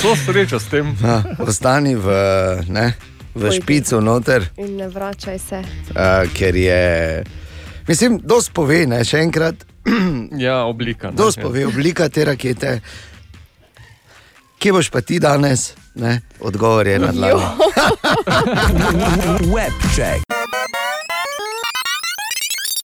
[0.00, 0.96] So sreča s tem.
[1.04, 2.08] Ja, ostani v,
[2.68, 2.94] ne,
[3.34, 5.58] v špicu noter, In ne vračaj se.
[5.60, 7.24] uh, ker je.
[7.88, 9.54] Mislim, dosti pove, ne, še enkrat.
[10.38, 11.10] Ja, oblika.
[11.10, 11.46] ne, Dosti ja.
[11.46, 12.80] pove, oblika te rakete.
[14.58, 15.74] Kje boš pa ti danes?
[15.94, 16.20] Ne?
[16.40, 17.42] Odgovor je na dlani.
[19.54, 20.24] Webcheck.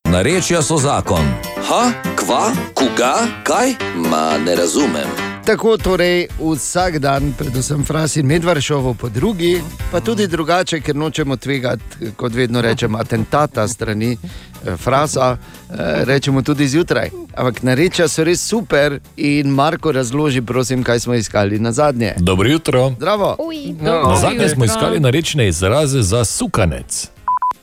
[0.05, 1.25] Narečja so zakon.
[1.67, 1.83] Ha,
[2.15, 3.73] kva, koga, kaj?
[3.95, 5.30] Ma ne razumem.
[5.45, 9.61] Tako torej vsak dan, predvsem Fras in Medvaršovo po drugi,
[9.91, 16.41] pa tudi drugače, ker nočemo tvegati, kot vedno rečemo, atentata strani eh, Frasa, eh, rečemo
[16.41, 17.09] tudi zjutraj.
[17.35, 22.13] Ampak narečja so res super in Marko razloži, prosim, kaj smo iskali na zadnje.
[22.17, 22.89] Dobro jutro.
[22.97, 23.37] Zdravo.
[23.81, 27.09] Na zadnje smo iskali narečne izraze za sukanec.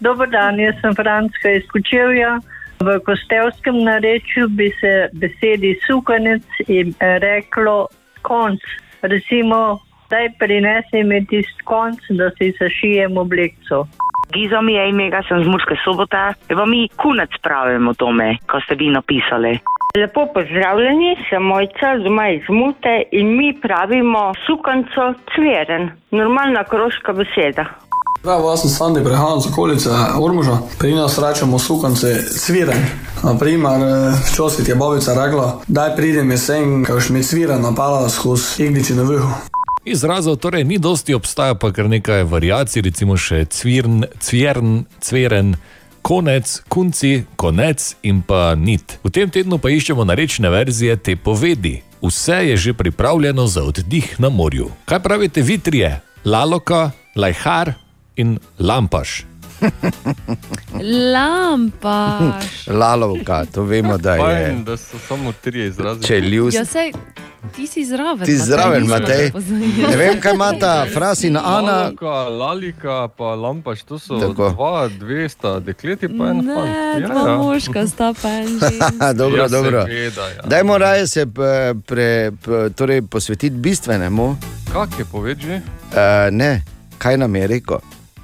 [0.00, 2.40] Dober dan, jaz sem Franska iz Kučevja.
[2.80, 7.88] V kostevskem narečju bi se besedi sukanec in reklo
[8.22, 8.60] konc.
[9.02, 9.78] Recimo,
[10.10, 13.86] daj prinesi mi tisti konc, da si zašijem oblekco.
[14.32, 18.60] Gizo mi je ime, ga sem z Murske sobote, pa mi kunec pravimo tome, ko
[18.60, 19.58] ste vi napisali.
[19.96, 27.64] Lepo pozdravljeni, sem mojca doma iz Mute in mi pravimo sukanco cveren, normalna kroška beseda.
[28.22, 29.90] Prav, jaz sem Sandi, prehajam z okolice
[30.20, 30.58] Ormuža.
[30.78, 32.82] Pri nas rečemo sukance cviren.
[33.22, 33.80] Naprimer,
[34.30, 39.30] včasih je babica rekla, daj pridem jesen, ko mi cviren napala skozi igliči na vrhu.
[39.84, 45.56] Izrazov torej ni dosti, obstaja pa kar nekaj variacij, recimo še cvirn, cvirn, cveren.
[46.02, 48.98] Konec, kunci, konec in pa nit.
[49.04, 51.82] V tem tednu pa iščemo narečne verzije te povedi.
[52.02, 54.70] Vse je že pripravljeno za oddih na morju.
[54.84, 56.00] Kaj pravite vi trije?
[56.24, 57.87] Laloka, lajhar
[58.18, 59.24] in lampaš.
[61.12, 62.66] Lampaš.
[62.80, 64.20] Lalovka, to vemo, da je.
[64.20, 66.02] Fajn, da so samo tri izrazi.
[66.02, 66.92] Če ljus- Ja, sej,
[67.56, 68.22] ti si zraven.
[68.22, 69.30] Ti Matej, zraven, Matej.
[69.88, 71.72] Ne vem, kaj ima ta Fras in Ana.
[71.74, 74.50] Lalika, lalika, pa lampaš, to so Tako.
[74.50, 76.46] Dva, dve sta dekleti, pa en fant.
[76.46, 77.36] Ne, Ja, dva ja.
[77.36, 78.58] moška sta pa en
[79.16, 79.84] dobro, Ja, dobro.
[79.84, 80.42] seveda, ja.
[80.44, 84.36] Dajmo raje se pre, pre, pre, torej posvetiti bistvenemu.
[84.72, 85.54] Kak je povedži?
[85.54, 85.98] Uh,
[86.30, 86.62] ne,
[86.98, 87.78] kaj nam je rekel,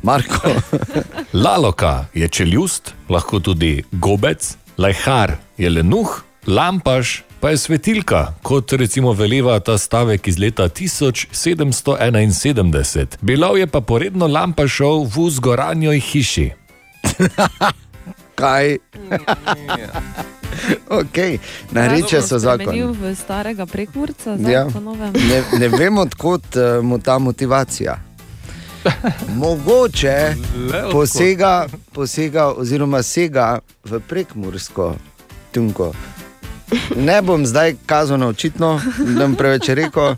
[0.05, 0.48] Marko.
[1.44, 9.12] Laloka je čeljust, lahko tudi gobec, lajhar je lenuh, lampaš pa je svetilka, kot recimo
[9.12, 13.06] veleva ta stavek iz leta 1771.
[13.20, 16.51] Bilo je pa poredno lampašov v vzgoranjoj hiši.
[18.35, 18.76] kaj?
[21.01, 21.39] okay.
[21.70, 22.66] Nareče so zakon.
[22.66, 24.66] Spremenil v starega prekmurca, zdaj Ja.
[24.72, 25.12] po novem.
[25.12, 27.98] Ne, ne vem, odkot uh, mu ta motivacija.
[29.28, 30.35] Mogoče
[30.93, 34.94] posega, posega, oziroma sega v prekmursko
[35.52, 35.93] tunko.
[36.97, 40.16] Ne bom zdaj kazal na očitno, da bom preveč rekel,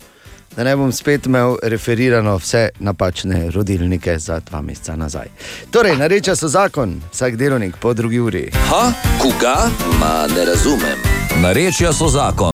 [0.56, 5.28] da ne bom spet imel referirano vse napačne rodilnike za dva meseca nazaj.
[5.70, 8.50] Torej, nareča so zakon, vsak delovnik po drugi uri.
[8.70, 9.56] Ha, koga?
[10.00, 10.98] Ma ne razumem.
[11.42, 12.50] Narečja so zakon.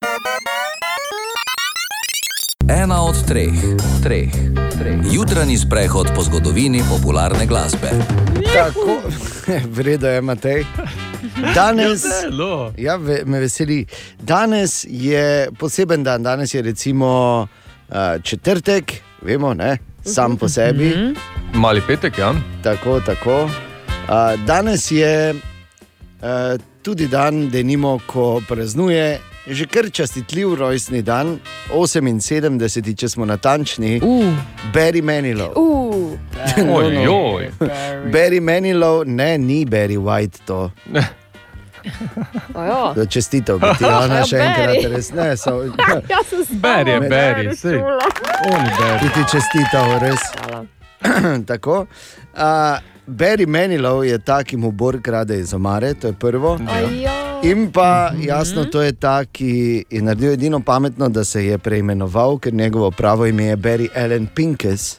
[2.68, 3.52] Ena od treh,
[4.02, 4.30] treh,
[4.78, 4.98] treh.
[5.12, 7.90] Jutranji sprehod po zgodovini popularne glasbe.
[8.54, 9.00] Tako,
[9.76, 10.64] vredno je, Matej.
[11.54, 12.02] Danes,
[12.76, 13.86] Ja, ja, me veseli.
[14.18, 17.40] Danes je poseben dan, danes je recimo
[17.88, 21.14] uh, četrtek, vemo, ne, sam po sebi.
[21.54, 22.34] Mali petek, ja.
[22.62, 23.44] Tako, tako.
[23.44, 23.50] Uh,
[24.46, 29.31] danes je uh, tudi dan, da nimo, ko praznuje.
[29.46, 31.38] Že kar častitljiv rojstni dan,
[31.74, 34.30] 78, če smo natančni, uh.
[34.74, 35.52] Barry Manilow.
[35.56, 36.14] Uh.
[36.76, 37.50] Ojoj.
[38.12, 40.70] Barry Manilow, ne, ni Barry White to.
[42.94, 44.94] Da čestitev, bi ti Ana Ja, še enkrat, Barry.
[44.94, 45.36] res ne.
[45.36, 45.56] So,
[46.06, 49.10] Jaz sem s Beri je, beri, beri.
[49.16, 50.22] Ti čestitev, res.
[51.50, 51.86] Tako.
[52.30, 56.54] Uh, Barry Manilow je ta, ki mu Bor krade iz omare, to je prvo.
[56.70, 57.21] Ajo.
[57.42, 62.38] In pa jasno, to je ta, ki je naredil edino pametno, da se je preimenoval,
[62.38, 64.98] ker njegovo pravo ime je Barry Allen Pinkes.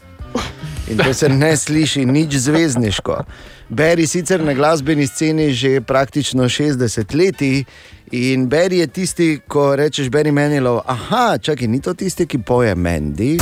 [0.92, 3.24] In to se ne sliši nič zvezdniško.
[3.70, 7.66] Barry sicer na glasbeni sceni že praktično 60 let.
[8.12, 12.76] In Barry je tisti, ko rečeš Barry Manilow, aha, čakaj, ni to tisti, ki poje
[12.76, 13.38] Mandy.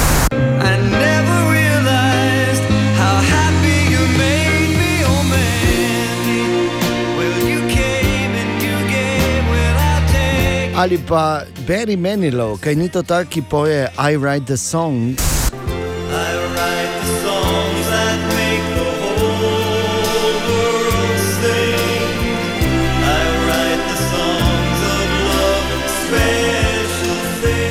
[10.81, 15.13] Ali pa Barry Manilow, kaj ni to tak, ki poje I write the song.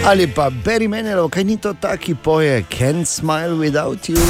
[0.07, 4.23] Ali pa Barry Manilow, kaj ni to tak, ki poje Can't smile without you.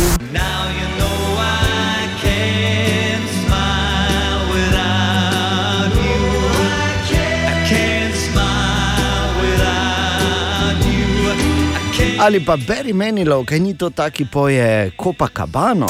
[12.20, 15.88] Ali pa Barry Manilow, kaj ni to tak, ki poje Copacabana.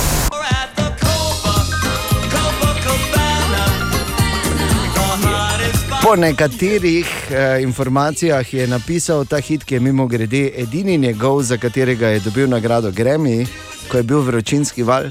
[6.02, 11.59] Po nekaterih eh, informacijah je napisal ta hit, ki je mimo grede edini njegov, za
[11.59, 13.47] katerega je dobil nagrado Grammy,
[13.90, 15.11] ko je bil vročinski val.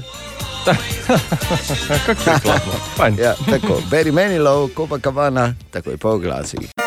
[0.64, 2.72] Kako je slabo.
[2.96, 3.18] Fajn.
[3.20, 6.79] ja, tako, Barry Manilow, Copacabana, tako je po glasih.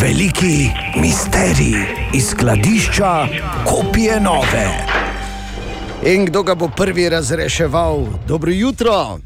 [0.00, 0.70] Veliki
[1.00, 1.76] misterij
[2.14, 3.26] iz skladišča
[3.64, 4.86] kopije nove.
[6.06, 8.06] In kdo ga bo prvi razreševal?
[8.28, 9.18] Dobro jutro.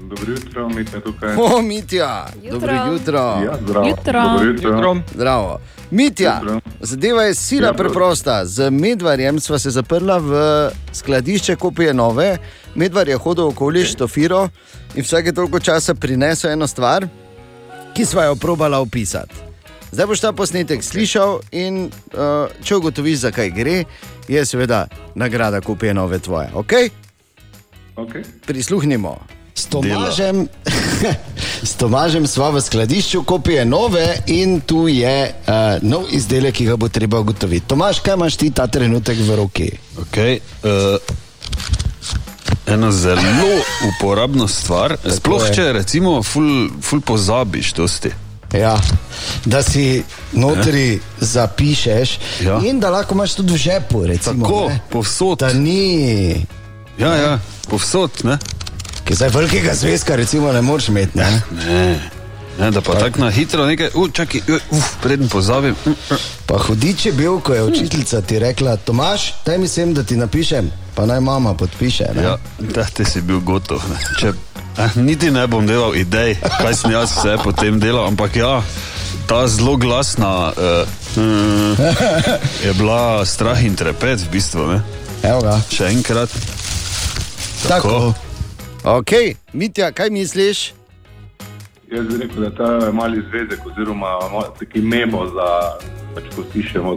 [0.00, 1.34] Dobro jutro, mi smo tukaj.
[1.38, 3.18] O, Mitja, dobro jutro.
[3.18, 3.88] Ja, zdravo.
[3.88, 4.22] Jutro.
[4.22, 4.96] Dobro jutro.
[5.14, 5.58] Zdravo.
[5.90, 6.40] Mitja,
[6.80, 8.44] zadeva je sila Ja, preprosta.
[8.44, 10.32] Z medvarjem sva se zaprla v
[10.92, 12.38] skladišče kopije nove.
[12.74, 14.48] Medvar je hodil okoli štofiro
[14.94, 17.06] in vsake toliko časa prinesel eno stvar,
[17.94, 19.45] ki sva jo probala opisati.
[19.96, 23.76] Zdaj boš ta posnetek slišal in uh, če ugotoviš, zakaj gre,
[24.28, 24.82] je seveda
[25.16, 26.50] nagrada kopije nove tvoje.
[26.52, 26.90] Okay?
[27.96, 28.20] Okay.
[28.46, 29.16] Prisluhnimo.
[29.54, 30.48] S Tomažem,
[31.70, 36.76] s Tomažem sva v skladišču kopije nove in tu je uh, nov izdelek, ki ga
[36.76, 37.64] bo treba ugotoviti.
[37.64, 39.70] Tomaž, kaj imaš ti ta trenutek v roki?
[40.04, 41.00] Okay, uh,
[42.68, 43.48] ena zelo
[43.88, 45.56] uporabna stvar, sploh je.
[45.56, 48.25] če recimo ful, ful pozabiš dosti.
[48.52, 48.78] Ja,
[49.44, 50.02] da si
[50.32, 52.60] notri zapišeš Ja.
[52.64, 54.06] in da lahko imaš tudi v žepu.
[54.06, 54.80] Recimo, Tako, ne.
[54.90, 55.38] povsod.
[55.38, 56.46] Da ni.
[56.98, 58.10] Ja, ja, povsod.
[58.24, 58.38] Ne?
[59.04, 61.18] Ki zdaj velikega zvezka recimo ne moreš imeti.
[61.18, 61.42] Ne?
[61.52, 62.10] Ne.
[62.58, 65.74] Ne, da pa tako na hitro nekaj, uh, čakaj, uh, uf, preden pozabim.
[66.46, 70.16] Pa hudič je bil, ko je učiteljica ti rekla, Tomaš, daj mi sem, da ti
[70.16, 72.04] napišem, pa naj mama podpiše.
[72.14, 72.22] Ne?
[72.22, 73.82] Ja, da ti si bil gotov.
[73.90, 73.98] Ne.
[74.20, 74.32] Če,
[74.96, 78.62] niti ne bom delal idej, kaj sem jaz vse potem delal, ampak ja,
[79.26, 80.84] ta zelo glasna uh,
[81.16, 81.78] uh,
[82.64, 84.66] je bila strah in trepet v bistvu.
[84.66, 84.80] Ne.
[85.22, 85.56] Evo ga.
[85.70, 86.30] Še enkrat.
[87.68, 88.14] Tako.
[88.84, 89.12] Ok,
[89.52, 90.72] Mitja, kaj misliš?
[91.90, 95.48] Jaz bi rekel, da ta mali zvezek, oziroma ma- taki memo za,
[96.14, 96.94] pač, ko pišemo,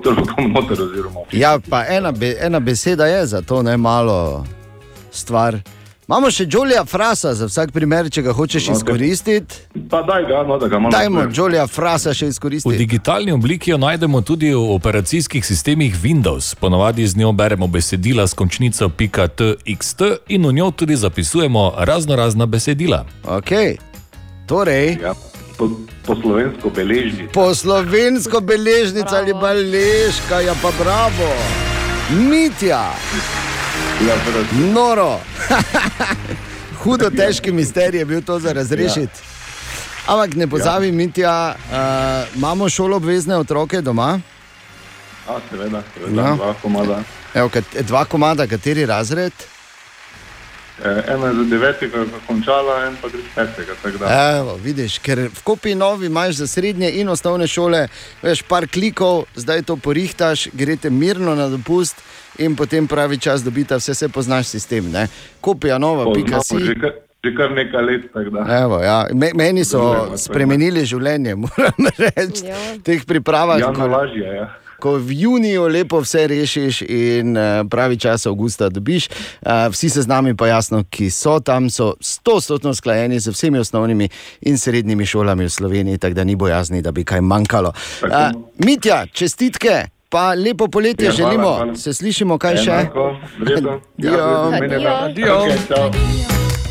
[0.53, 0.81] noter.
[0.81, 4.45] Oziroma, Ja, pa ena, be, ena beseda je za to ne malo
[5.11, 5.57] stvar.
[6.09, 9.59] Imamo še Jolija Frasa za vsak primer, če ga hočeš izkoristiti.
[9.91, 10.89] Pa daj ga, no, da ga malo.
[10.89, 12.77] Dajmo Jolija Frasa še V izkoristiti.
[12.77, 16.55] digitalni obliki jo najdemo tudi v operacijskih sistemih Windows.
[16.55, 22.45] Ponavadi z njo beremo besedila s končnico .txt in v njo tudi zapisujemo razno razna
[22.45, 23.05] besedila.
[23.23, 23.77] Okay.
[24.47, 25.13] Torej, ja,
[25.57, 25.69] po,
[26.05, 27.29] po slovensko beležnico.
[27.33, 31.29] Po slovensko beležnico ali beležka, ja pa bravo.
[32.09, 33.48] Mitja, Ja,
[34.73, 35.19] noro.
[36.83, 39.19] Hudo težki misterij je bil to za razrešiti.
[40.07, 44.19] Ampak ne pozabi, Mitja, uh, imamo šolo obvezne otroke doma.
[45.29, 46.35] A, seveda, seveda, Ja.
[46.35, 47.03] dva komada.
[47.33, 49.33] Evo, kat, dva komada, kateri razred?
[49.33, 49.58] E,
[51.07, 51.97] ena je za devetega
[52.27, 54.07] končala, en pa gre z petega.
[54.39, 57.87] Evo, vidiš, ker v kopi novi imaš za srednje in osnovne šole,
[58.21, 61.97] veš, par klikov, zdaj to porihtaš, greste mirno na dopust
[62.37, 64.91] in potem pravi čas dobita, vse se poznaš sistem.
[64.91, 65.07] Ne?
[65.41, 66.53] Kopija nova, pika si.
[66.53, 66.91] Poznamo Že kar,
[67.23, 68.01] že kar nekaj let.
[68.13, 68.57] tako da.
[68.63, 69.05] Evo, ja.
[69.13, 73.59] Me, meni so Dobro, spremenili življenje, moram reči, v teh pripravah.
[73.75, 74.35] Ko- lažje je.
[74.35, 74.49] Ja.
[74.79, 80.01] Ko v juniju lepo vse rešiš in uh, pravi čas avgusta dobiš, uh, vsi se
[80.01, 84.09] z nami pa jasno, ki so tam, so stotno sklajeni z vsemi osnovnimi
[84.41, 87.73] in srednjimi šolami v Sloveniji, tako da ni bojazni, da bi kaj manjkalo.
[88.03, 88.31] Uh,
[88.65, 91.47] Mitja, čestitke, pa lepo poletje Ja, ja, hvala, želimo.
[91.49, 91.75] hvala.
[91.75, 92.71] Se slišimo, kaj še?
[92.71, 93.15] Enako.
[93.97, 94.11] Ja,
[94.57, 95.13] Dio.
[95.15, 95.37] Dio.
[95.37, 95.91] Okej, čau.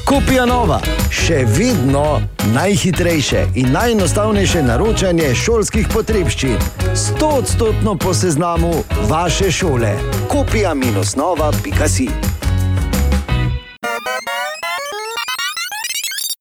[0.05, 6.56] Kopija nova, še vedno najhitrejše in najenostavnejše naročanje šolskih potrebščin.
[6.94, 9.93] 100 odstotno po seznamu vaše šole.
[10.28, 12.09] Kopija minus nova.si.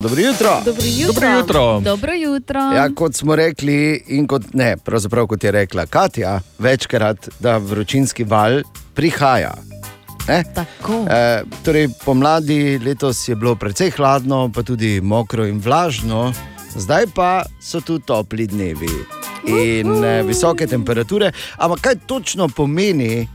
[0.08, 0.62] Dobro jutro.
[0.66, 1.14] Dobro jutro.
[1.14, 1.80] Dobro jutro.
[1.80, 2.60] Dobro jutro.
[2.60, 8.24] Ja, kot smo rekli, in kot ne, pravzaprav kot je rekla Katja, večkrat, da vročinski
[8.24, 8.62] val
[8.94, 9.54] prihaja.
[10.28, 10.44] Ne?
[10.56, 11.06] Tako.
[11.10, 16.34] E, torej, pomladi letos je bilo precej hladno, pa tudi mokro in vlažno.
[16.76, 18.94] Zdaj pa so tu topli dnevi
[19.48, 21.32] in eh, visoke temperature.
[21.58, 23.28] Ampak kaj točno pomeni,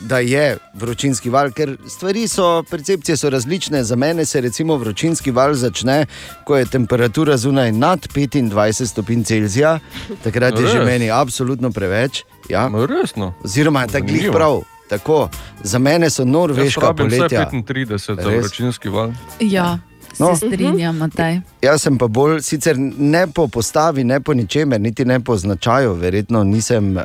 [0.00, 1.50] da je vročinski val?
[1.50, 3.84] Ker stvari so, percepcije so različne.
[3.84, 6.06] Za mene se recimo vročinski val začne,
[6.44, 8.48] ko je temperatura zunaj nad 25
[8.86, 9.78] stopinj Celzija,
[10.22, 10.86] takrat je že Res?
[10.86, 12.22] meni absolutno preveč.
[12.48, 12.70] Ja.
[13.02, 13.34] Resno.
[13.44, 14.32] Oziroma, tako glih Zanimivo.
[14.34, 14.60] prav.
[14.88, 15.28] Tako,
[15.62, 17.50] za mene so norveška poletja.
[17.52, 19.12] 35 za vročinski val.
[19.40, 19.78] Ja,
[20.18, 20.26] No.
[20.26, 20.36] no.
[20.36, 21.40] se strinjam, Mataj.
[21.62, 25.92] Jaz sem pa bolj, sicer ne po postavi, ne po ničemer, niti ne po značaju,
[25.94, 27.02] verjetno nisem uh,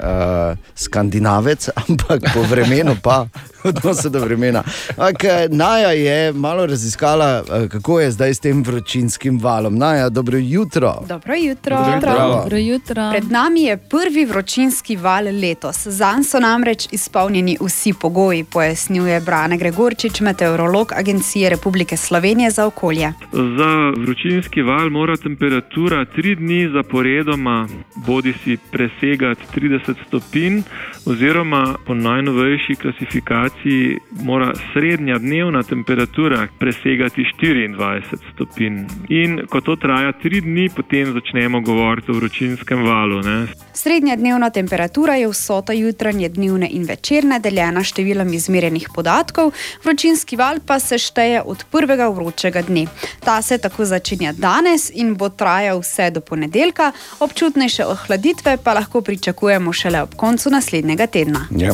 [0.76, 3.26] skandinavec, ampak po vremenu pa,
[3.70, 4.64] odnosu do vremena.
[4.98, 9.78] Ampak eh, Naja je malo raziskala, eh, kako je zdaj s tem vročinskim valom.
[9.78, 11.04] Naja, dobro jutro.
[11.08, 11.78] Dobro jutro.
[11.78, 12.14] Dobro jutro.
[12.14, 13.10] Dobro jutro.
[13.12, 15.88] Pred nami je prvi vročinski val letos.
[15.88, 23.14] Zanj so namreč izpolnjeni vsi pogoji, pojasnjuje Brane Gregorčič, meteorolog Agencije Republike Slovenije za okolje.
[23.32, 23.72] Za
[24.06, 27.68] vročinski val mora temperatura tri dni zaporedoma
[28.06, 30.64] bodi si presegati 30 stopinj,
[31.06, 38.02] oziroma po najnovejši klasifikaciji mora srednja dnevna temperatura presegati 24
[38.34, 38.80] stopinj.
[39.10, 43.22] In ko to traja tri dni, potem začnemo govoriti o vročinskem valu.
[43.22, 43.48] Ne.
[43.74, 49.52] Srednja dnevna temperatura je vsota jutranje, dnevne in večerne, deljena s številom izmerjenih podatkov,
[49.84, 52.86] vročinski val pa se šteje od prvega vročega dne.
[53.26, 59.02] Ta se tako začenja danes in bo trajal vse do ponedeljka, občutnejše ohladitve pa lahko
[59.02, 61.48] pričakujemo šele ob koncu naslednjega tedna.
[61.52, 61.74] Ja.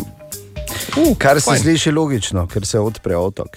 [1.18, 1.60] Kar se fajn.
[1.60, 3.48] sliši logično, ker se odpre otok.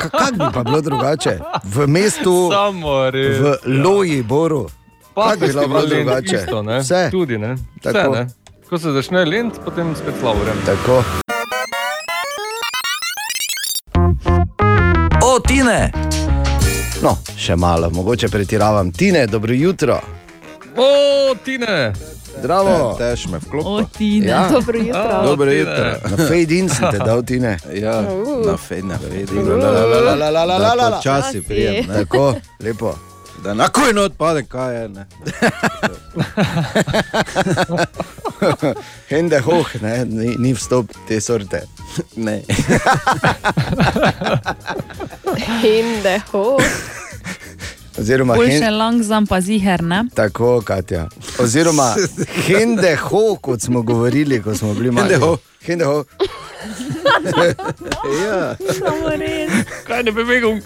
[0.00, 1.38] Kako bi pa bilo drugače?
[1.64, 3.38] V mestu, Samo res.
[3.38, 3.54] v
[3.84, 4.68] Loji, Boru.
[5.14, 6.36] Pa Kako bi bilo drugače?
[6.36, 6.78] Isto, ne?
[6.78, 7.08] Vse.
[7.10, 7.52] Tudi, ne?
[7.54, 8.14] Vse, Tako.
[8.14, 8.26] ne?
[8.70, 10.60] Ko se začne lent, potem spet slabo vreme.
[10.66, 11.04] Tako.
[15.24, 15.92] O, Tine!
[17.02, 18.92] No, še malo, mogoče pretiravam.
[18.92, 20.00] Tine, dobro jutro.
[20.76, 20.88] O,
[21.44, 21.92] Tine!
[22.38, 22.94] Zdravo.
[22.98, 23.66] Te, teš me vklop.
[23.66, 24.48] O, Tina, ja.
[24.52, 25.20] dobro jutro.
[25.20, 25.94] Oh, dobro jutro.
[26.10, 27.58] Na fade in sem te dal, Tine.
[27.72, 28.46] Ja, uh.
[28.46, 29.48] na fade, na fade in.
[29.48, 30.96] La, la, la, la, la, la, la, la.
[30.96, 31.86] Počasi prijem.
[31.86, 32.94] Tako, lepo.
[33.44, 34.90] Da enako in odpade, kaj je.
[39.08, 41.62] Hende hoh, ne, ni, ni vstop te sorte.
[42.16, 42.42] Ne.
[45.62, 46.62] Hende hoh.
[47.98, 50.04] Oziroma, Boljše hen, langsam pa ziher, ne?
[50.14, 51.08] tako, Katja.
[51.38, 51.94] Oziroma,
[52.46, 55.08] hende ho, kot smo govorili, ko smo bili mali.
[55.08, 55.36] Hende ho.
[55.62, 56.04] Hende ho.
[58.24, 58.56] ja.
[59.86, 60.58] Kaj ne bi rekel?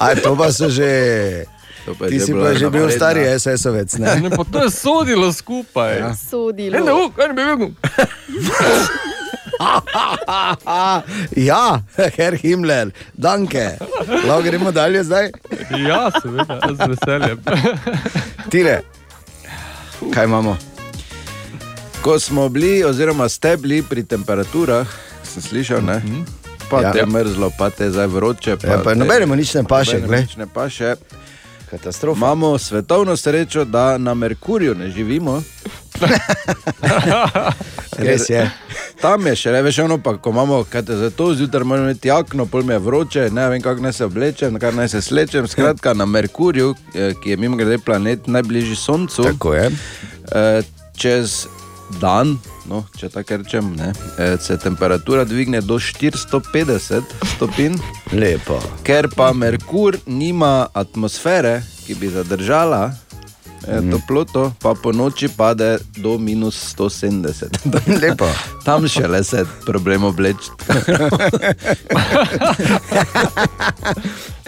[0.00, 1.44] A to pa so že.
[1.86, 2.96] To pa je Ti že si pa že bil napredna.
[2.96, 4.20] stari SS-ovec, ne?
[4.20, 5.98] Ne, pa to je sodilo skupaj.
[5.98, 6.12] Ja.
[6.14, 6.76] Sodilo.
[6.76, 7.70] Ne, ne, kaj ne bi rekel?
[11.40, 11.80] ja,
[12.16, 13.76] Herr Himmler, danke.
[14.24, 15.30] Lahko gremo dalje zdaj?
[15.78, 17.38] Ja, seveda, z veseljem.
[18.50, 18.80] Tire,
[20.10, 20.56] kaj imamo?
[22.00, 24.86] Ko smo bili, oziroma ste bili pri temperaturah,
[25.24, 26.00] sem slišal, ne?
[26.70, 26.92] pa Ja.
[26.92, 28.50] te je mrzlo, pa te je zdaj vroče.
[28.52, 30.94] Ja, pa te- nobenemu nič ne paše, nič ne paše.
[31.70, 32.18] Katastrofa.
[32.18, 35.42] Imamo svetovno srečo, da na Merkurju ne živimo.
[37.98, 38.50] Res je.
[39.00, 42.08] Tam je še veš, ono pa, ko imamo, kaj te za to zjutraj moramo imeti
[42.08, 45.48] jakno, pol mi je vroče, ne vem, kako naj se oblečem, kar naj se slečem.
[45.48, 49.70] Skratka, na Merkurju, eh, ki je mimo grede planet najbližji Soncu, Tako je.
[50.32, 50.62] eh,
[50.96, 51.46] čez
[52.00, 52.38] dan,
[52.68, 57.02] no, če tako rečem, ne, eh, se temperatura dvigne do 450
[57.34, 57.78] stopinj.
[58.12, 58.60] Lepo.
[58.82, 62.92] Ker pa Merkur nima atmosfere, ki bi zadržala
[63.66, 67.58] eh, toploto, pa po noči pade do minus 170.
[68.02, 68.28] Lepo.
[68.64, 70.52] Tam šele se problem obleči.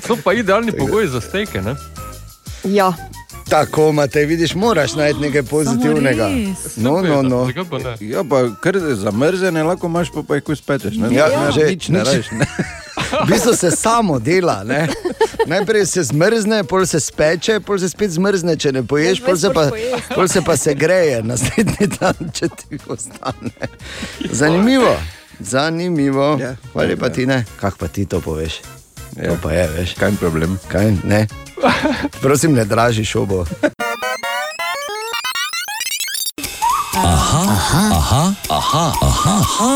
[0.06, 1.74] So pa idealni pogoji za steke, ne?
[2.64, 2.92] Ja,
[3.52, 6.28] Tako, Matej, vidiš, moraš najti nekaj pozitivnega.
[6.76, 7.48] No, no, no.
[8.00, 10.96] Ja, pa kar zamrzene, lahko imaš pa, pa jih ko spečeš.
[10.96, 11.12] Ne?
[11.12, 12.00] Ja, ja, že- nič ne.
[12.32, 12.46] Ne?
[13.12, 14.64] V bistvu se samo dela.
[14.64, 14.88] Ne?
[15.46, 19.50] Najprej se zmrzne, pol se speče, pol se spet zmrzne, če ne poješ, pol se
[19.50, 19.68] pa,
[20.14, 23.52] pol se, pa se greje naslednji dan, če ti ostane.
[24.30, 24.96] Zanimivo.
[25.40, 26.38] Zanimivo.
[26.40, 26.56] Ja.
[26.72, 27.44] Hvala lepa ti ne.
[27.60, 28.60] Kak pa ti to poveš?
[29.16, 29.30] Ja.
[29.30, 29.94] To pa je, veš.
[29.94, 30.58] Kaj je problem?
[30.68, 30.92] Kaj?
[31.04, 31.26] Ne.
[32.22, 33.44] Prosim, ne draži šobo.
[36.96, 39.72] Aha, aha, aha, aha, aha, aha,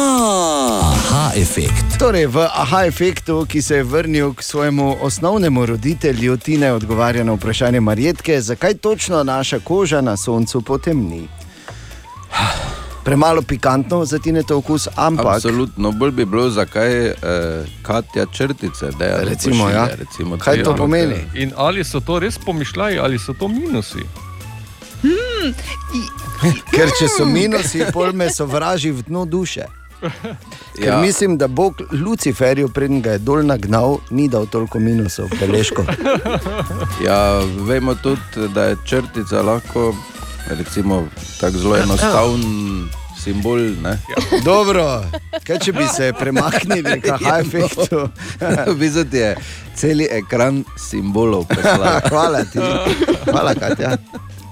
[0.82, 1.98] aha efekt.
[1.98, 7.32] Torej, v aha efektu, ki se je vrnil k svojemu osnovnemu roditelju, Tine odgovarja na
[7.32, 11.28] vprašanje Marjetke, zakaj točno naša koža na soncu potemni.
[13.06, 15.26] Premalo pikantno za ti to okus, ampak.
[15.34, 17.14] Absolutno, bolj bi bilo, zakaj eh,
[17.82, 19.88] Katja črtice, da je Recimo, ja.
[20.38, 21.14] Kaj to pomeni?
[21.34, 24.02] In ali so to res pomišljali, ali so to minusi?
[25.02, 25.54] Hmm,
[26.70, 29.66] Ker če so minusi, pol me sovraži v dnu duše.
[30.76, 30.98] Ker Ja.
[31.00, 35.84] mislim, da Bog Luciferju, preden ga je dol nagnal, ni dal toliko minusov, peleško.
[37.06, 39.94] Ja, vemo tudi, da je črtica lahko
[40.50, 41.08] recimo,
[41.40, 42.42] tako zelo enostaven
[43.24, 43.58] simbol.
[43.82, 43.98] Ne?
[44.44, 45.04] Dobro,
[45.46, 48.08] kaj če bi se premaknili, kaj efektu.
[48.70, 49.36] v bistvu ti je
[49.74, 51.46] cel ekran simbolov.
[51.48, 52.00] poslal.
[52.08, 52.58] Hvala ti.
[53.30, 53.96] Hvala, Katja.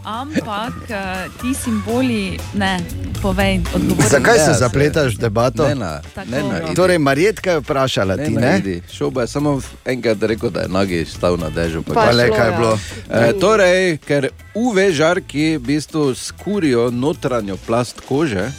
[0.04, 0.96] Ampak eh,
[1.40, 2.80] ti simboli, ne,
[3.22, 4.08] povej, odgovori.
[4.08, 5.64] Zakaj se zapletaš v debato?
[5.64, 6.74] Ne, na, ne, na.
[6.74, 8.60] Torej, Marjetka je vprašala ti, ne?
[8.92, 11.82] Šel bo je samo enkrat rekel, da je nagi stal na dežju.
[11.84, 12.78] Pa le, kaj je bilo?
[13.08, 18.50] E, torej, ker UV žarki v bistvu skurijo notranjo plast kože.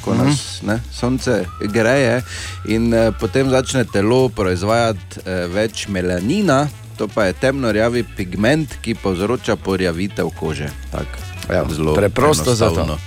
[0.00, 0.24] Ko Mhm.
[0.24, 2.22] nas ne, sonce greje,
[2.66, 8.94] in eh, potem začne telo proizvajati eh, več melanina, to pa je temno-rjavi pigment, ki
[8.94, 10.70] povzroča porjavitev kože.
[10.92, 11.06] Tak,
[11.50, 12.74] ja, zelo preprosto zato.
[12.74, 12.98] enostavno.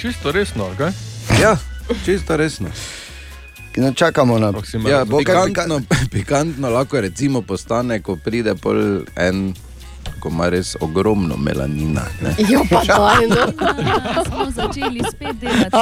[0.00, 0.92] Čisto resno, kaj?
[1.42, 1.56] Ja,
[2.04, 2.68] čisto resno.
[3.76, 4.52] No, čakamo na
[4.88, 5.80] Ja, bo kaj pikantno,
[6.12, 9.54] pikantno lahko recimo postane, ko pride pol en,
[10.20, 12.02] ko ima res ogromno melanina.
[12.22, 12.34] ne.
[12.52, 13.44] Jo, pa daj, no.
[14.24, 15.76] Smo začeli spet delati.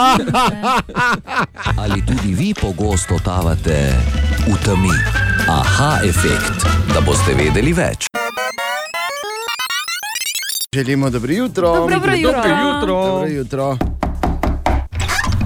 [1.83, 3.95] Ali tudi vi pogosto totavate
[4.47, 5.34] v temi?
[5.49, 6.65] Aha, efekt,
[6.95, 8.07] da boste vedeli več.
[10.75, 11.73] Želimo dobro jutro.
[11.91, 12.33] Dobro jutro.
[12.33, 13.07] Dobro jutro.
[13.07, 13.77] Dobro jutro.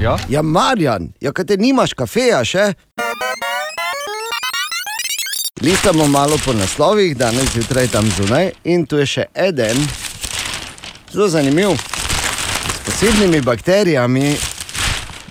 [0.00, 0.16] Ja?
[0.28, 2.72] ja, Marjan, ja, kaj te nimaš kafeja še?
[5.60, 9.82] Listamo malo po naslovih, danes zjutraj tam zunaj in tu je še eden,
[11.12, 11.74] zelo zanimiv.
[11.74, 14.36] S posebnimi bakterijami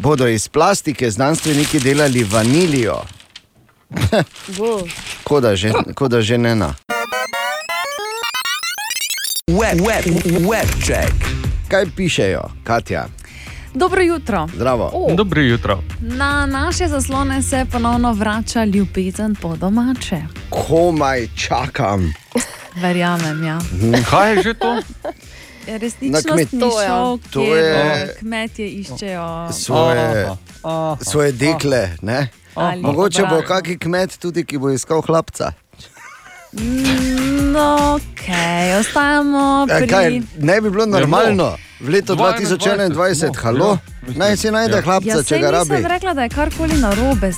[0.04, 3.06] bodo iz plastike znanstveniki delali vanilijo.
[4.50, 4.82] Bo.
[5.24, 6.74] Kot da že, ko da že ne na.
[9.50, 10.06] Web, web,
[10.44, 11.14] web check.
[11.68, 13.08] Kaj pišejo, Katja?
[13.74, 14.48] Dobro jutro.
[14.56, 15.08] Zdravo.
[15.12, 15.84] Dobro jutro.
[16.00, 20.22] Na naše zaslone se ponovno vrača ljubezen po domače.
[20.50, 22.14] Komaj čakam.
[22.76, 23.60] Verjamem, ja.
[24.10, 24.82] Kaj je že to?
[25.70, 30.28] Resničnostni Na kmet- To je- šov, to kjer je- kmetje iščejo Svoje,
[31.02, 31.90] svoje dekle.
[32.02, 32.28] Ne?
[32.58, 35.52] Ali Mogoče bo kaki kmet tudi, ki bo iskal hlapca.
[36.54, 37.18] Mm,
[37.48, 38.26] No, ok,
[38.80, 39.88] ostajamo Ja, pri.
[39.88, 43.78] kaj, ne bi bilo normalno v letu 2021, halo,
[44.10, 45.70] naj si najde hlapca, ja, če ga rabi.
[45.72, 47.32] Nisem rekla, da je karkoli narobe.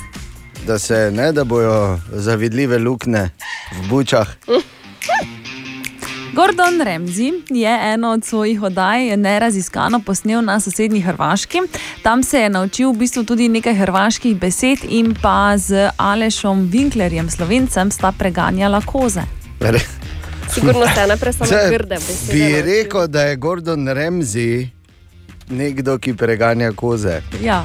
[0.66, 3.30] Da se ne, da bojo zavidljive luknje
[3.72, 4.28] v bučah.
[6.40, 11.58] Gordon Ramsay je eno od svojih oddaj neraziskano posnel na sosednji Hrvaški.
[12.02, 17.28] Tam se je naučil v bistvu tudi nekaj hrvaških besed in pa z Alešom Winklerjem,
[17.30, 19.20] slovencem, sta preganjala koze.
[20.54, 22.32] Sigurno ste najprej samo Saj grde besede.
[22.32, 24.79] Bi rekel, da je Gordon Ramsay
[25.50, 27.22] nekdo, ki preganja koze.
[27.42, 27.64] Ja.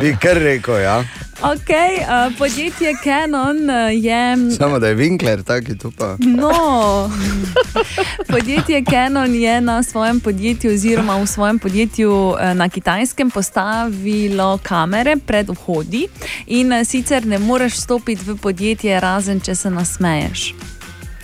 [0.00, 1.04] Bi kar rekel, ja.
[1.40, 4.56] Okay, uh, podjetje Canon uh, je.
[4.56, 6.16] Samo da je Winkler, taki tu pa.
[6.18, 7.10] No,
[8.32, 15.16] podjetje Canon je na svojem podjetju, oziroma v svojem podjetju eh, na Kitajskem, postavilo kamere
[15.16, 16.08] pred vhodi
[16.46, 20.54] in eh, sicer ne moreš stopiti v podjetje, razen če se nasmeješ.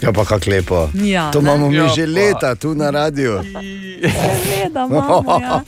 [0.01, 0.89] Ja, pa kako lepo.
[0.94, 1.51] Ja, to ne?
[1.51, 3.40] imamo mi Ja, že leta tu na radiju.
[4.44, 5.62] Seveda, imamo, ja.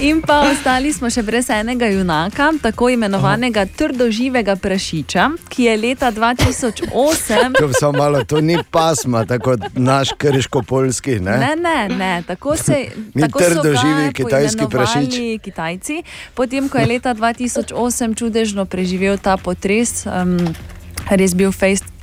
[0.00, 6.12] In pa ostali smo še brez enega junaka, tako imenovanega trdoživega prašiča, ki je leta
[6.12, 7.58] 2008.
[7.58, 11.18] To, samo malo, to ni pasma, tako naš krško-polski.
[11.20, 11.38] Ne?
[11.38, 12.22] Ne, ne, ne.
[12.26, 15.20] Tako, se, Ni tako so trdoživi kitajski prašič.
[15.42, 16.02] Kitajci.
[16.34, 20.38] Potem, ko je leta 2008 čudežno preživel ta potres, um,
[21.10, 21.97] res bil fejst.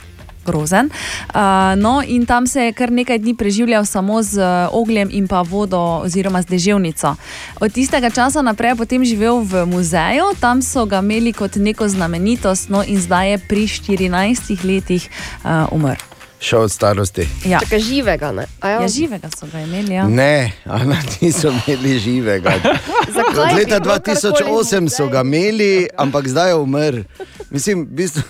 [0.45, 0.89] Grozen.
[1.33, 5.27] Uh, no, in tam se je kar nekaj dni preživljal samo z uh, ogljem in
[5.27, 7.15] pa vodo, oziroma z deževnico.
[7.59, 11.87] Od tistega časa naprej je potem živel v muzeju, tam so ga imeli kot neko
[11.87, 15.09] znamenitost, no in zdaj je pri 14 letih
[15.43, 16.15] uh, umrl.
[16.45, 17.23] Še od starosti.
[17.47, 17.61] Ja.
[17.63, 18.45] Čakaj, živega, ne?
[18.59, 18.79] A Ja.
[18.83, 19.95] Ja, živega so ga imeli.
[19.95, 20.07] Ja.
[20.07, 22.59] Ne, Ana, niso imeli živega.
[23.15, 27.01] Od leta bilo karkoli 2008 so ga imeli, ampak zdaj je umrl.
[27.49, 28.21] Mislim, v bistvu,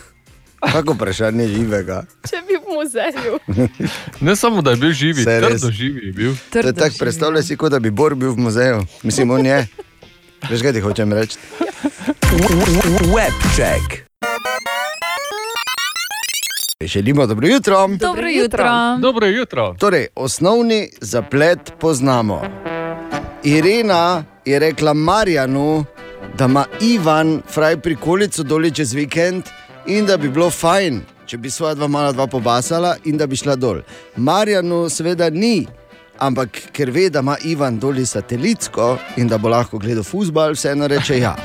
[0.59, 2.03] kako vprašanje živega.
[2.29, 3.39] Če bi v muzeju.
[4.21, 5.61] Ne samo, da je bil živi, res.
[5.61, 6.33] trdo živi je bil.
[6.53, 8.85] Je tako, predstavljaj si, kot da bi Bor bil v muzeju.
[9.03, 9.67] Mislim, on je.
[10.49, 11.37] Veš, kaj ti hočem reči?
[13.15, 14.05] Web check.
[16.81, 17.87] Želimo dobro jutro.
[17.87, 18.97] Dobro jutro.
[19.01, 19.75] Dobro jutro.
[19.79, 22.41] Torej, osnovni zaplet poznamo.
[23.43, 25.85] Irena je rekla Marjanu,
[26.37, 29.43] da ima Ivan fraj prikolico dol čez vikend
[29.87, 33.35] in da bi bilo fajn, če bi svoja dva mala dva pobasala in da bi
[33.35, 33.81] šla dol.
[34.15, 35.67] Marjanu seveda ni,
[36.17, 40.87] ampak ker ve, da ima Ivan dol satelitsko in da bo lahko gledal fusbal, vseeno
[40.87, 41.35] reče ja.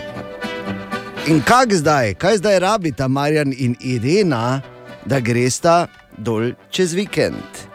[1.29, 4.61] In kaj zdaj, kaj zdaj rabita Marjan in Irena,
[5.07, 5.87] da gresta
[6.17, 7.69] dol čez vikend?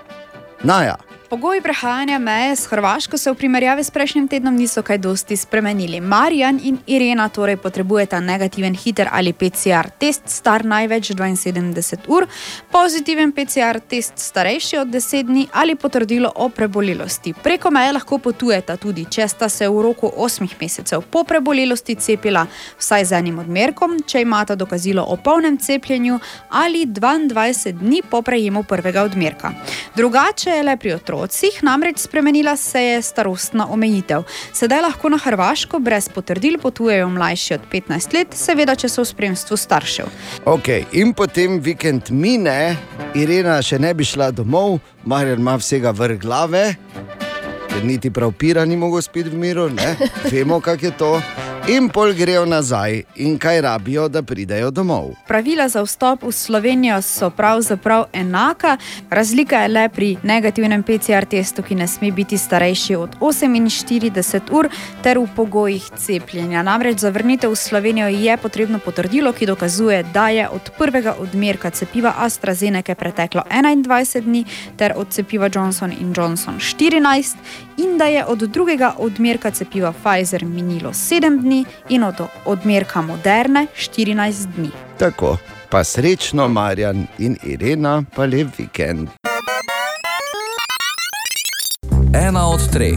[0.64, 1.05] Naja.
[1.30, 6.02] Pogoji prehajanja meje s Hrvaško se v primerjavi s prejšnjim tednom niso kaj dosti spremenili.
[6.02, 12.28] Marjan in Irena torej potrebujeta negativen hiter ali PCR test, star največ 72 ur,
[12.72, 17.34] pozitiven PCR test starejši od 10 dni ali potrdilo o prebolelosti.
[17.44, 22.46] Preko meje lahko potujeta tudi, če sta se v roku 8 mesecev po prebolelosti cepila
[22.78, 26.20] vsaj z enim odmerkom, če imata dokazilo o polnem cepljenju
[26.50, 29.54] ali 22 dni po prejemu prvega odmerka.
[29.96, 31.15] Drugače je le pri otrocih,
[31.62, 34.24] namreč spremenila se je starostna omejitev.
[34.54, 39.10] Sedaj lahko na Hrvaško brez potrdil potujejo mlajši od 15 let, seveda, če so v
[39.10, 40.12] spremstvu staršev.
[40.46, 42.78] Okay, in potem vikend mine,
[43.16, 46.76] Irena še ne bi šla domov, Marjan ima vsega vrh glave,
[47.70, 49.96] ker niti prav pira ni mogel spiti v miru, ne?
[50.32, 51.14] vemo, kako je to.
[51.68, 55.16] In pol grejo nazaj, in kaj rabijo, da pridejo domov.
[55.28, 58.78] Pravila za vstop v Slovenijo so pravzaprav enaka,
[59.10, 64.70] razlika je le pri negativnem PCR testu, ki ne sme biti starejši od 48 ur,
[65.02, 66.62] ter v pogojih cepljenja.
[66.62, 71.70] Namreč za vrnitev v Slovenijo je potrebno potrdilo, ki dokazuje, da je od prvega odmerka
[71.70, 74.46] cepiva AstraZeneca preteklo 21 dni,
[74.78, 77.36] ter od cepiva Johnson Johnson 14
[77.78, 82.16] in da je od drugega odmerka cepiva Pfizer minilo 7 dni in od
[82.46, 84.70] odmerka Moderne 14 dni.
[84.98, 85.38] Tako,
[85.70, 89.10] pa srečno, Marjan in Irena, pa lep vikend.
[92.14, 92.96] Ena od treh,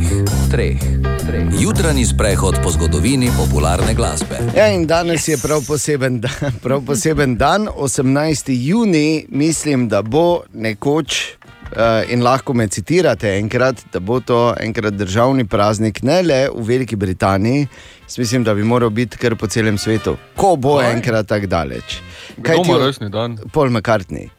[0.51, 0.79] treh,
[1.27, 1.47] treh.
[1.61, 4.39] Jutranji sprehod po zgodovini popularne glasbe.
[4.57, 8.51] Ja, in danes je prav poseben, dan, prav poseben dan, 18.
[8.69, 11.38] juni, mislim, da bo nekoč.
[11.69, 16.65] Uh, in lahko me citirate enkrat, da bo to enkrat državni praznik, ne le v
[16.65, 17.69] Veliki Britaniji,
[18.09, 20.93] Jaz mislim, da bi moral biti kar po celem svetu, ko bo Kaj?
[20.93, 21.99] enkrat tako daleč.
[22.37, 23.37] Kdo ima rojstni dan?
[23.53, 24.31] Paul McCartney.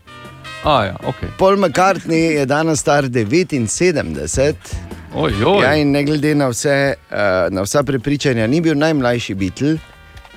[0.64, 1.30] A, ja, okay.
[1.38, 4.56] Paul McCartney je danes star 79.
[5.15, 5.64] Ojoj.
[5.64, 9.77] Ja, in ne glede na, vse, uh, na vsa prepričanja, ni bil najmlajši Beatle,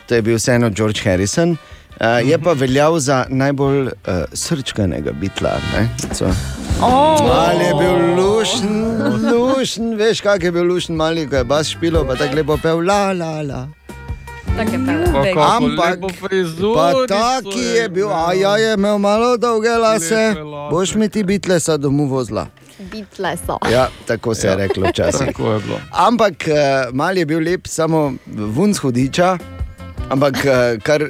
[0.06, 1.56] to je bil vseeno George Harrison.
[2.03, 3.91] Uh, je pa veljal za najbolj uh,
[4.33, 5.51] srčkanega bitla.
[6.83, 7.20] Oh.
[7.31, 8.73] Ali je bil lušen,
[9.31, 12.83] lušen, veš, kak je bil lušen, mali, ko je bas špilo, pa tako lepo pel,
[12.87, 13.69] la, la, la.
[14.57, 14.70] Tako
[15.27, 15.99] je kako Ampak,
[17.09, 20.35] taki je bil, a ja, je imel malo dolge lase,
[20.70, 22.47] boš mi ti bitle sa domu vozla.
[22.91, 23.61] Bitle so.
[23.70, 25.27] Ja, tako se je reklo včasih.
[25.27, 25.79] Tako je bilo.
[25.93, 29.39] Ampak uh, mal je bil lep, samo vun shodiča,
[30.11, 31.07] ampak uh, kar.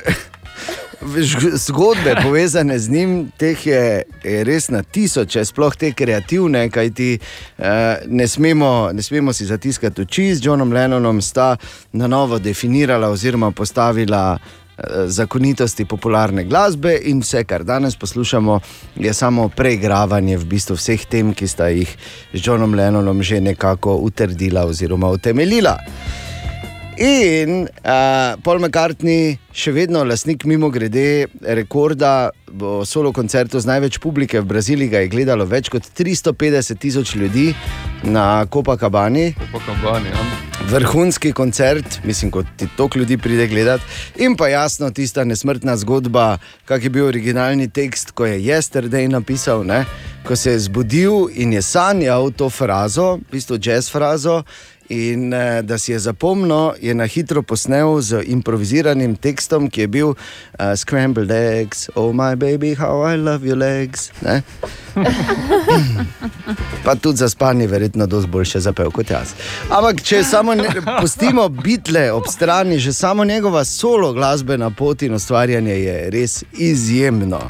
[1.55, 7.19] Zgodbe povezane z njim, teh je, je res na tisoče, sploh te kreativne, kajti
[7.59, 10.35] eh, ne, smemo, ne smemo si zatiskati oči.
[10.35, 11.57] Z Johnom Lennonom sta
[11.93, 18.61] na novo definirala oziroma postavila eh, zakonitosti popularne glasbe, in vse, kar danes poslušamo,
[18.97, 21.97] je samo preigravanje v bistvu vseh tem, ki sta jih
[22.33, 25.79] z Johnom Lennonom že nekako utrdila oziroma utemeljila.
[27.03, 33.99] In uh, Paul McCartney, še vedno lastnik, mimo grede, rekorda v solo koncertu z največ
[33.99, 37.49] publike v Braziliji, ga je gledalo več kot 350 tisoč ljudi
[38.07, 39.33] na Copacabani.
[39.35, 40.29] Copacabani, ja.
[40.71, 43.83] Vrhunski koncert, mislim, kot ti toliko ljudi pride gledati.
[44.23, 46.37] In pa jasno, tista nesmrtna zgodba,
[46.71, 49.83] kak je bil originalni tekst, ko je Yesterday napisal, ne?
[50.23, 54.45] ko se je zbudil in je sanjal to frazo, v bistvu jazz frazo.
[54.93, 59.89] In eh, da si je zapomnil, je na hitro posnel z improviziranim tekstom, ki je
[59.89, 60.17] bil uh,
[60.77, 64.11] Scrambled eggs, oh my baby, how I love your legs.
[64.21, 64.43] Ne?
[66.85, 69.33] Pa tudi za spanje, verjetno, dosti boljše zapel kot jaz.
[69.71, 70.69] Ampak, če samo ne,
[71.01, 77.41] pustimo bitle ob strani, že samo njegova solo glasbena pot in ustvarjanje je res izjemno.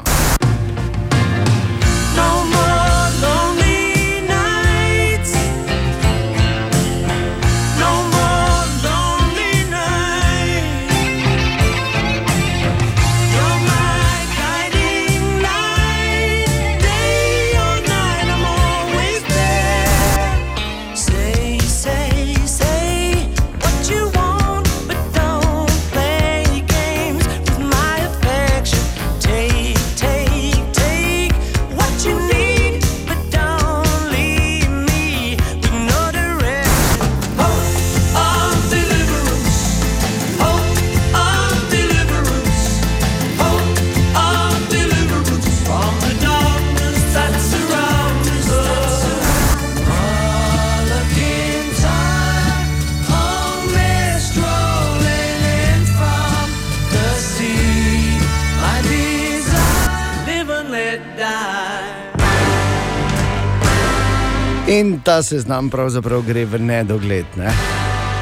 [64.73, 67.25] In ta seznam pravzaprav gre v nedogled.
[67.37, 67.51] Ne?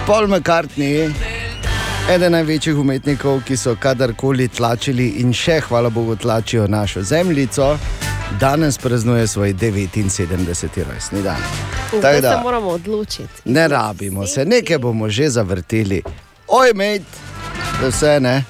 [0.07, 1.07] Paul McCartney,
[2.09, 7.77] eden največjih umetnikov, ki so kadarkoli tlačili in še, hvala Bogu, tlačijo našo zemljico,
[8.39, 10.83] danes praznuje svoj 79.
[10.83, 11.39] rojstni dan.
[11.85, 13.41] Tako Zdaj se da moramo odločiti.
[13.45, 16.01] ne rabimo se, nekaj bomo že zavrteli.
[16.47, 17.05] Oj, mate,
[17.81, 18.43] da vse ne,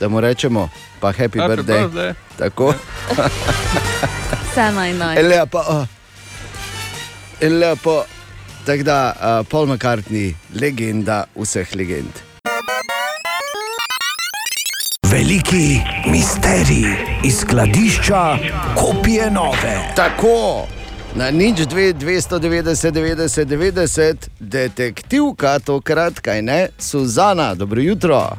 [0.00, 0.68] da mu rečemo,
[1.00, 1.88] pa happy, Happy birthday.
[1.88, 2.14] birthday.
[2.38, 2.74] Tako.
[4.42, 5.22] Vse naj naj.
[5.22, 5.58] Lepo.
[5.60, 5.95] Oh.
[7.40, 8.04] Lepo.
[8.66, 12.10] Tako da uh, Paul McCartney, legenda vseh legend.
[15.10, 18.36] Veliki misterij iz skladišča
[18.74, 19.92] kopije nove.
[19.96, 20.66] Tako.
[21.14, 28.36] Na nič 2, 290, 90, 90, detektivka, tokrat, kaj ne, Suzana, dobro jutro.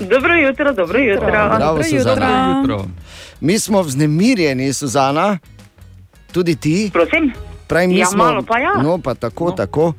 [0.00, 1.26] Dobro jutro, dobro jutro.
[1.26, 2.64] Bravo, Suzana.
[3.40, 5.38] Mi smo vznemirjeni, Suzana,
[6.32, 6.90] tudi ti.
[6.92, 7.53] Prosim.
[7.74, 8.72] Pravim, mi Ja, smo, malo pa ja.
[8.82, 9.50] No, pa tako, no.
[9.50, 9.92] tako.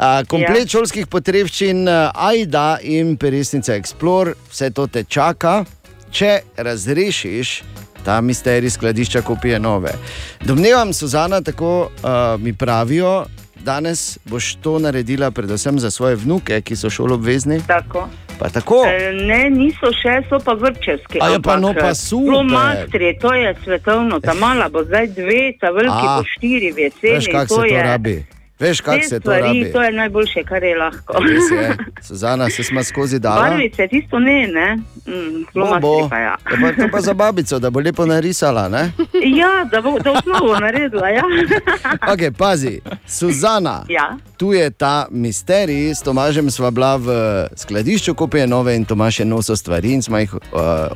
[0.00, 0.68] A, komplet Ja.
[0.68, 5.64] šolskih potrebščin, a, Aida in peresnica Explore, vse to te čaka,
[6.10, 7.62] če razrešiš
[8.04, 9.92] ta misterij skladišča kopije nove.
[10.40, 13.26] Domnevam, Suzana, tako uh, mi pravijo,
[13.60, 17.60] danes boš to naredila predvsem za svoje vnuke, ki so šoloobvezni.
[17.66, 18.08] Tako.
[18.38, 18.84] Pa tako.
[18.86, 21.18] E, Ne, niso še, so pa vrčevski.
[21.20, 22.32] A ja, pa no, pa super.
[22.32, 26.78] Flomastri, to je svetovno, ta mala bo zdaj dve, ta veliki A, bo štiri v
[26.78, 27.14] jeseni.
[27.14, 28.16] Veš, kako se to je- rabi.
[28.60, 29.72] Veš, kako se to stvari, rabi.
[29.72, 31.12] To je najboljše, kar je lahko.
[31.12, 31.76] Res je.
[32.02, 33.48] Suzana, se smo skozi dala.
[33.48, 34.76] Barvice, tisto ne, ne.
[35.06, 36.36] Mm, flomastri pa ja.
[36.50, 38.68] Ja, pa, to pa za babico, da bo lepo narisala.
[38.68, 38.90] Ne?
[39.38, 41.22] Ja, da bo to osnovo naredila, ja.
[42.12, 43.84] Okay, pazi, Suzana.
[43.88, 44.16] Ja.
[44.36, 47.08] Tu je ta misterij, s Tomažem sva bila v
[47.56, 50.40] skladišču, kopije nove in Tomaž je nosil stvari in smo jih uh,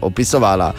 [0.01, 0.73] opisovala.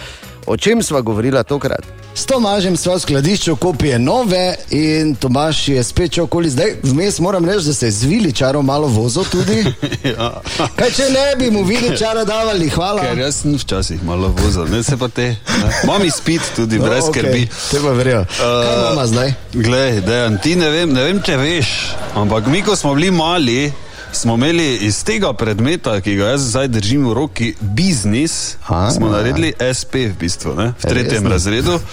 [0.45, 1.81] O čem sva govorila tokrat?
[2.15, 6.49] S Tomažem sva v skladišču kopije nove in Tomaž je spet šel okoli.
[6.49, 9.63] Zdaj, vmes moram reči, da se je zvili čaro malo vozo tudi.
[10.13, 10.41] ja.
[10.75, 13.01] Kaj če ne bi mu vili čara davali, hvala.
[13.01, 15.27] Ker jaz sem včasih malo vozil, ne se pa te.
[15.63, 15.71] ne.
[15.83, 17.47] Imam izpit tudi, No, brez okej, skrbi.
[17.71, 18.25] te pa verjel.
[18.37, 19.33] Kaj imamo zdaj?
[19.53, 21.67] Glej, dejan, ti ne vem, ne vem, če veš,
[22.15, 23.71] ampak mi, ko smo bili mali,
[24.13, 29.07] smo imeli iz tega predmeta, ki ga jaz zdaj držim v roki, biznis, A, smo
[29.07, 29.11] ja.
[29.11, 31.29] naredili SP v bistvu, ne, v tretjem Resno?
[31.29, 31.79] razredu.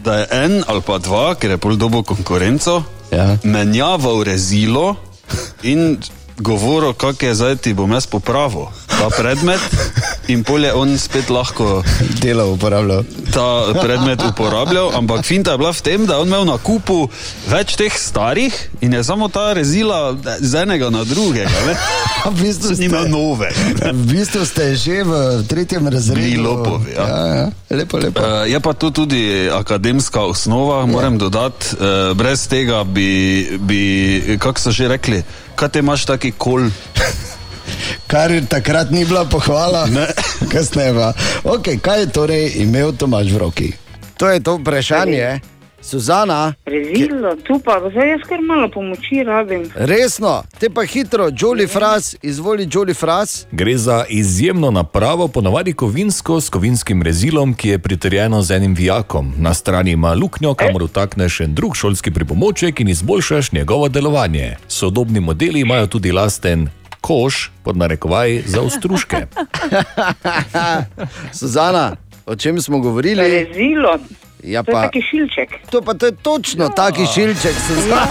[0.00, 3.36] Da je en ali pa dva, ker je pol dobo konkurenco, ja.
[3.44, 4.96] menjaval rezilo
[5.62, 5.98] in
[6.40, 8.66] govoril, kako je zdaj ti bom jaz popravil
[9.00, 9.60] ta predmet,
[10.28, 11.80] in pol je on spet lahko
[12.20, 13.04] delo uporabljal.
[13.32, 17.08] Ta predmet uporabljal, ampak finta je bila v tem, da je on imel na kupu
[17.48, 18.52] več teh starih
[18.84, 21.64] in je samo ta rezila z enega na drugega.
[21.66, 21.76] Ne?
[22.20, 23.48] V bistvu Ni imel nove.
[23.80, 26.20] V bistvu ste že v tretjem razredu.
[26.20, 26.92] Bili lopovi.
[26.92, 27.06] Ja.
[27.08, 27.46] Ja, ja.
[27.72, 28.20] Lepo, lepo.
[28.20, 31.80] Uh, je pa to tudi akademska osnova, moram dodati.
[31.80, 33.80] Uh, brez tega bi, bi
[34.36, 35.24] kako so že rekli,
[35.60, 36.70] kaj te imaš taki kol.
[38.06, 39.84] Kar takrat ni bila pohvala,
[40.52, 41.12] kasneje pa.
[41.44, 43.68] Okay, kaj je torej imel Tomaž v roki?
[44.16, 45.40] To je to vprašanje.
[45.82, 49.70] Suzana, Rezilo, tu pa zdaj jaz kar malo pomoči rabim.
[49.74, 53.46] resno, te pa hitro, Jolly Fras, izvoli Jolly Fras.
[53.52, 59.32] Gre za izjemno napravo, ponavadi kovinsko, s kovinskim rezilom, ki je pritrjeno z enim vijakom.
[59.36, 64.56] Na strani ima luknjo, kamor vtakneš en drug šolski pripomoček in izboljšaš njegovo delovanje.
[64.68, 66.68] Sodobni modeli imajo tudi lasten
[67.00, 69.16] koš, pod narekovaj, za ostružke.
[71.38, 71.96] Suzana,
[72.26, 73.22] o čem smo govorili?
[73.22, 73.98] Rezilo,
[74.42, 75.50] Ja, to je pa, taki šilček.
[75.70, 76.70] to pa to je točno no.
[76.70, 78.06] taki šilček, Suzana.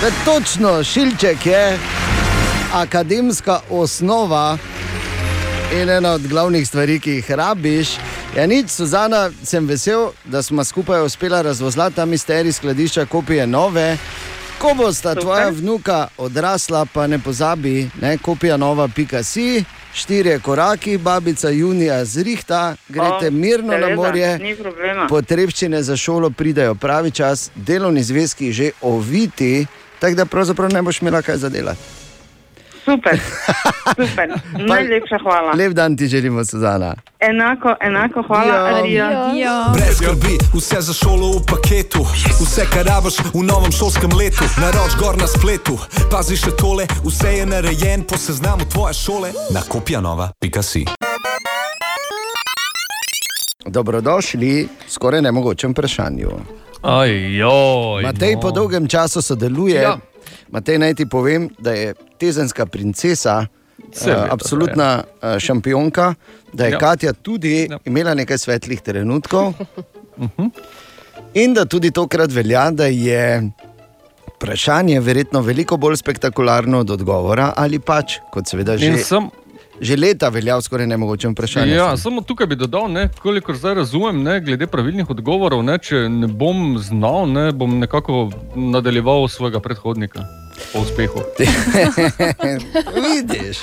[0.00, 1.78] To je točno, šilček je
[2.74, 4.58] akademska osnova
[5.72, 7.88] in ena od glavnih stvari, ki jih rabiš.
[8.36, 13.96] Ja, nič, Suzana, sem vesel, da smo skupaj uspela razvozlati ta misterij skladišča kopije nove.
[14.58, 19.64] Ko bosta tvoja vnuka odrasla, pa ne pozabi, ne, kopija nova, pika si,
[19.98, 24.38] štirje koraki, babica junija zrihta, greste O, mirno na seveda, morje.
[24.38, 25.06] ni problema.
[25.06, 29.66] Potrebščine za šolo pridajo pravi čas, delovni zvezki že oviti,
[29.98, 31.97] tako da pravzaprav ne boš imela kaj za delati.
[32.88, 33.20] Super,
[33.98, 34.28] super.
[34.58, 35.52] Najlepša hvala.
[35.52, 36.94] Lep dan ti želimo, Suzana.
[37.20, 38.54] Enako, enako, hvala.
[38.64, 39.06] Adijo.
[39.74, 42.06] Brez skrbi, vse za šolo v paketu,
[42.40, 45.78] vse kar rabiš v novem šolskem letu, naroč gor na spletu.
[46.10, 50.84] Pazi še tole, vse je narejen po seznamu tvoje šole na kopjanova.si.
[53.66, 56.30] Dobrodošli, skoraj nemogočem vprašanju.
[56.82, 58.40] Ajoj, Matej no.
[58.40, 59.82] po dolgem času sodeluje.
[59.82, 59.98] Ja.
[60.50, 63.46] Matej, naj ti povem, da je tezenska princesa.
[63.92, 66.14] Seveda, Uh, absolutna uh, šampionka,
[66.52, 66.74] da je Ja.
[66.74, 66.78] ja.
[66.78, 67.78] Katja tudi ja.
[67.84, 69.54] imela nekaj svetlih trenutkov.
[71.34, 73.50] In da tudi tokrat velja, da je
[74.34, 79.30] vprašanje verjetno veliko bolj spektakularno od odgovora, ali pač, kot seveda že, In sem-
[79.80, 81.74] že leta velja v skoraj nemogočem vprašanju.
[81.74, 85.62] Ja, samo tukaj bi dodal, ne, kolikor zdaj razumem, ne, glede pravilnih odgovorov.
[85.62, 90.26] Ne, če ne bom znal, ne, bom nekako nadaljeval svojega predhodnika
[90.72, 91.22] po uspehu.
[93.04, 93.62] Vidiš.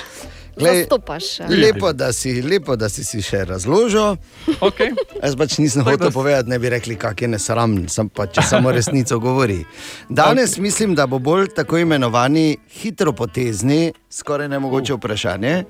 [0.55, 0.87] Glej,
[1.19, 1.43] še.
[1.51, 4.15] lepo, da si, lepo, da si si še razložil.
[4.63, 4.95] Okay.
[5.19, 8.41] Jaz pač nisem hotel da- povedati, ne bi rekli, kak je nesramen, sem pa če
[8.41, 9.65] samo resnico govori.
[10.07, 15.65] Danes mislim, da bo bolj tako imenovani hitropotezni, skoraj nemogoče vprašanje.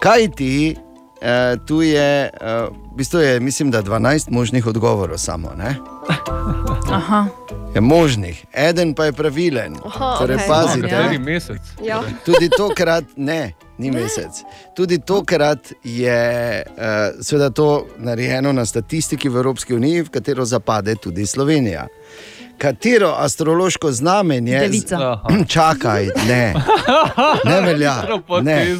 [0.00, 0.76] Kaj ti,
[1.20, 5.52] eh, tu je, eh, v bistvu je, mislim, da 12 možnih odgovorov samo.
[5.56, 5.76] Ne?
[6.98, 7.26] Aha.
[7.74, 9.74] Je možnih, eden pa je pravilen.
[9.84, 10.48] Aha, torej, okej.
[10.48, 11.60] pazite, Kateri mesec?
[11.84, 12.02] Ja.
[12.24, 14.30] Tudi tokrat ne, ni mesec.
[14.76, 16.82] Tudi tokrat je uh,
[17.20, 21.86] seveda to narejeno na statistiki v Evropski uniji, v katero zapade tudi Slovenija.
[22.58, 24.58] Katero astrološko znamenje?
[24.58, 24.96] Devica.
[24.96, 25.44] Aha.
[25.48, 26.54] Čakaj, ne.
[27.44, 27.94] Ne velja,
[28.42, 28.76] ne.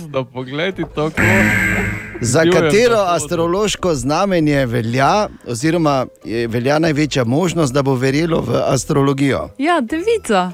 [2.21, 9.49] Za katero astrološko znamenje velja, oziroma je velja največja možnost, da bo verjelo v astrologijo?
[9.59, 10.51] Ja, devica.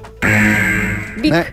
[1.23, 1.45] Ne.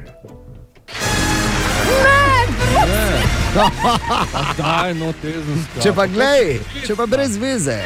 [4.59, 5.82] Daj, no, tezensko.
[5.82, 7.78] Če pa glej, če pa brez veze.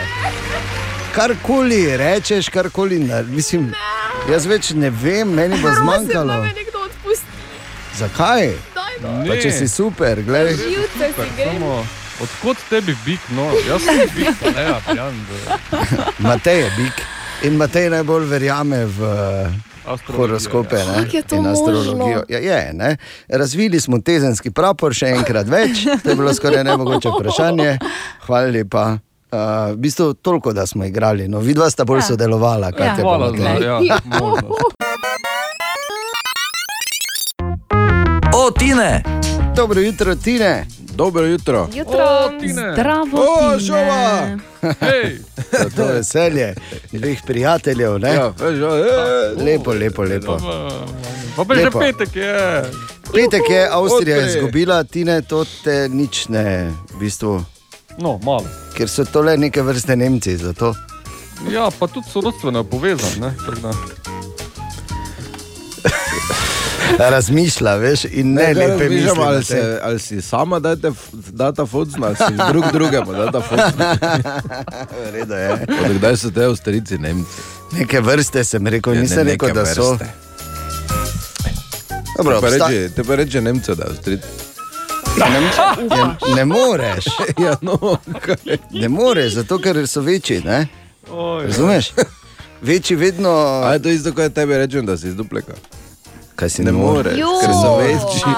[1.14, 3.72] Karkoli rečeš, karkoli narediš, mislim,
[4.30, 6.40] jaz več ne vem, meni bo zmanjkalo.
[6.44, 7.26] nekdo odpusti.
[7.96, 8.46] Zakaj?
[9.02, 9.28] Ne.
[9.28, 10.54] Pa če si super, glej.
[10.54, 11.52] Živce si grem.
[11.52, 11.86] Samo,
[12.20, 15.20] odkot tebi bik, no, jaz sem bik, pa ne, ja, pijan.
[15.28, 15.58] da-
[16.28, 17.04] Matej je bik
[17.42, 18.98] in Matej najbolj verjame v
[20.08, 22.22] horoskope ne, Kako je to in astrologijo.
[22.28, 22.96] Ja, je, ne.
[23.28, 27.78] Razvili smo tezenski prapor še enkrat več, to je bilo skoraj nemogoče vprašanje.
[28.20, 28.86] Hvala lepa.
[29.34, 29.40] Uh,
[29.70, 32.02] v bistvu toliko, da smo igrali, no, vidva sta bolj Ja.
[32.04, 32.72] sodelovala.
[32.72, 32.96] kaj Ja.
[32.96, 33.98] te Hvala za ja.
[38.34, 39.02] O, Tine!
[39.56, 40.66] Dobro jutro, Tine.
[40.86, 41.68] Dobro jutro.
[41.72, 42.30] Jutro.
[42.72, 43.18] Zdravo.
[43.18, 43.58] O, Tine.
[43.58, 44.26] žova!
[44.80, 45.18] Hej,
[45.52, 46.54] To, to je veselje,
[46.92, 47.98] dveh prijateljev.
[47.98, 48.08] Ne?
[48.10, 50.38] Ja, veš, ja, e, Lepo, lepo, lepo.
[51.38, 52.64] pa že petek je.
[53.14, 54.30] Petek je Avstrija Odpri.
[54.30, 57.44] izgubila, Tine, to te nič ne, v bistvu,
[57.98, 58.46] No, malo.
[58.72, 60.36] ker so to le neke vrste Nemci.
[60.36, 60.74] Zato.
[61.48, 63.30] Ja, pa tudi sorodstveno povezan, ne,
[63.62, 63.72] da.
[67.00, 69.10] Razmišlja, veš, in ne, Ne, lepe misli.
[69.18, 69.78] ali, se, tem.
[69.82, 70.98] ali si sama date, f-
[71.30, 73.96] data focna, ali si drug drugemu data focna.
[75.00, 75.52] V redu je.
[75.84, 77.30] Od kdaj so te avstrijci Nemci?
[77.72, 79.90] Neke vrste sem rekel, Ja, ne, nisem rekel, neke da so.
[79.90, 80.06] vrste.
[82.16, 84.26] Dobro, Te pa obsta- reče, te pa reče Nemce, da je avstrijci.
[85.16, 87.04] Ne, ne moreš,
[87.44, 87.98] Ja, no,
[88.70, 90.40] ne moreš, zato ker so večji.
[90.44, 90.66] Ne?
[91.10, 91.92] Oj, Razumeš?
[92.62, 93.30] Večji vedno.
[93.64, 95.52] A je to isto, kot tebi rečem, da si iz dupleka?
[96.34, 98.22] Kaj si Ne moreš, ker so večji.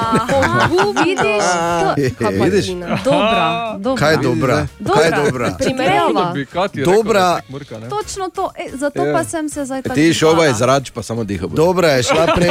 [0.98, 1.44] Vidiš?
[1.80, 2.66] To- Kaj pa Vidiš?
[3.04, 3.96] Dobra, dobra.
[3.96, 4.66] Kaj je dobra?
[4.86, 5.54] Kaj je dobra?
[5.58, 6.34] Primerjava.
[6.76, 7.40] Dobra.
[7.72, 7.88] ne.
[7.88, 9.12] Točno to, e, zato Ja.
[9.12, 9.94] pa sem se zdaj tako.
[9.94, 11.46] Ti šova iz zrač, pa samo diha.
[11.46, 12.50] Dobra je šla prej,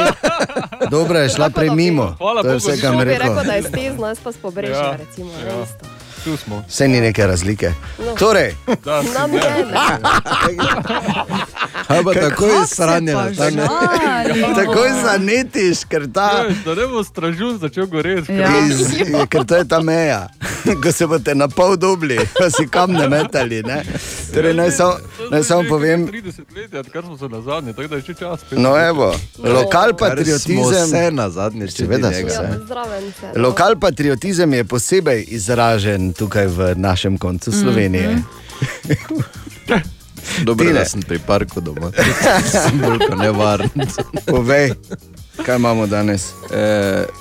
[0.92, 2.16] dobra je šla prej mimo.
[2.18, 3.36] Hvala To je vse, kar mi bi rekel.
[3.36, 5.30] da je stezno, jaz pa s pobrežja, Ja, recimo.
[5.40, 5.95] ja.
[6.26, 6.32] Ne, isto.
[6.32, 6.64] Tu smo.
[6.68, 7.72] Vse ni neke razlike.
[8.00, 8.16] No.
[8.16, 9.38] Torej, Da, Nam ne.
[9.38, 9.76] je, ne.
[11.88, 13.68] Kaj pa takoj Kako se sranje pa nastane?
[14.26, 14.56] žalimo?
[14.56, 18.34] takoj zanetiš, ker, ta, Veš, Da ne bo stražun začel goreti.
[18.34, 18.50] Ja.
[18.62, 18.88] iz,
[19.30, 20.28] ker to je ta meja.
[20.84, 23.62] Ko se boste na pol dobili, pa si kam ne metali.
[23.64, 23.84] Ne?
[24.34, 24.94] Torej, naj samo
[25.32, 26.24] naj samo povem, 30
[26.56, 28.40] let, je, odkar smo se na zadnje, tako da je še čas.
[28.42, 28.60] spet.
[28.60, 30.88] no evo, lokal Smo patriotizem.
[30.88, 32.30] se na zadnje, če Seveda njega.
[32.30, 32.36] se.
[32.36, 33.26] Ja, zdraven se.
[33.30, 33.42] no.
[33.42, 38.18] Lokal patriotizem je posebej izražen tukaj v našem koncu Slovenije.
[40.44, 40.80] Dobro, Tine.
[40.80, 41.92] da sem pri parku doma.
[42.64, 43.70] Sem bolj kot nevaren.
[44.26, 44.74] Povej,
[45.38, 46.32] kaj imamo danes?
[46.52, 46.64] E,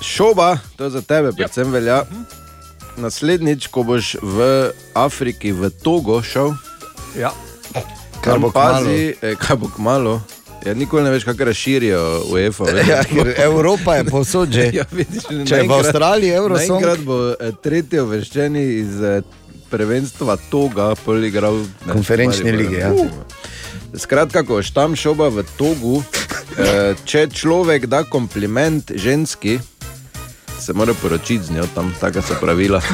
[0.01, 2.01] šoba, to je za tebe, predvsem velja.
[2.97, 4.37] Naslednjič, ko boš v
[4.93, 6.53] Afriki, v Togo šel,
[7.15, 7.31] Ja.
[8.21, 8.73] Kar tam bo kmalu.
[8.75, 10.21] pazi, e, kaj bo kmalo.
[10.65, 12.63] Ja, nikoli ne veš, kako razširijo UEFA.
[12.73, 12.87] veš.
[12.87, 13.01] Ja,
[13.43, 14.71] Evropa je povsod že.
[14.73, 16.81] Ja, vidiš, Če je v Avstraliji Eurosong.
[16.81, 19.21] Naenkrat bo eh, tretji uvrščeni iz eh,
[19.69, 22.91] prvenstva Toga, poligral Konferenčne lige, ja.
[23.95, 26.01] Skratka, ko boš tam šoba v Togu,
[26.57, 29.59] eh, če človek da kompliment ženski,
[30.59, 32.81] se mora poročiti z njo, tam taka so pravila.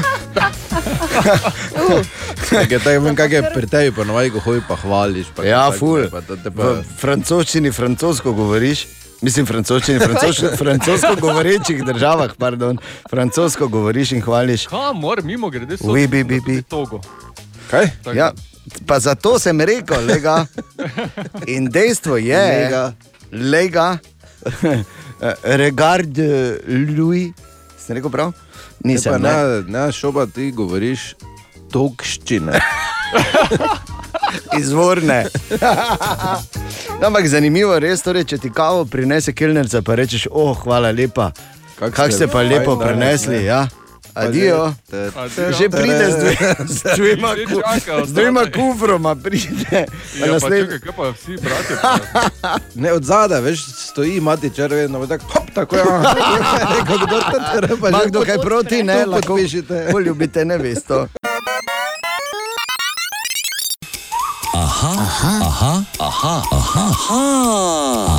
[2.52, 5.32] Je, tako vem, kak je pri tebi, ponovadi, ko hoji pa hvališ.
[5.36, 6.08] Pa Ja, tako, ful.
[6.12, 8.86] Pa, te V pa, francoščini francosko govoriš.
[9.22, 12.80] Mislim, francoščini, francosko, francosko govorečih državah, pardon,
[13.10, 14.68] francosko govoriš in hvališ.
[14.68, 15.92] Kamor, mimo grede so.
[15.94, 16.62] Oui, bi, bi, bi.
[16.62, 17.02] Togo.
[17.70, 17.92] kaj?
[18.04, 18.32] Tako Ja,
[18.86, 20.46] Pa zato sem rekel, lega.
[21.54, 22.94] In dejstvo je, Lega.
[23.32, 23.98] lega,
[25.44, 26.18] regard
[26.68, 27.34] Louis,
[27.78, 28.34] sem rekel prav?
[28.86, 29.12] Nisem.
[29.14, 31.16] pa Ne, ne, ne šoba, ti govoriš
[31.72, 32.60] tokščine.
[34.60, 35.26] Izvorne.
[37.02, 41.32] Ampak zanimivo je res, torej, če ti kavo prinese kelnerca, pa rečeš, oh, hvala lepa.
[41.76, 43.46] Kak Kak ste pa fajn lepo danes, prenesli, ne?
[43.46, 43.62] ja.
[44.14, 44.74] Pa Adijo.
[45.52, 46.36] že- pride z, dve,
[46.68, 49.88] z dvema, čaka z dvema kufroma, pride.
[50.20, 51.76] Ja, pa čakaj, kaj pa vsi bratje?
[52.76, 55.84] Ne od zadaj, veš, stoji mati črven, no tako, hop, tako je.
[56.70, 59.88] Rekel, kdo to treba, kdo kaj proti, ne, lahko podpišite.
[59.92, 61.08] poljubite nevesto.
[64.52, 67.20] Aha, aha, aha, aha, aha, aha,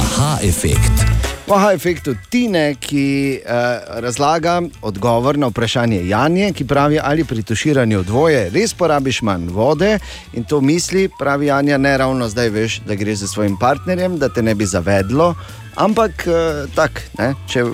[0.01, 1.05] aha, efekt.
[1.45, 7.43] Aha, efekt od Tine, ki uh, razlaga odgovor na vprašanje Janje, ki pravi, ali pri
[7.45, 9.99] tuširanju dvoje res porabiš manj vode?
[10.33, 14.33] In to misli, pravi Janja, ne ravno zdaj veš, da gre za svojim partnerjem, da
[14.33, 15.35] te ne bi zavedlo,
[15.77, 17.67] ampak uh, tak, ne, če,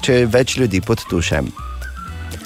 [0.00, 1.52] če je več ljudi pod tušem.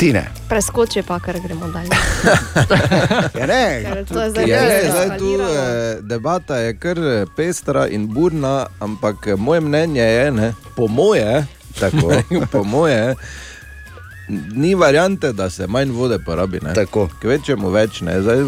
[0.00, 0.22] Tine.
[0.48, 1.92] Preskoči pa, ker gremo dalje.
[3.40, 7.26] Ja, ne, Ker to je zdaj Je, ne, zdaj tu eh, debata je kar eh,
[7.36, 11.44] pestra in burna, ampak eh, moje mnenje je, ne, po moje,
[11.80, 12.16] tako,
[12.52, 13.14] po moje,
[14.56, 16.60] ni variante, da se manj vode porabi.
[16.62, 16.74] Ne.
[16.74, 17.08] Tako.
[17.20, 18.00] Kvečemu več.
[18.00, 18.22] Ne.
[18.22, 18.44] Zdaj,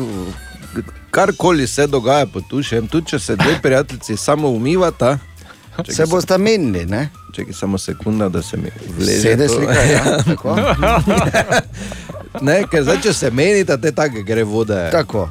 [1.10, 5.18] karkoli se dogaja pod tušem, tudi če se dve prijateljici samo umivata.
[5.88, 7.10] Se boste menili, ne?
[7.32, 9.20] Čekaj samo sekunda, da se mi vleže.
[9.20, 10.56] Sede slika, ja, tako.
[12.40, 14.76] ne, ker zdaj, če se menita, te take gre vode.
[14.92, 15.28] Tako.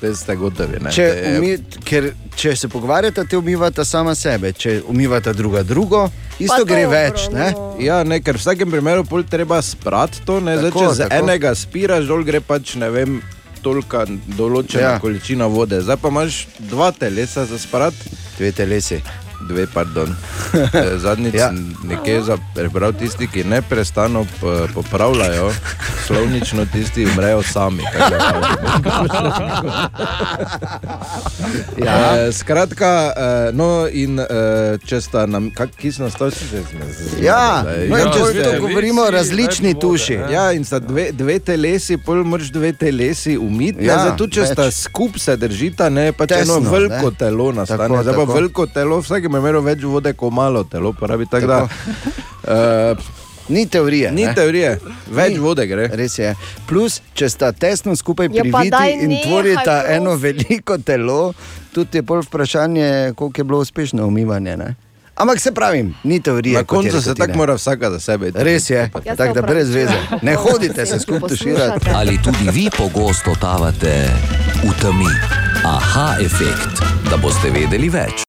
[0.00, 0.78] Te ste gotovi.
[0.80, 1.50] Ne, Če, umi,
[1.84, 6.06] ker, če se pogovarjate, te umivate sama sebe, če umivate druga drugo,
[6.38, 7.26] isto gre več.
[7.30, 7.50] Ne?
[7.78, 10.38] Ja, ne, ker v vsakem primeru pol treba sprati to.
[10.40, 11.18] Ne, zdaj, Tako, če z tako.
[11.18, 13.20] enega spiraš, dol gre pač ne vem.
[13.60, 14.06] Tolika
[14.38, 14.90] določena Ja.
[14.94, 15.00] ja.
[15.02, 16.36] količina vode, zdaj pa imaš
[16.70, 17.92] dva telesa za sprat.
[18.38, 19.02] Dve telesi.
[19.42, 20.08] Dve, pardon.
[20.72, 21.40] Eh, Zadnjič Ja.
[21.40, 21.52] ja.
[21.84, 24.30] nekje za prebral tisti, ki ne prestano p-
[24.74, 25.52] popravljajo,
[26.06, 27.82] slovnično tisti umrejo sami.
[31.76, 32.16] Ja.
[32.18, 33.22] Eh, skratka, eh,
[33.52, 34.26] no in eh,
[34.80, 36.44] če sta nam, kak, ki so nas to vsi
[37.20, 40.18] Ja, no in če to govorimo o različni tuši.
[40.28, 43.78] Ja, in sta dve, dve telesi, pol moraš dve telesi umiti.
[43.80, 44.52] Ja, Ja, ja, tudi če več.
[44.52, 47.16] sta skupaj se držita, ne pač Tesno, eno veliko ne.
[47.16, 47.78] telo nastane.
[47.80, 51.26] Tako, Zdaj pa veliko telo, v vsakem primeru več vode, kot malo telo porabi.
[51.26, 52.98] Tako da, uh,
[53.50, 54.12] Ni teorije.
[54.12, 54.34] Ni ne?
[54.34, 54.78] teorije,
[55.10, 55.38] več Ni.
[55.42, 55.88] vode gre.
[55.90, 56.36] Res je.
[56.68, 59.96] Plus, če sta tesno skupaj Ja, pa priviti daj in tvorita prosim.
[59.96, 61.32] eno veliko telo,
[61.74, 64.54] tudi je pol vprašanje, koliko je bilo uspešno umivanje.
[64.56, 64.68] Ne?
[65.18, 66.62] Ampak se pravim, ni teorije.
[66.62, 68.30] Na koncu se tako mora vsaka za sebe.
[68.34, 69.98] Res je, Jaz tako da brez veze.
[70.22, 71.90] Ne hodite se skupaj tuširati.
[71.90, 74.06] Ali tudi vi pogosto totavate
[74.62, 75.10] v temi?
[75.66, 76.78] Aha, efekt,
[77.10, 78.22] da boste vedeli več.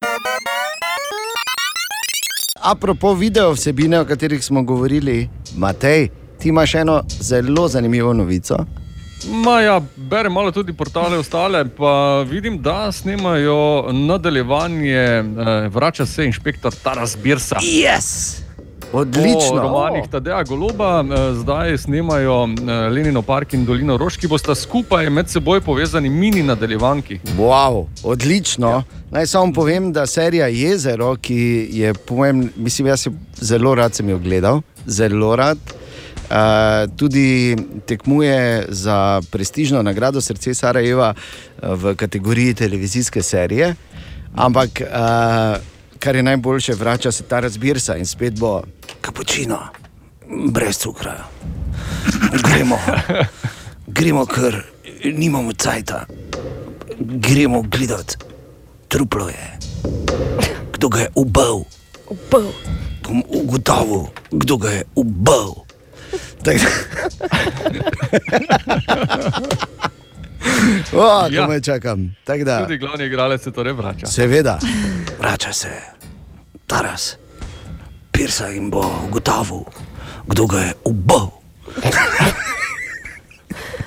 [2.64, 6.10] Apropo video vsebine, o katerih smo govorili, Matej,
[6.40, 8.66] ti imaš eno zelo zanimivo novico.
[9.28, 15.24] Ma ja, berem malo tudi portale ostale, pa vidim, da snemajo nadaljevanje, eh,
[15.70, 17.56] vrača se inšpektor Taras Birsa.
[17.56, 18.40] Yes!
[18.93, 19.51] Odlično.
[19.51, 24.55] Po romanih Tadeja Goloba, eh, zdaj snemajo eh, Lenino park in Dolino Roš, ki bosta
[24.55, 27.19] skupaj med seboj povezani mini nadaljevanki.
[27.38, 28.69] Wow, odlično.
[28.69, 28.84] Ja.
[29.11, 34.19] Naj samo povem, da serija Jezero, ki je, mojem, mislim, jaz zelo rad sem jo
[34.19, 35.57] gledal, zelo rad.
[36.31, 36.38] Uh,
[36.95, 41.13] tudi tekmuje za prestižno nagrado Srce Sarajeva
[41.61, 43.76] v kategoriji televizijske serije.
[44.35, 45.70] Ampak, uh,
[46.02, 48.61] kar je najboljše, vrača se ta razbirsa in spet bo
[49.02, 49.60] kapučino,
[50.49, 51.15] brez cukra.
[52.44, 52.80] Gremo,
[53.88, 54.64] gremo, ker
[55.06, 56.06] nimamo cajta
[56.99, 58.15] gremo gledati,
[58.88, 59.57] truplo je.
[60.73, 61.64] Kdo ga je ubil?
[62.10, 62.52] Ubil.
[63.03, 65.53] Bom ugotovil, kdo ga je ubil.
[66.44, 66.61] Tak-
[70.93, 71.41] O, Ja.
[71.41, 72.15] komaj čakam.
[72.23, 74.05] Tak da, Tudi glavni igralec se torej vrača.
[74.07, 74.59] seveda,
[75.19, 75.69] vrača se,
[76.68, 77.18] Taras,
[78.11, 79.63] Pirsa in bo ugotovil,
[80.26, 81.27] kdo ga je ubil.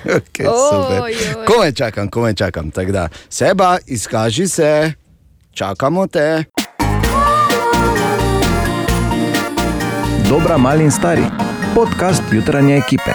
[0.05, 1.13] Okay, oj.
[1.47, 2.71] Komaj čakam, komaj čakam.
[2.71, 4.93] Tako da, seba, izkaži se,
[5.51, 6.43] čakamo te.
[10.29, 11.23] Dobra, mali in stari.
[11.75, 13.11] Podcast jutranje ekipe.